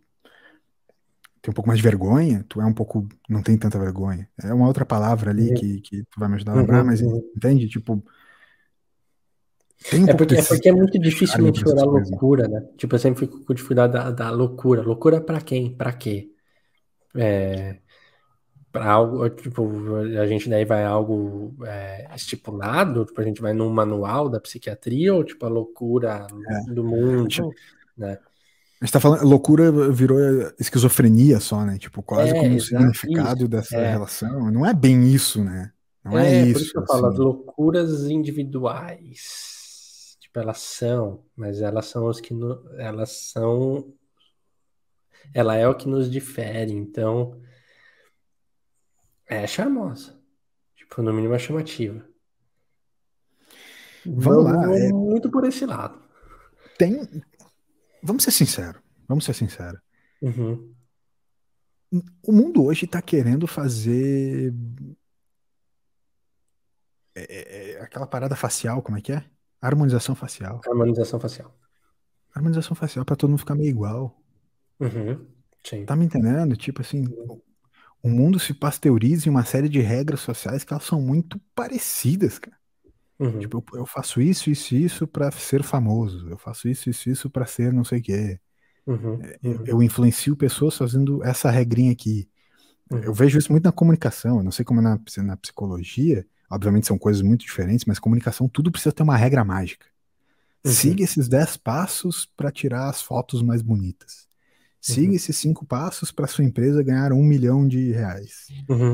[1.45, 4.27] tem um pouco mais de vergonha, tu é um pouco, não tem tanta vergonha.
[4.43, 5.53] É uma outra palavra ali uhum.
[5.53, 6.87] que, que tu vai me ajudar a lembrar, uhum.
[6.87, 7.69] mas entende?
[7.69, 8.03] Tipo,
[9.93, 12.67] um é, porque, é porque é muito difícil mensurar a loucura, né?
[12.75, 14.81] Tipo, eu sempre fico com dificuldade da, da loucura.
[14.81, 15.75] Loucura para quem?
[15.75, 16.31] Para quê?
[17.15, 17.77] É,
[18.71, 19.69] para algo, tipo,
[20.19, 25.13] a gente daí vai algo é, estipulado, tipo, a gente vai num manual da psiquiatria
[25.13, 26.73] ou tipo a loucura é.
[26.73, 27.53] do mundo,
[27.95, 28.17] né?
[28.85, 30.19] Gente tá falando, loucura virou
[30.59, 31.79] esquizofrenia só, né?
[31.79, 33.91] Tipo, quase é, como um significado isso, dessa é.
[33.91, 34.51] relação.
[34.51, 35.73] Não é bem isso, né?
[36.03, 36.53] Não é, é isso.
[36.53, 36.93] Por isso que eu assim.
[36.93, 43.91] falo, as loucuras individuais, tipo, elas são, mas elas são os que no, elas são
[45.33, 47.41] ela é o que nos difere, então
[49.25, 50.15] é charmosa.
[50.75, 52.05] Tipo, no mínimo é chamativa.
[54.05, 54.77] Vamos lá.
[54.77, 54.89] É...
[54.89, 55.99] Muito por esse lado.
[56.77, 57.01] Tem.
[58.05, 58.79] Vamos ser sinceros.
[59.07, 59.81] Vamos ser sinceros.
[60.21, 60.75] Uhum.
[62.21, 64.53] O mundo hoje está querendo fazer.
[67.15, 69.25] É, é, é, aquela parada facial, como é que é?
[69.59, 70.61] Harmonização facial.
[70.67, 71.57] Harmonização facial.
[72.33, 74.21] Harmonização facial para todo mundo ficar meio igual.
[74.79, 75.25] Uhum.
[75.63, 75.85] Sim.
[75.85, 76.55] Tá me entendendo?
[76.55, 77.05] Tipo assim,
[78.03, 82.37] o mundo se pasteuriza em uma série de regras sociais que elas são muito parecidas,
[82.37, 82.55] cara.
[83.19, 83.39] Uhum.
[83.39, 86.29] Tipo, eu, eu, faço isso, isso, isso para ser famoso.
[86.29, 88.39] Eu faço isso, isso, isso para ser não sei o quê.
[88.85, 89.19] Uhum.
[89.41, 89.63] Eu, uhum.
[89.65, 92.29] eu, influencio pessoas fazendo essa regrinha aqui.
[92.89, 93.13] Eu uhum.
[93.13, 94.37] vejo isso muito na comunicação.
[94.37, 96.25] Eu não sei como é na, na psicologia.
[96.49, 99.87] Obviamente são coisas muito diferentes, mas comunicação tudo precisa ter uma regra mágica.
[100.63, 100.71] Uhum.
[100.71, 104.27] Siga esses 10 passos para tirar as fotos mais bonitas.
[104.79, 105.15] Siga uhum.
[105.15, 108.47] esses cinco passos para sua empresa ganhar um milhão de reais.
[108.69, 108.93] Uhum.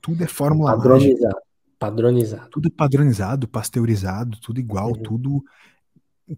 [0.00, 1.22] Tudo é fórmula padronizado.
[1.22, 1.51] Mágica.
[1.82, 2.48] Padronizado.
[2.50, 5.02] Tudo padronizado, pasteurizado, tudo igual, uhum.
[5.02, 5.44] tudo.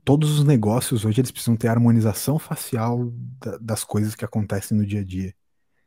[0.03, 4.87] Todos os negócios hoje eles precisam ter harmonização facial da, das coisas que acontecem no
[4.87, 5.35] dia a dia.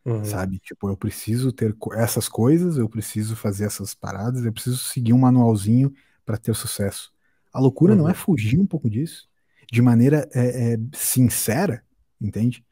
[0.05, 0.23] Uhum.
[0.23, 0.59] Sabe?
[0.59, 5.19] Tipo, eu preciso ter essas coisas, eu preciso fazer essas paradas, eu preciso seguir um
[5.19, 5.91] manualzinho
[6.23, 7.11] para ter sucesso.
[7.51, 8.15] A loucura não é uhum.
[8.15, 9.27] fugir um pouco disso,
[9.71, 11.83] de maneira é, é, sincera,
[12.21, 12.63] entende?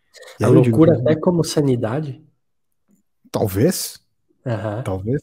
[0.42, 2.24] a loucura digo, até como sanidade?
[3.32, 4.00] Talvez.
[4.46, 4.84] Uhum.
[4.84, 5.22] Talvez.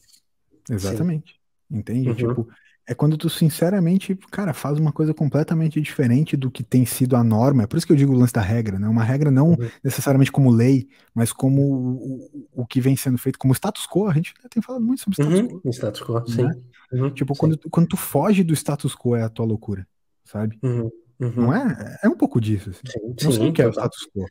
[0.69, 1.33] Exatamente.
[1.33, 1.42] Sim.
[1.73, 2.09] Entende?
[2.09, 2.15] Uhum.
[2.15, 2.47] Tipo,
[2.85, 7.23] é quando tu sinceramente, cara, faz uma coisa completamente diferente do que tem sido a
[7.23, 7.63] norma.
[7.63, 8.87] É por isso que eu digo o lance da regra, né?
[8.87, 9.69] Uma regra não uhum.
[9.83, 14.07] necessariamente como lei, mas como o, o, que vem sendo feito como status quo.
[14.07, 15.59] A gente tem falado muito sobre status uhum.
[15.61, 15.69] quo.
[15.73, 16.25] Status quo, né?
[16.27, 16.97] sim.
[16.97, 17.09] Uhum.
[17.09, 17.39] Tipo, sim.
[17.39, 19.87] Quando, quando tu foge do status quo é a tua loucura,
[20.25, 20.59] sabe?
[20.61, 20.91] Uhum.
[21.19, 21.99] Não é?
[22.03, 22.69] É um pouco disso.
[22.69, 22.81] Assim.
[22.85, 24.25] Sim, não sei o que é o status quo.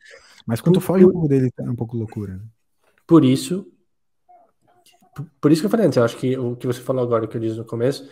[0.45, 2.33] Mas quando por, foge um pouco dele, é um pouco loucura.
[2.33, 2.43] Né?
[3.07, 3.67] Por isso.
[5.39, 7.27] Por isso que eu falei antes, eu acho que o que você falou agora, o
[7.27, 8.09] que eu disse no começo,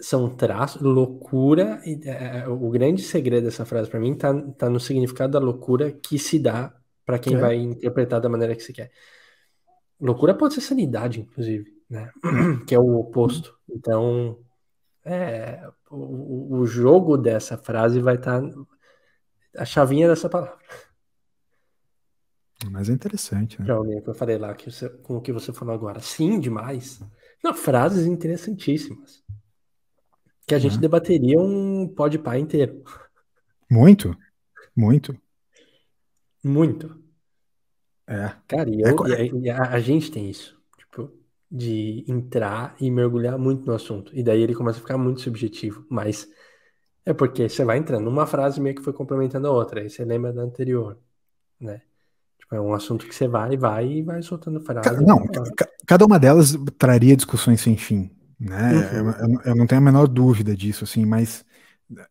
[0.00, 1.80] são traços, loucura.
[1.84, 5.38] E, é, é, o grande segredo dessa frase para mim tá, tá no significado da
[5.38, 7.38] loucura que se dá para quem é.
[7.38, 8.90] vai interpretar da maneira que se quer.
[10.00, 12.10] Loucura pode ser sanidade, inclusive, né?
[12.66, 13.56] que é o oposto.
[13.70, 14.38] Então,
[15.04, 18.48] é, o, o jogo dessa frase vai estar tá
[19.56, 20.58] a chavinha dessa palavra.
[22.70, 23.66] Mas é interessante, né?
[23.66, 26.00] Pra que eu falei lá, que você, com o que você falou agora.
[26.00, 27.00] Sim, demais.
[27.42, 29.22] Não, frases interessantíssimas.
[30.46, 30.80] Que a gente é.
[30.80, 32.82] debateria um pode pai inteiro.
[33.70, 34.16] Muito,
[34.76, 35.16] muito.
[36.42, 37.00] Muito.
[38.06, 38.34] É.
[38.48, 40.60] Cara, e, eu, é, e a, a, gente tem isso.
[40.76, 41.10] Tipo,
[41.50, 44.14] de entrar e mergulhar muito no assunto.
[44.14, 45.86] E daí ele começa a ficar muito subjetivo.
[45.88, 46.28] Mas
[47.04, 49.80] é porque você vai entrando numa frase meio que foi complementando a outra.
[49.80, 50.98] Aí você lembra da anterior,
[51.58, 51.82] né?
[52.52, 55.02] É um assunto que você vai, vai e vai soltando frase.
[55.04, 55.24] Não,
[55.86, 58.72] cada uma delas traria discussões sem fim, né?
[58.72, 59.10] Uhum.
[59.10, 61.44] Eu, eu, não tenho a menor dúvida disso, assim, mas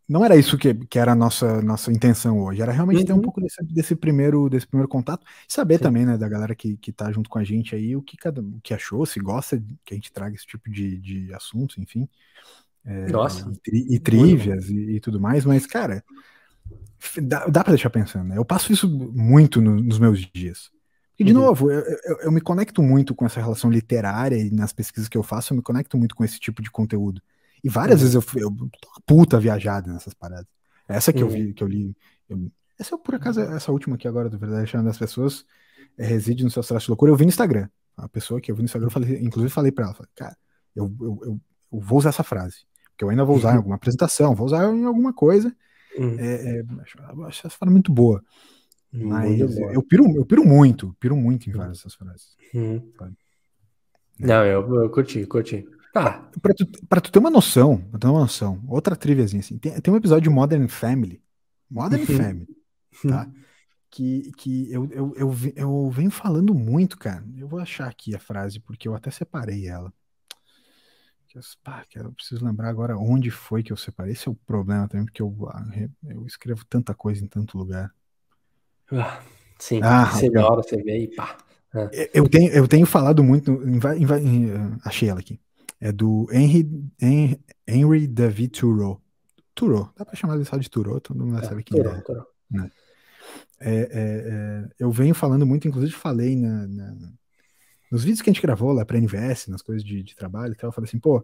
[0.08, 2.62] não era isso que, que era a nossa, nossa intenção hoje.
[2.62, 3.06] Era realmente uhum.
[3.06, 3.22] ter um uhum.
[3.22, 5.26] pouco desse, desse, primeiro, desse primeiro contato.
[5.48, 5.84] E saber Sim.
[5.84, 8.42] também, né, da galera que, que tá junto com a gente aí, o que cada
[8.42, 12.08] o que achou, se gosta que a gente traga esse tipo de, de assuntos, enfim.
[12.84, 13.52] É, Nossa.
[13.72, 16.04] E, e trivias e, e, tudo mais, mas, cara,
[17.22, 18.38] dá, dá pra deixar pensando, né?
[18.38, 20.69] Eu passo isso muito no, nos meus dias.
[21.19, 21.41] E, de uhum.
[21.41, 25.18] novo, eu, eu, eu, me conecto muito com essa relação literária e nas pesquisas que
[25.18, 27.22] eu faço, eu me conecto muito com esse tipo de conteúdo.
[27.64, 28.10] E várias uhum.
[28.10, 30.48] vezes eu, eu tô uma puta viajada nessas paradas.
[30.88, 31.30] Essa que uhum.
[31.30, 31.95] eu vi, que eu li.
[32.27, 35.45] Eu, essa, por acaso, essa última aqui agora, do Verdade Achando das Pessoas,
[35.98, 37.11] é, reside no seu traço de loucura.
[37.11, 37.69] Eu vi no Instagram.
[37.95, 40.35] A pessoa que eu vi no Instagram, eu falei, inclusive falei pra ela, falei, cara,
[40.76, 41.41] eu, eu, eu,
[41.73, 42.65] eu vou usar essa frase
[43.02, 43.57] que eu ainda vou usar em uhum.
[43.57, 45.52] alguma apresentação, vou usar em alguma coisa.
[45.98, 46.20] Uhum.
[46.20, 46.64] É, é,
[47.28, 48.24] acho essa frase muito boa.
[48.92, 52.36] Mas eu piro, eu piro muito, piro muito em várias dessas frases.
[52.54, 52.92] Uhum.
[54.20, 55.66] Não, eu, eu curti, curti.
[55.94, 56.30] Tá.
[56.42, 59.80] Pra tu, pra tu ter uma noção, pra ter uma noção, outra triviazinha assim, tem,
[59.80, 61.22] tem um episódio de Modern Family,
[61.70, 62.18] Modern uhum.
[62.18, 62.48] Family,
[63.08, 63.30] tá?
[63.90, 67.26] Que, que eu, eu, eu, eu venho falando muito, cara.
[67.38, 69.92] Eu vou achar aqui a frase, porque eu até separei ela.
[71.32, 74.12] Que eu, pá, que eu preciso lembrar agora onde foi que eu separei.
[74.12, 75.66] Esse é o problema também, porque eu, ah,
[76.03, 77.90] eu escrevo tanta coisa em tanto lugar.
[78.91, 79.22] Ah,
[79.58, 80.41] sim, ah, você okay.
[80.41, 81.38] hora você vê e pá.
[81.74, 82.12] É.
[82.14, 83.49] Eu, tenho, eu tenho falado muito.
[83.64, 85.40] Em, em, em, ah, achei ela aqui.
[85.80, 86.70] É do Henry,
[87.66, 89.02] Henry, David Thoreau.
[89.56, 92.02] Thoreau, dá pra chamar ele só de Thoreau, todo mundo é, sabe quem Thoreau, é.
[92.02, 92.28] Thoreau.
[92.52, 92.72] Né?
[93.62, 97.14] É, é, é, eu venho falando muito, inclusive falei na, na,
[97.92, 100.56] nos vídeos que a gente gravou lá para NVS, nas coisas de, de, trabalho e
[100.56, 101.24] tal, eu falei assim, pô,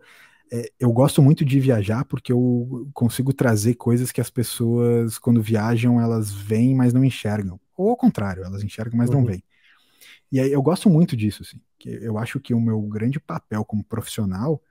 [0.51, 5.41] é, eu gosto muito de viajar porque eu consigo trazer coisas que as pessoas, quando
[5.41, 7.59] viajam, elas veem, mas não enxergam.
[7.75, 9.17] Ou ao contrário, elas enxergam, mas uhum.
[9.17, 9.43] não veem.
[10.29, 13.63] E aí eu gosto muito disso, assim, que eu acho que o meu grande papel
[13.63, 14.61] como profissional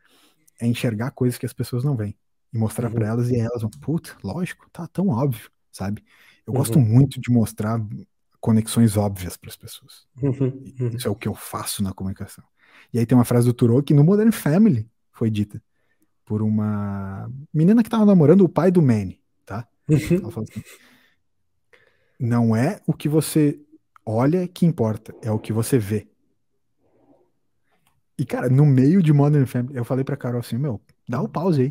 [0.60, 2.16] é enxergar coisas que as pessoas não veem
[2.52, 2.94] e mostrar uhum.
[2.94, 6.04] para elas e elas vão, puta, lógico, tá tão óbvio, sabe?
[6.46, 6.58] Eu uhum.
[6.58, 7.80] gosto muito de mostrar
[8.46, 10.06] conexões óbvias para as pessoas.
[10.22, 10.88] Uhum, uhum.
[10.94, 12.44] Isso é o que eu faço na comunicação.
[12.94, 15.60] E aí tem uma frase do Turou que no Modern Family foi dita
[16.24, 19.66] por uma menina que estava namorando o pai do Manny, tá?
[19.88, 19.98] Uhum.
[20.22, 20.62] Ela falou assim,
[22.20, 23.60] não é o que você
[24.04, 26.06] olha que importa, é o que você vê.
[28.16, 31.28] E, cara, no meio de Modern Family, eu falei pra Carol assim, meu, dá o
[31.28, 31.62] pause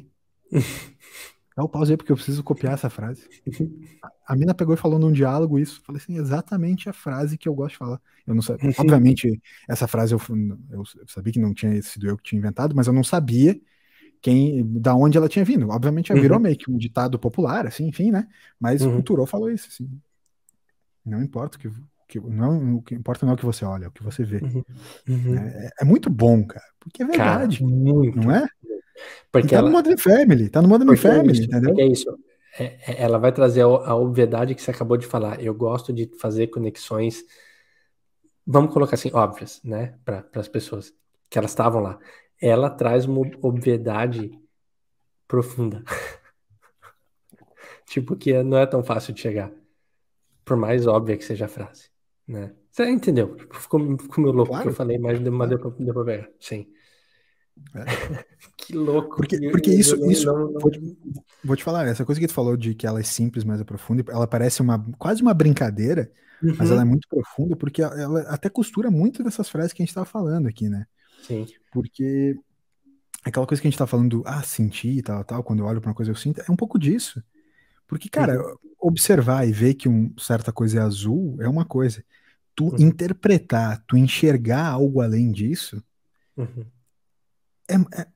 [0.51, 0.61] aí.
[1.55, 3.29] Dá o pause aí, porque eu preciso copiar essa frase.
[4.27, 5.81] A mina pegou e falou num diálogo isso.
[5.85, 8.01] Falei assim, exatamente a frase que eu gosto de falar.
[8.27, 8.71] Eu não sabia.
[8.77, 10.19] Obviamente, essa frase eu,
[10.69, 13.57] eu, sabia que não tinha sido eu que tinha inventado, mas eu não sabia
[14.21, 15.69] quem, da onde ela tinha vindo.
[15.69, 16.43] Obviamente, ela virou uhum.
[16.43, 18.27] meio que um ditado popular, assim, enfim, né?
[18.59, 18.97] Mas uhum.
[18.97, 19.89] o Turou falou isso, assim.
[21.05, 21.69] Não importa o que,
[22.07, 24.25] que não, o que importa não é o que você olha, é o que você
[24.25, 24.41] vê.
[24.43, 24.63] Uhum.
[25.07, 25.37] Uhum.
[25.37, 28.19] É, é, muito bom, cara, porque é verdade, cara, muito.
[28.19, 28.45] não é?
[29.31, 29.69] Porque tá ela...
[29.69, 31.75] no Modern Family, tá no Modern porque Family, é isso, entendeu?
[31.77, 32.17] É isso.
[32.57, 35.41] É, é, ela vai trazer a, a obviedade que você acabou de falar.
[35.41, 37.23] Eu gosto de fazer conexões,
[38.45, 40.93] vamos colocar assim, óbvias, né, para as pessoas
[41.29, 41.99] que elas estavam lá.
[42.41, 44.31] Ela traz uma obviedade
[45.27, 45.83] profunda.
[47.87, 49.51] tipo, que não é tão fácil de chegar,
[50.43, 51.89] por mais óbvia que seja a frase,
[52.27, 52.53] né?
[52.71, 53.37] Você entendeu?
[53.53, 54.63] Ficou, ficou meio louco claro.
[54.63, 56.67] que eu falei, mas deu, deu, pra, deu pra ver, sim.
[57.73, 57.85] É.
[58.65, 59.17] que louco.
[59.17, 60.59] Porque, porque isso, isso não, não...
[60.59, 60.97] Vou, te,
[61.43, 63.63] vou, te, falar, essa coisa que tu falou de que ela é simples, mas é
[63.63, 66.11] profunda, ela parece uma quase uma brincadeira,
[66.41, 66.55] uhum.
[66.57, 66.89] mas ela é uhum.
[66.89, 70.67] muito profunda, porque ela até costura muito dessas frases que a gente estava falando aqui,
[70.67, 70.87] né?
[71.21, 71.45] Sim.
[71.71, 72.35] Porque
[73.23, 75.79] aquela coisa que a gente tá falando, ah, sentir e tal, tal, quando eu olho
[75.79, 77.23] para uma coisa eu sinto, é um pouco disso.
[77.87, 78.55] Porque, cara, uhum.
[78.79, 82.03] observar e ver que um, certa coisa é azul é uma coisa.
[82.55, 82.77] Tu uhum.
[82.79, 85.83] interpretar, tu enxergar algo além disso,
[86.35, 86.65] uhum
[87.67, 88.07] é, é,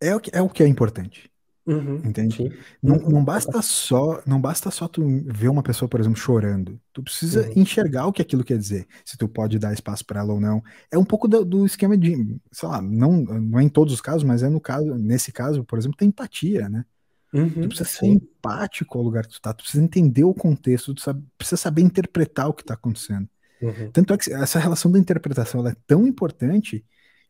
[0.00, 1.30] é, o, que, é o que é importante.
[1.66, 2.36] Uhum, entende?
[2.36, 2.52] Sim.
[2.80, 6.80] Não, não basta só não basta só tu ver uma pessoa, por exemplo, chorando.
[6.92, 7.54] Tu precisa uhum.
[7.56, 8.86] enxergar o que aquilo quer dizer.
[9.04, 10.62] Se tu pode dar espaço para ela ou não.
[10.92, 14.00] É um pouco do, do, esquema de, sei lá, não, não é em todos os
[14.00, 16.84] casos, mas é no caso, nesse caso, por exemplo, tem empatia, né?
[17.32, 17.96] Uhum, tu precisa sim.
[17.96, 21.56] ser empático ao lugar que tu tá, tu precisa entender o contexto, tu sabe, precisa
[21.56, 23.28] saber interpretar o que tá acontecendo.
[23.60, 23.90] Uhum.
[23.90, 26.84] Tanto é que essa relação da interpretação é tão importante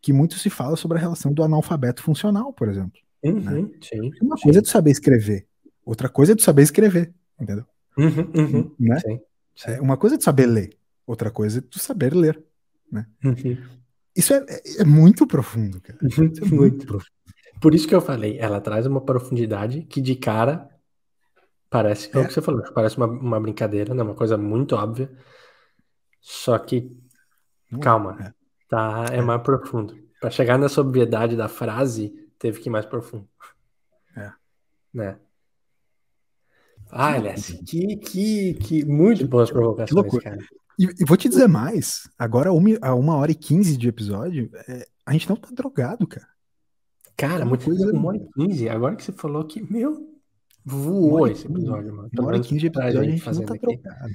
[0.06, 3.00] que muito se fala sobre a relação do analfabeto funcional, por exemplo.
[3.24, 3.68] Uhum, né?
[3.82, 4.44] sim, Uma sim.
[4.44, 5.48] coisa é tu saber escrever,
[5.84, 7.66] outra coisa é tu saber escrever, entendeu?
[7.98, 9.00] Uhum, uhum, né?
[9.00, 9.20] Sim,
[9.56, 9.70] sim.
[9.72, 12.40] É, uma coisa é tu saber ler, outra coisa é tu saber ler,
[12.92, 13.04] né?
[13.24, 13.58] Uhum.
[14.14, 15.98] Isso é, é, é, muito profundo, cara.
[16.00, 17.10] Isso é muito profundo.
[17.60, 20.70] Por isso que eu falei, ela traz uma profundidade que de cara
[21.68, 24.04] parece, é, é o que você falou, parece uma, uma brincadeira, né?
[24.04, 25.10] Uma coisa muito óbvia.
[26.20, 26.96] Só que,
[27.80, 28.35] calma, é.
[28.68, 29.96] Tá, é, mais profundo.
[30.20, 33.28] Para chegar nessa obviedade da frase, teve que ir mais profundo.
[34.16, 34.32] É.
[34.92, 35.18] Né?
[36.90, 40.38] Ah, aliás, que, que, que muito boas provocações, cara.
[40.78, 44.50] E, e, vou te dizer mais, agora uma, a uma hora e quinze de episódio,
[44.68, 46.28] é, a gente não tá drogado, cara.
[47.16, 47.90] Cara, é muito coisa...
[47.92, 50.16] uma hora e quinze, agora que você falou que, meu,
[50.64, 52.10] voou esse episódio, mano.
[52.12, 53.66] Uma hora e quinze de episódio, a gente, a gente não tá aqui.
[53.66, 54.14] drogado.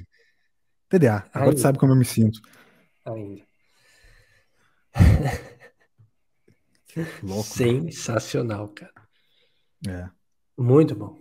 [0.88, 1.54] TDA, agora Ainda.
[1.54, 2.40] tu sabe como eu me sinto.
[3.04, 3.42] Ainda.
[7.22, 8.92] Louco, Sensacional, cara.
[9.88, 10.10] É.
[10.56, 11.18] Muito bom.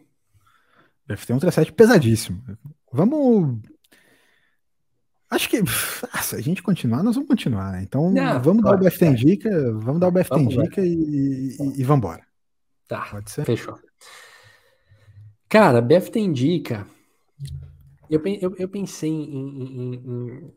[1.08, 2.44] Deve ter um 37 pesadíssimo.
[2.92, 3.60] Vamos.
[5.30, 5.62] Acho que
[6.22, 7.84] se a gente continuar, nós vamos continuar, né?
[7.84, 11.56] Então Não, vamos dar o BFT em dica, vamos dar o BFT em dica e,
[11.58, 12.26] e, e vambora.
[12.88, 13.46] Tá, Pode ser?
[13.46, 13.80] fechou.
[15.48, 16.86] Cara, BFT indica.
[18.10, 20.54] Eu, eu, eu pensei em, em, em,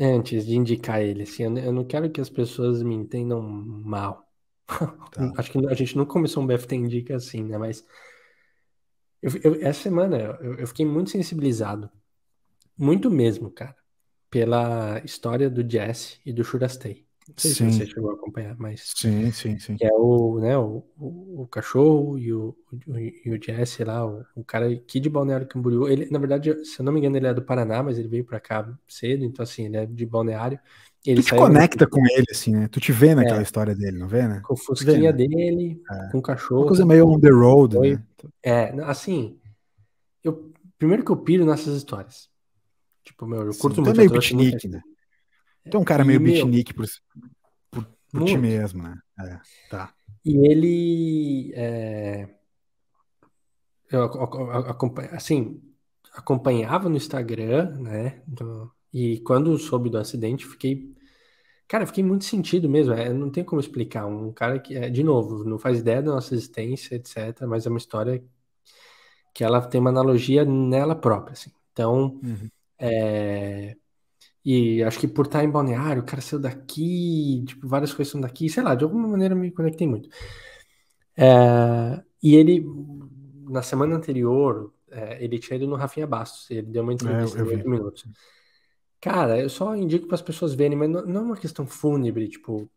[0.00, 4.26] antes de indicar ele, assim, eu não quero que as pessoas me entendam mal.
[5.10, 5.32] Tá.
[5.36, 7.58] Acho que a gente não começou um BFT indica assim, né?
[7.58, 7.84] Mas
[9.20, 11.90] eu, eu, essa semana eu, eu fiquei muito sensibilizado,
[12.78, 13.76] muito mesmo, cara,
[14.30, 17.06] pela história do Jesse e do Shurastei.
[17.30, 17.70] Não sei sim.
[17.70, 18.92] se você chegou a acompanhar, mas.
[18.96, 19.76] Sim, sim, sim.
[19.76, 24.04] Que é o, né, o, o, o cachorro e o, o, e o Jesse lá,
[24.04, 25.88] o, o cara aqui de Balneário Camboriú.
[25.88, 28.24] Ele, na verdade, se eu não me engano, ele é do Paraná, mas ele veio
[28.24, 30.58] pra cá cedo, então assim, ele é de Balneário.
[31.06, 32.68] Ele tu te conecta com ele, assim, né?
[32.68, 34.40] Tu te vê naquela é, história dele, não vê, né?
[34.44, 35.28] Com o fusquinha vê, né?
[35.28, 36.08] dele, é.
[36.10, 36.62] com o cachorro.
[36.62, 38.04] Uma coisa meio on the road, foi, né?
[38.42, 39.38] É, assim,
[40.22, 42.28] eu, primeiro que eu piro nessas histórias.
[43.02, 43.94] Tipo, meu, eu curto Sim, muito.
[43.94, 44.82] Tu é meio beatnik, né?
[45.70, 46.86] Tu é um cara e meio beatnik por,
[47.70, 48.98] por, por ti mesmo, né?
[49.20, 49.40] É,
[49.70, 49.94] tá.
[50.24, 52.28] E ele, é,
[53.90, 54.08] eu,
[55.12, 55.60] assim,
[56.14, 58.22] acompanhava no Instagram, né?
[58.26, 60.94] Do, e quando soube do acidente, fiquei.
[61.66, 62.92] Cara, fiquei muito sentido mesmo.
[62.94, 64.06] É, não tem como explicar.
[64.06, 67.46] Um cara que, é, de novo, não faz ideia da nossa existência, etc.
[67.46, 68.22] Mas é uma história
[69.34, 71.50] que ela tem uma analogia nela própria, assim.
[71.72, 72.48] Então, uhum.
[72.78, 73.76] é...
[74.44, 78.20] e acho que por estar em Balneário, o cara saiu daqui, tipo, várias coisas são
[78.20, 80.08] daqui, sei lá, de alguma maneira me conectei muito.
[81.16, 82.02] É...
[82.22, 82.66] E ele,
[83.48, 87.42] na semana anterior, é, ele tinha ido no Rafinha Bastos, ele deu uma entrevista é,
[87.42, 88.04] de 8 minutos.
[89.00, 92.28] Cara, eu só indico para as pessoas verem, mas não, não é uma questão fúnebre,
[92.28, 92.70] tipo.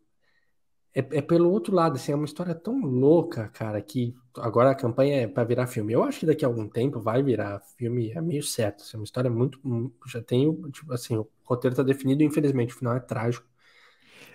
[0.96, 4.76] É, é, pelo outro lado, assim, é uma história tão louca, cara, que agora a
[4.76, 5.92] campanha é para virar filme.
[5.92, 8.84] Eu acho que daqui a algum tempo vai virar filme, é meio certo.
[8.84, 9.60] Assim, é uma história muito.
[10.08, 13.46] Já tenho, tipo, assim, o roteiro tá definido, infelizmente, o final é trágico.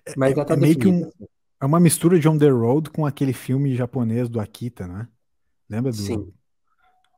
[0.07, 1.11] É, mas é, já tá é meio que um,
[1.61, 5.09] é uma mistura de On the Road com aquele filme japonês do Akita, né?
[5.69, 5.99] Lembra do.
[5.99, 6.33] Sim.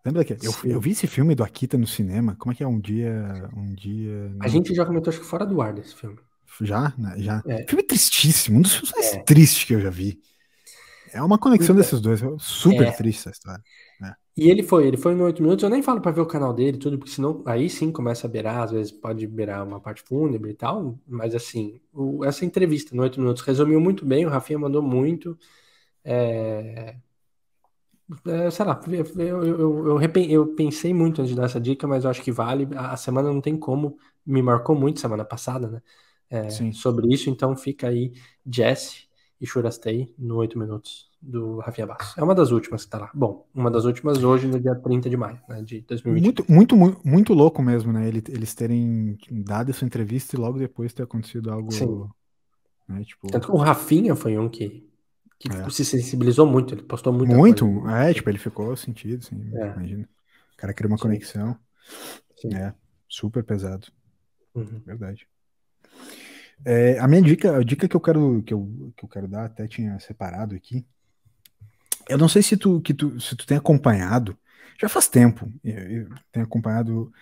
[0.04, 2.34] Lembra que eu, eu vi esse filme do Akita no cinema?
[2.38, 3.48] Como é que é um dia.
[3.54, 4.34] Um dia.
[4.40, 6.18] A gente já comentou, acho que fora do ar desse filme.
[6.62, 6.92] Já?
[6.96, 7.14] Né?
[7.18, 7.42] Já.
[7.46, 7.66] É.
[7.68, 9.22] Filme tristíssimo, um dos filmes mais é.
[9.22, 10.20] tristes que eu já vi.
[11.12, 12.20] É uma conexão então, desses dois.
[12.42, 12.92] Super é.
[12.92, 13.62] triste essa história.
[14.02, 14.14] É.
[14.36, 15.62] E ele foi, ele foi em oito minutos.
[15.62, 18.30] Eu nem falo para ver o canal dele tudo, porque senão aí sim começa a
[18.30, 20.98] beirar, às vezes pode beirar uma parte fúnebre e tal.
[21.06, 24.26] Mas assim, o, essa entrevista no oito minutos resumiu muito bem.
[24.26, 25.38] O Rafinha mandou muito.
[26.04, 26.96] É,
[28.26, 32.04] é, sei lá, eu, eu, eu, eu, pensei muito antes de dar essa dica, mas
[32.04, 32.68] eu acho que vale.
[32.76, 35.82] A, semana não tem como, me marcou muito semana passada, né?
[36.28, 38.12] É, sobre isso, então fica aí
[38.46, 39.09] Jesse
[39.40, 42.18] e Shurastei no 8 minutos do Rafinha Basso.
[42.18, 43.10] É uma das últimas que tá lá.
[43.14, 46.24] Bom, uma das últimas hoje, no dia 30 de maio né, de 2020.
[46.24, 48.08] Muito, muito, muito, muito louco mesmo, né?
[48.08, 51.72] Eles terem dado essa entrevista e logo depois ter acontecido algo.
[51.72, 52.06] Sim.
[52.88, 53.28] Né, tipo...
[53.28, 54.90] Tanto que o Rafinha foi um que
[55.40, 55.56] que é.
[55.56, 57.34] Tipo, se sensibilizou muito, ele postou muito.
[57.34, 59.72] Muito, é, tipo, ele ficou sentido, assim, é.
[59.72, 60.08] imagina.
[60.52, 61.02] O cara cria uma Sim.
[61.02, 61.56] conexão.
[62.36, 62.54] Sim.
[62.54, 62.74] É,
[63.08, 63.86] super pesado.
[64.54, 64.82] Uhum.
[64.84, 65.26] Verdade.
[66.64, 69.46] É, a minha dica, a dica que eu quero que eu, que eu quero dar,
[69.46, 70.86] até tinha separado aqui.
[72.08, 74.36] Eu não sei se tu, que tu, se tu tem acompanhado,
[74.80, 77.12] já faz tempo, eu, eu tenho acompanhado.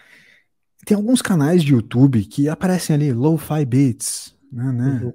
[0.85, 4.73] Tem alguns canais de YouTube que aparecem ali, Lo-Fi Beats, né?
[4.73, 5.01] né?
[5.03, 5.13] Uhum.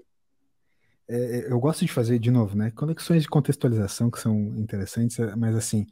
[1.07, 2.71] É, é, eu gosto de fazer, de novo, né?
[2.71, 5.85] Conexões de contextualização que são interessantes, é, mas assim.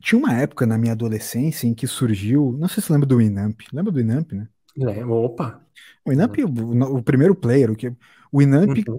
[0.00, 2.56] Tinha uma época na minha adolescência em que surgiu.
[2.56, 3.62] Não sei se lembra do Inamp.
[3.72, 4.48] Lembra do Inamp, né?
[4.80, 5.64] É, opa!
[6.04, 7.92] O Inamp, o, o, primeiro player, o, que,
[8.30, 8.98] o Inamp uhum.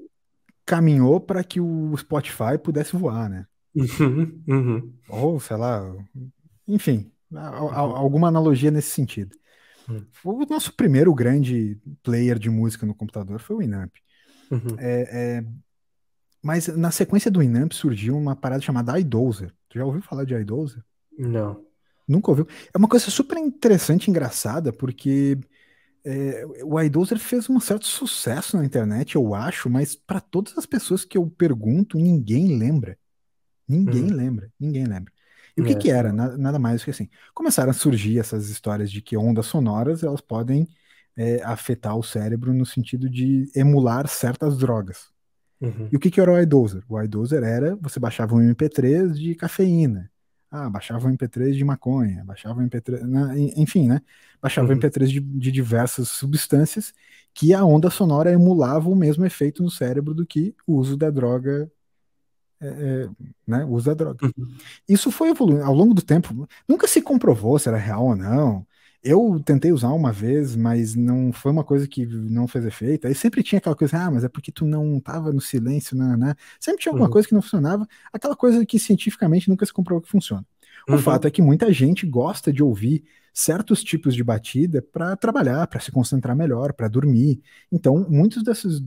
[0.66, 3.46] caminhou para que o Spotify pudesse voar, né?
[3.76, 4.44] Uhum.
[4.48, 4.94] Uhum.
[5.08, 5.96] Ou, sei lá,
[6.68, 7.96] enfim, a, a, uhum.
[7.96, 9.36] alguma analogia nesse sentido.
[9.88, 10.06] Uhum.
[10.24, 13.92] O nosso primeiro grande player de música no computador foi o Inamp.
[14.52, 14.76] Uhum.
[14.78, 15.46] É, é,
[16.42, 19.54] mas na sequência do Inamp surgiu uma parada chamada iDozer.
[19.68, 20.84] Tu já ouviu falar de iDozer?
[21.18, 21.64] Não.
[22.08, 22.48] Nunca ouviu?
[22.74, 25.38] É uma coisa super interessante e engraçada, porque
[26.06, 30.66] é, o iDozer fez um certo sucesso na internet, eu acho, mas para todas as
[30.66, 32.98] pessoas que eu pergunto, ninguém lembra.
[33.68, 34.16] Ninguém uhum.
[34.16, 35.14] lembra, ninguém lembra.
[35.56, 36.14] E o que, é, que era?
[36.14, 37.10] Nada, nada mais do que assim.
[37.34, 40.68] Começaram a surgir essas histórias de que ondas sonoras elas podem
[41.16, 45.10] é, afetar o cérebro no sentido de emular certas drogas.
[45.60, 45.90] Uhum.
[45.92, 46.84] E o que, que era o iDozer?
[46.88, 50.10] O iDozer era você baixava um MP3 de cafeína.
[50.52, 53.02] Ah, baixava um MP3 de maconha, baixava um MP3,
[53.56, 54.02] enfim, né?
[54.42, 54.74] Baixava uhum.
[54.76, 56.92] um MP3 de, de diversas substâncias
[57.34, 61.10] que a onda sonora emulava o mesmo efeito no cérebro do que o uso da
[61.12, 61.72] droga
[62.62, 63.10] é, é,
[63.48, 64.26] né, o uso da droga.
[64.26, 64.58] Uhum.
[64.88, 66.48] Isso foi evoluindo ao longo do tempo.
[66.68, 68.66] Nunca se comprovou se era real ou não.
[69.02, 73.08] Eu tentei usar uma vez, mas não foi uma coisa que não fez efeito.
[73.08, 76.18] Aí sempre tinha aquela coisa, ah, mas é porque tu não estava no silêncio, né,
[76.18, 76.36] né?
[76.60, 77.14] Sempre tinha alguma uhum.
[77.14, 80.46] coisa que não funcionava, aquela coisa que cientificamente nunca se comprovou que funciona.
[80.88, 80.98] O uhum.
[80.98, 83.04] fato é que muita gente gosta de ouvir
[83.34, 87.42] certos tipos de batida para trabalhar, para se concentrar melhor, para dormir.
[87.72, 88.82] Então, muitos desses,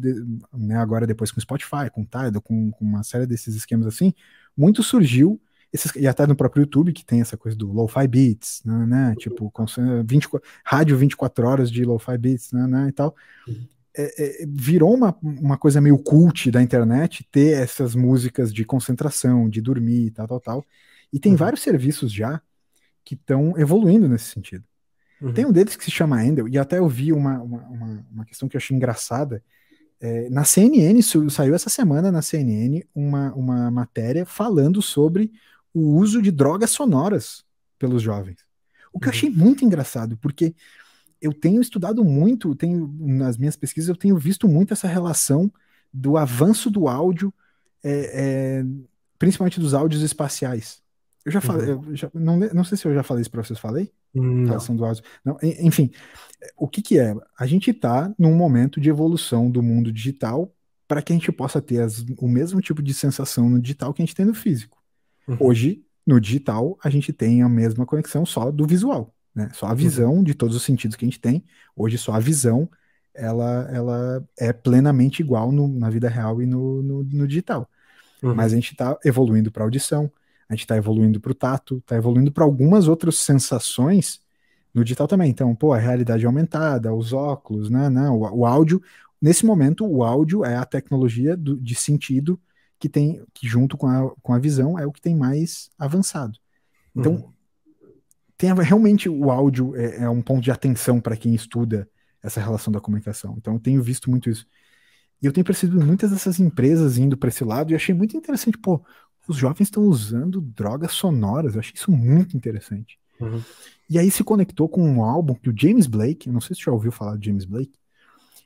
[0.52, 4.12] né, agora depois com Spotify, com Tidal, com, com uma série desses esquemas assim,
[4.54, 5.40] muito surgiu
[5.72, 9.14] esses, e até no próprio YouTube, que tem essa coisa do lo-fi beats, né, né
[9.16, 9.50] tipo,
[10.04, 10.28] 20,
[10.64, 13.16] rádio 24 horas de lo-fi beats, né, né, e tal.
[13.94, 19.48] É, é, virou uma, uma coisa meio cult da internet ter essas músicas de concentração,
[19.48, 20.66] de dormir, tal, tal, tal.
[21.12, 21.38] E tem uhum.
[21.38, 22.40] vários serviços já
[23.04, 24.64] que estão evoluindo nesse sentido.
[25.20, 25.32] Uhum.
[25.32, 28.24] Tem um deles que se chama Endel, e até eu vi uma, uma, uma, uma
[28.24, 29.42] questão que eu achei engraçada.
[30.00, 31.00] É, na CNN,
[31.30, 35.30] saiu essa semana na CNN uma, uma matéria falando sobre
[35.74, 37.44] o uso de drogas sonoras
[37.78, 38.38] pelos jovens.
[38.92, 39.12] O que uhum.
[39.12, 40.54] eu achei muito engraçado, porque
[41.20, 45.50] eu tenho estudado muito, tenho nas minhas pesquisas eu tenho visto muito essa relação
[45.92, 47.32] do avanço do áudio,
[47.82, 48.64] é, é,
[49.18, 50.82] principalmente dos áudios espaciais.
[51.24, 51.84] Eu já falei, uhum.
[51.86, 53.92] eu já, não, não sei se eu já falei isso para vocês, falei?
[54.12, 54.46] Não.
[54.46, 55.04] Relação do áudio.
[55.24, 55.90] Não, enfim,
[56.56, 57.14] o que que é?
[57.38, 60.52] A gente está num momento de evolução do mundo digital
[60.88, 64.02] para que a gente possa ter as, o mesmo tipo de sensação no digital que
[64.02, 64.81] a gente tem no físico.
[65.26, 65.36] Uhum.
[65.40, 69.48] Hoje, no digital, a gente tem a mesma conexão só do visual, né?
[69.52, 70.22] Só a visão uhum.
[70.22, 71.44] de todos os sentidos que a gente tem.
[71.76, 72.68] Hoje, só a visão,
[73.14, 77.68] ela, ela é plenamente igual no, na vida real e no, no, no digital.
[78.22, 78.34] Uhum.
[78.34, 80.10] Mas a gente está evoluindo para audição,
[80.48, 84.20] a gente está evoluindo para o tato, está evoluindo para algumas outras sensações
[84.72, 85.30] no digital também.
[85.30, 88.82] Então, pô, a realidade aumentada, os óculos, né, né o, o áudio.
[89.20, 92.40] Nesse momento, o áudio é a tecnologia do, de sentido
[92.82, 96.36] que tem, que junto com a, com a visão, é o que tem mais avançado.
[96.96, 97.32] Então, uhum.
[98.36, 101.88] tem realmente o áudio é, é um ponto de atenção para quem estuda
[102.20, 103.36] essa relação da comunicação.
[103.38, 104.44] Então, eu tenho visto muito isso.
[105.22, 108.58] E eu tenho percebido muitas dessas empresas indo para esse lado e achei muito interessante,
[108.58, 108.84] pô,
[109.28, 112.98] os jovens estão usando drogas sonoras, eu achei isso muito interessante.
[113.20, 113.40] Uhum.
[113.88, 116.64] E aí se conectou com um álbum que o James Blake, não sei se você
[116.64, 117.78] já ouviu falar de James Blake,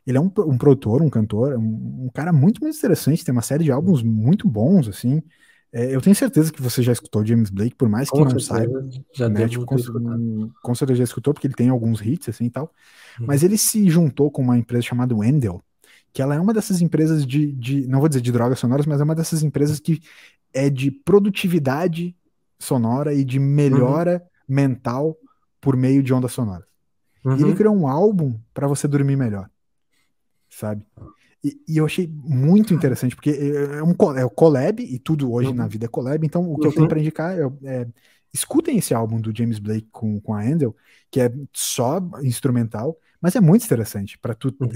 [0.06, 3.42] ele é um, um produtor, um cantor, um, um, cara muito, muito interessante, tem uma
[3.42, 5.20] série de álbuns muito bons, assim.
[5.72, 8.38] É, eu tenho certeza que você já escutou James Blake, por mais que com não
[8.38, 8.88] saiba.
[9.12, 9.76] Já né, tipo, com,
[10.62, 12.72] com, certeza já escutou, porque ele tem alguns hits, assim, e tal.
[13.18, 13.26] Uhum.
[13.26, 15.60] Mas ele se juntou com uma empresa chamada Wendell,
[16.12, 19.00] que ela é uma dessas empresas de, de, não vou dizer de drogas sonoras, mas
[19.00, 20.00] é uma dessas empresas que
[20.54, 22.16] é de produtividade
[22.60, 24.54] sonora e de melhora uhum.
[24.54, 25.16] mental
[25.60, 26.68] por meio de ondas sonoras.
[27.24, 27.32] Uhum.
[27.32, 27.56] E ele uhum.
[27.56, 29.50] criou um álbum para você dormir melhor
[30.56, 30.84] sabe?
[31.44, 35.32] E, e, eu achei muito interessante, porque é, é um é o collab, e tudo
[35.32, 35.54] hoje uhum.
[35.54, 36.66] na vida é collab, então o que uhum.
[36.66, 36.88] eu tenho uhum.
[36.88, 37.86] para indicar é, é,
[38.32, 40.74] escutem esse álbum do James Blake com, com a Handel,
[41.10, 44.68] que é só instrumental, mas é muito interessante para tu uhum.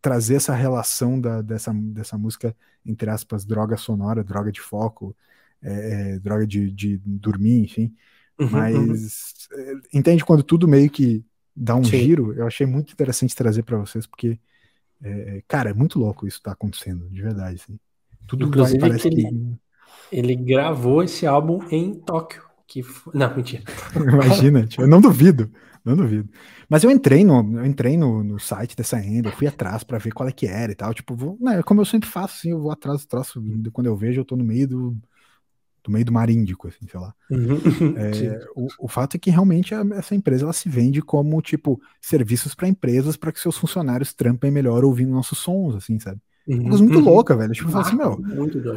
[0.00, 2.54] trazer essa relação da, dessa, dessa música,
[2.84, 5.16] entre aspas, droga sonora, droga de foco,
[5.62, 7.94] é, é droga de, de dormir, enfim.
[8.38, 8.86] Uhum, uhum.
[8.86, 9.48] Mas
[9.92, 11.98] entende quando tudo meio que dá um Sim.
[11.98, 12.32] giro?
[12.32, 14.38] Eu achei muito interessante trazer para vocês, porque
[15.02, 17.56] é, é, cara, é muito louco isso tá acontecendo, de verdade.
[17.56, 17.78] Assim.
[18.26, 19.58] Tudo Inclusive vai, que ele, que...
[20.10, 22.42] ele gravou esse álbum em Tóquio.
[22.66, 23.64] Que Não, mentira.
[23.94, 25.50] Imagina, tipo, eu não duvido,
[25.84, 26.30] não duvido.
[26.68, 30.12] Mas eu entrei no, eu entrei no, no site dessa renda, fui atrás para ver
[30.12, 30.94] qual é que era e tal.
[30.94, 33.42] Tipo, vou, né, como eu sempre faço, assim, eu vou atrás do troço,
[33.72, 34.96] quando eu vejo, eu tô no meio do,
[35.84, 37.14] do meio do mar Índico, assim, sei lá.
[37.30, 37.60] Uhum.
[37.96, 41.80] É, o, o, fato é que realmente a, essa empresa ela se vende como, tipo,
[42.00, 46.20] serviços para empresas para que seus funcionários trampem melhor ouvindo nossos sons, assim, sabe?
[46.46, 46.68] Uhum.
[46.68, 47.04] Coisa muito uhum.
[47.04, 47.52] louca, velho.
[47.52, 48.20] Tipo, ah, assim, meu,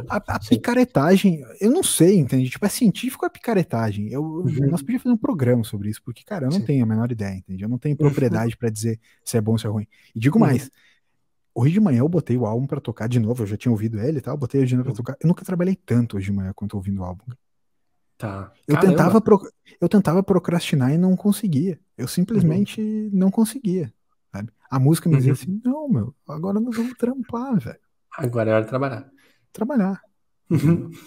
[0.08, 2.48] a, a picaretagem, eu não sei, entende?
[2.48, 4.08] Tipo, é científico a picaretagem.
[4.08, 4.70] Eu, uhum.
[4.70, 6.64] Nós podíamos fazer um programa sobre isso, porque, cara, eu não Sim.
[6.64, 7.64] tenho a menor ideia, entende?
[7.64, 7.98] Eu não tenho uhum.
[7.98, 9.86] propriedade para dizer se é bom ou se é ruim.
[10.14, 10.46] E digo uhum.
[10.46, 10.70] mais,
[11.56, 13.98] hoje de manhã eu botei o álbum para tocar de novo, eu já tinha ouvido
[13.98, 14.96] ele e tal, botei de novo pra uhum.
[14.96, 15.16] tocar.
[15.18, 17.24] Eu nunca trabalhei tanto hoje de manhã quanto ouvindo o álbum.
[18.18, 18.52] Tá.
[18.68, 19.40] Eu tentava, pro...
[19.80, 21.80] eu tentava procrastinar e não conseguia.
[21.96, 22.80] Eu simplesmente
[23.12, 23.92] não conseguia.
[24.32, 24.50] Sabe?
[24.70, 25.38] A música me dizia uhum.
[25.38, 27.80] assim: não, meu, agora nós vamos trampar, velho.
[28.16, 29.10] Agora é hora de trabalhar.
[29.52, 30.02] Trabalhar.
[30.50, 30.90] Uhum.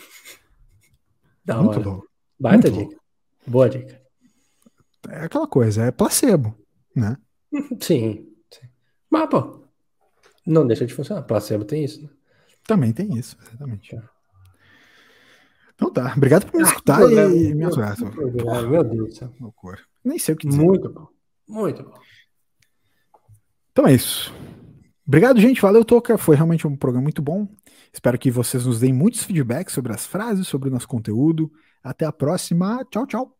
[1.45, 1.89] Da Muito hora.
[1.89, 2.07] louco.
[2.39, 2.95] Baita dica.
[3.47, 3.99] Boa dica.
[5.09, 6.55] É aquela coisa, é placebo,
[6.95, 7.17] né?
[7.81, 8.27] Sim.
[8.51, 8.67] sim.
[9.09, 9.59] Mas, pô,
[10.49, 11.23] não deixa de funcionar.
[11.23, 12.09] Placebo tem isso, né?
[12.65, 13.95] Também tem isso, exatamente.
[13.95, 14.09] Tá.
[15.76, 17.95] Então tá, obrigado por me ah, escutar e me aturar.
[18.69, 19.34] Meu Deus do céu.
[19.39, 19.80] Loucura.
[20.03, 20.61] Nem sei o que dizer.
[20.61, 21.07] Muito bom.
[21.47, 21.97] Muito bom.
[23.71, 24.34] Então é isso.
[25.07, 25.61] Obrigado, gente.
[25.61, 26.17] Valeu, Toca.
[26.17, 27.47] Foi realmente um programa muito bom.
[27.91, 31.51] Espero que vocês nos deem muitos feedbacks sobre as frases, sobre o nosso conteúdo.
[31.84, 32.85] Até a próxima.
[32.91, 33.35] Tchau, tchau.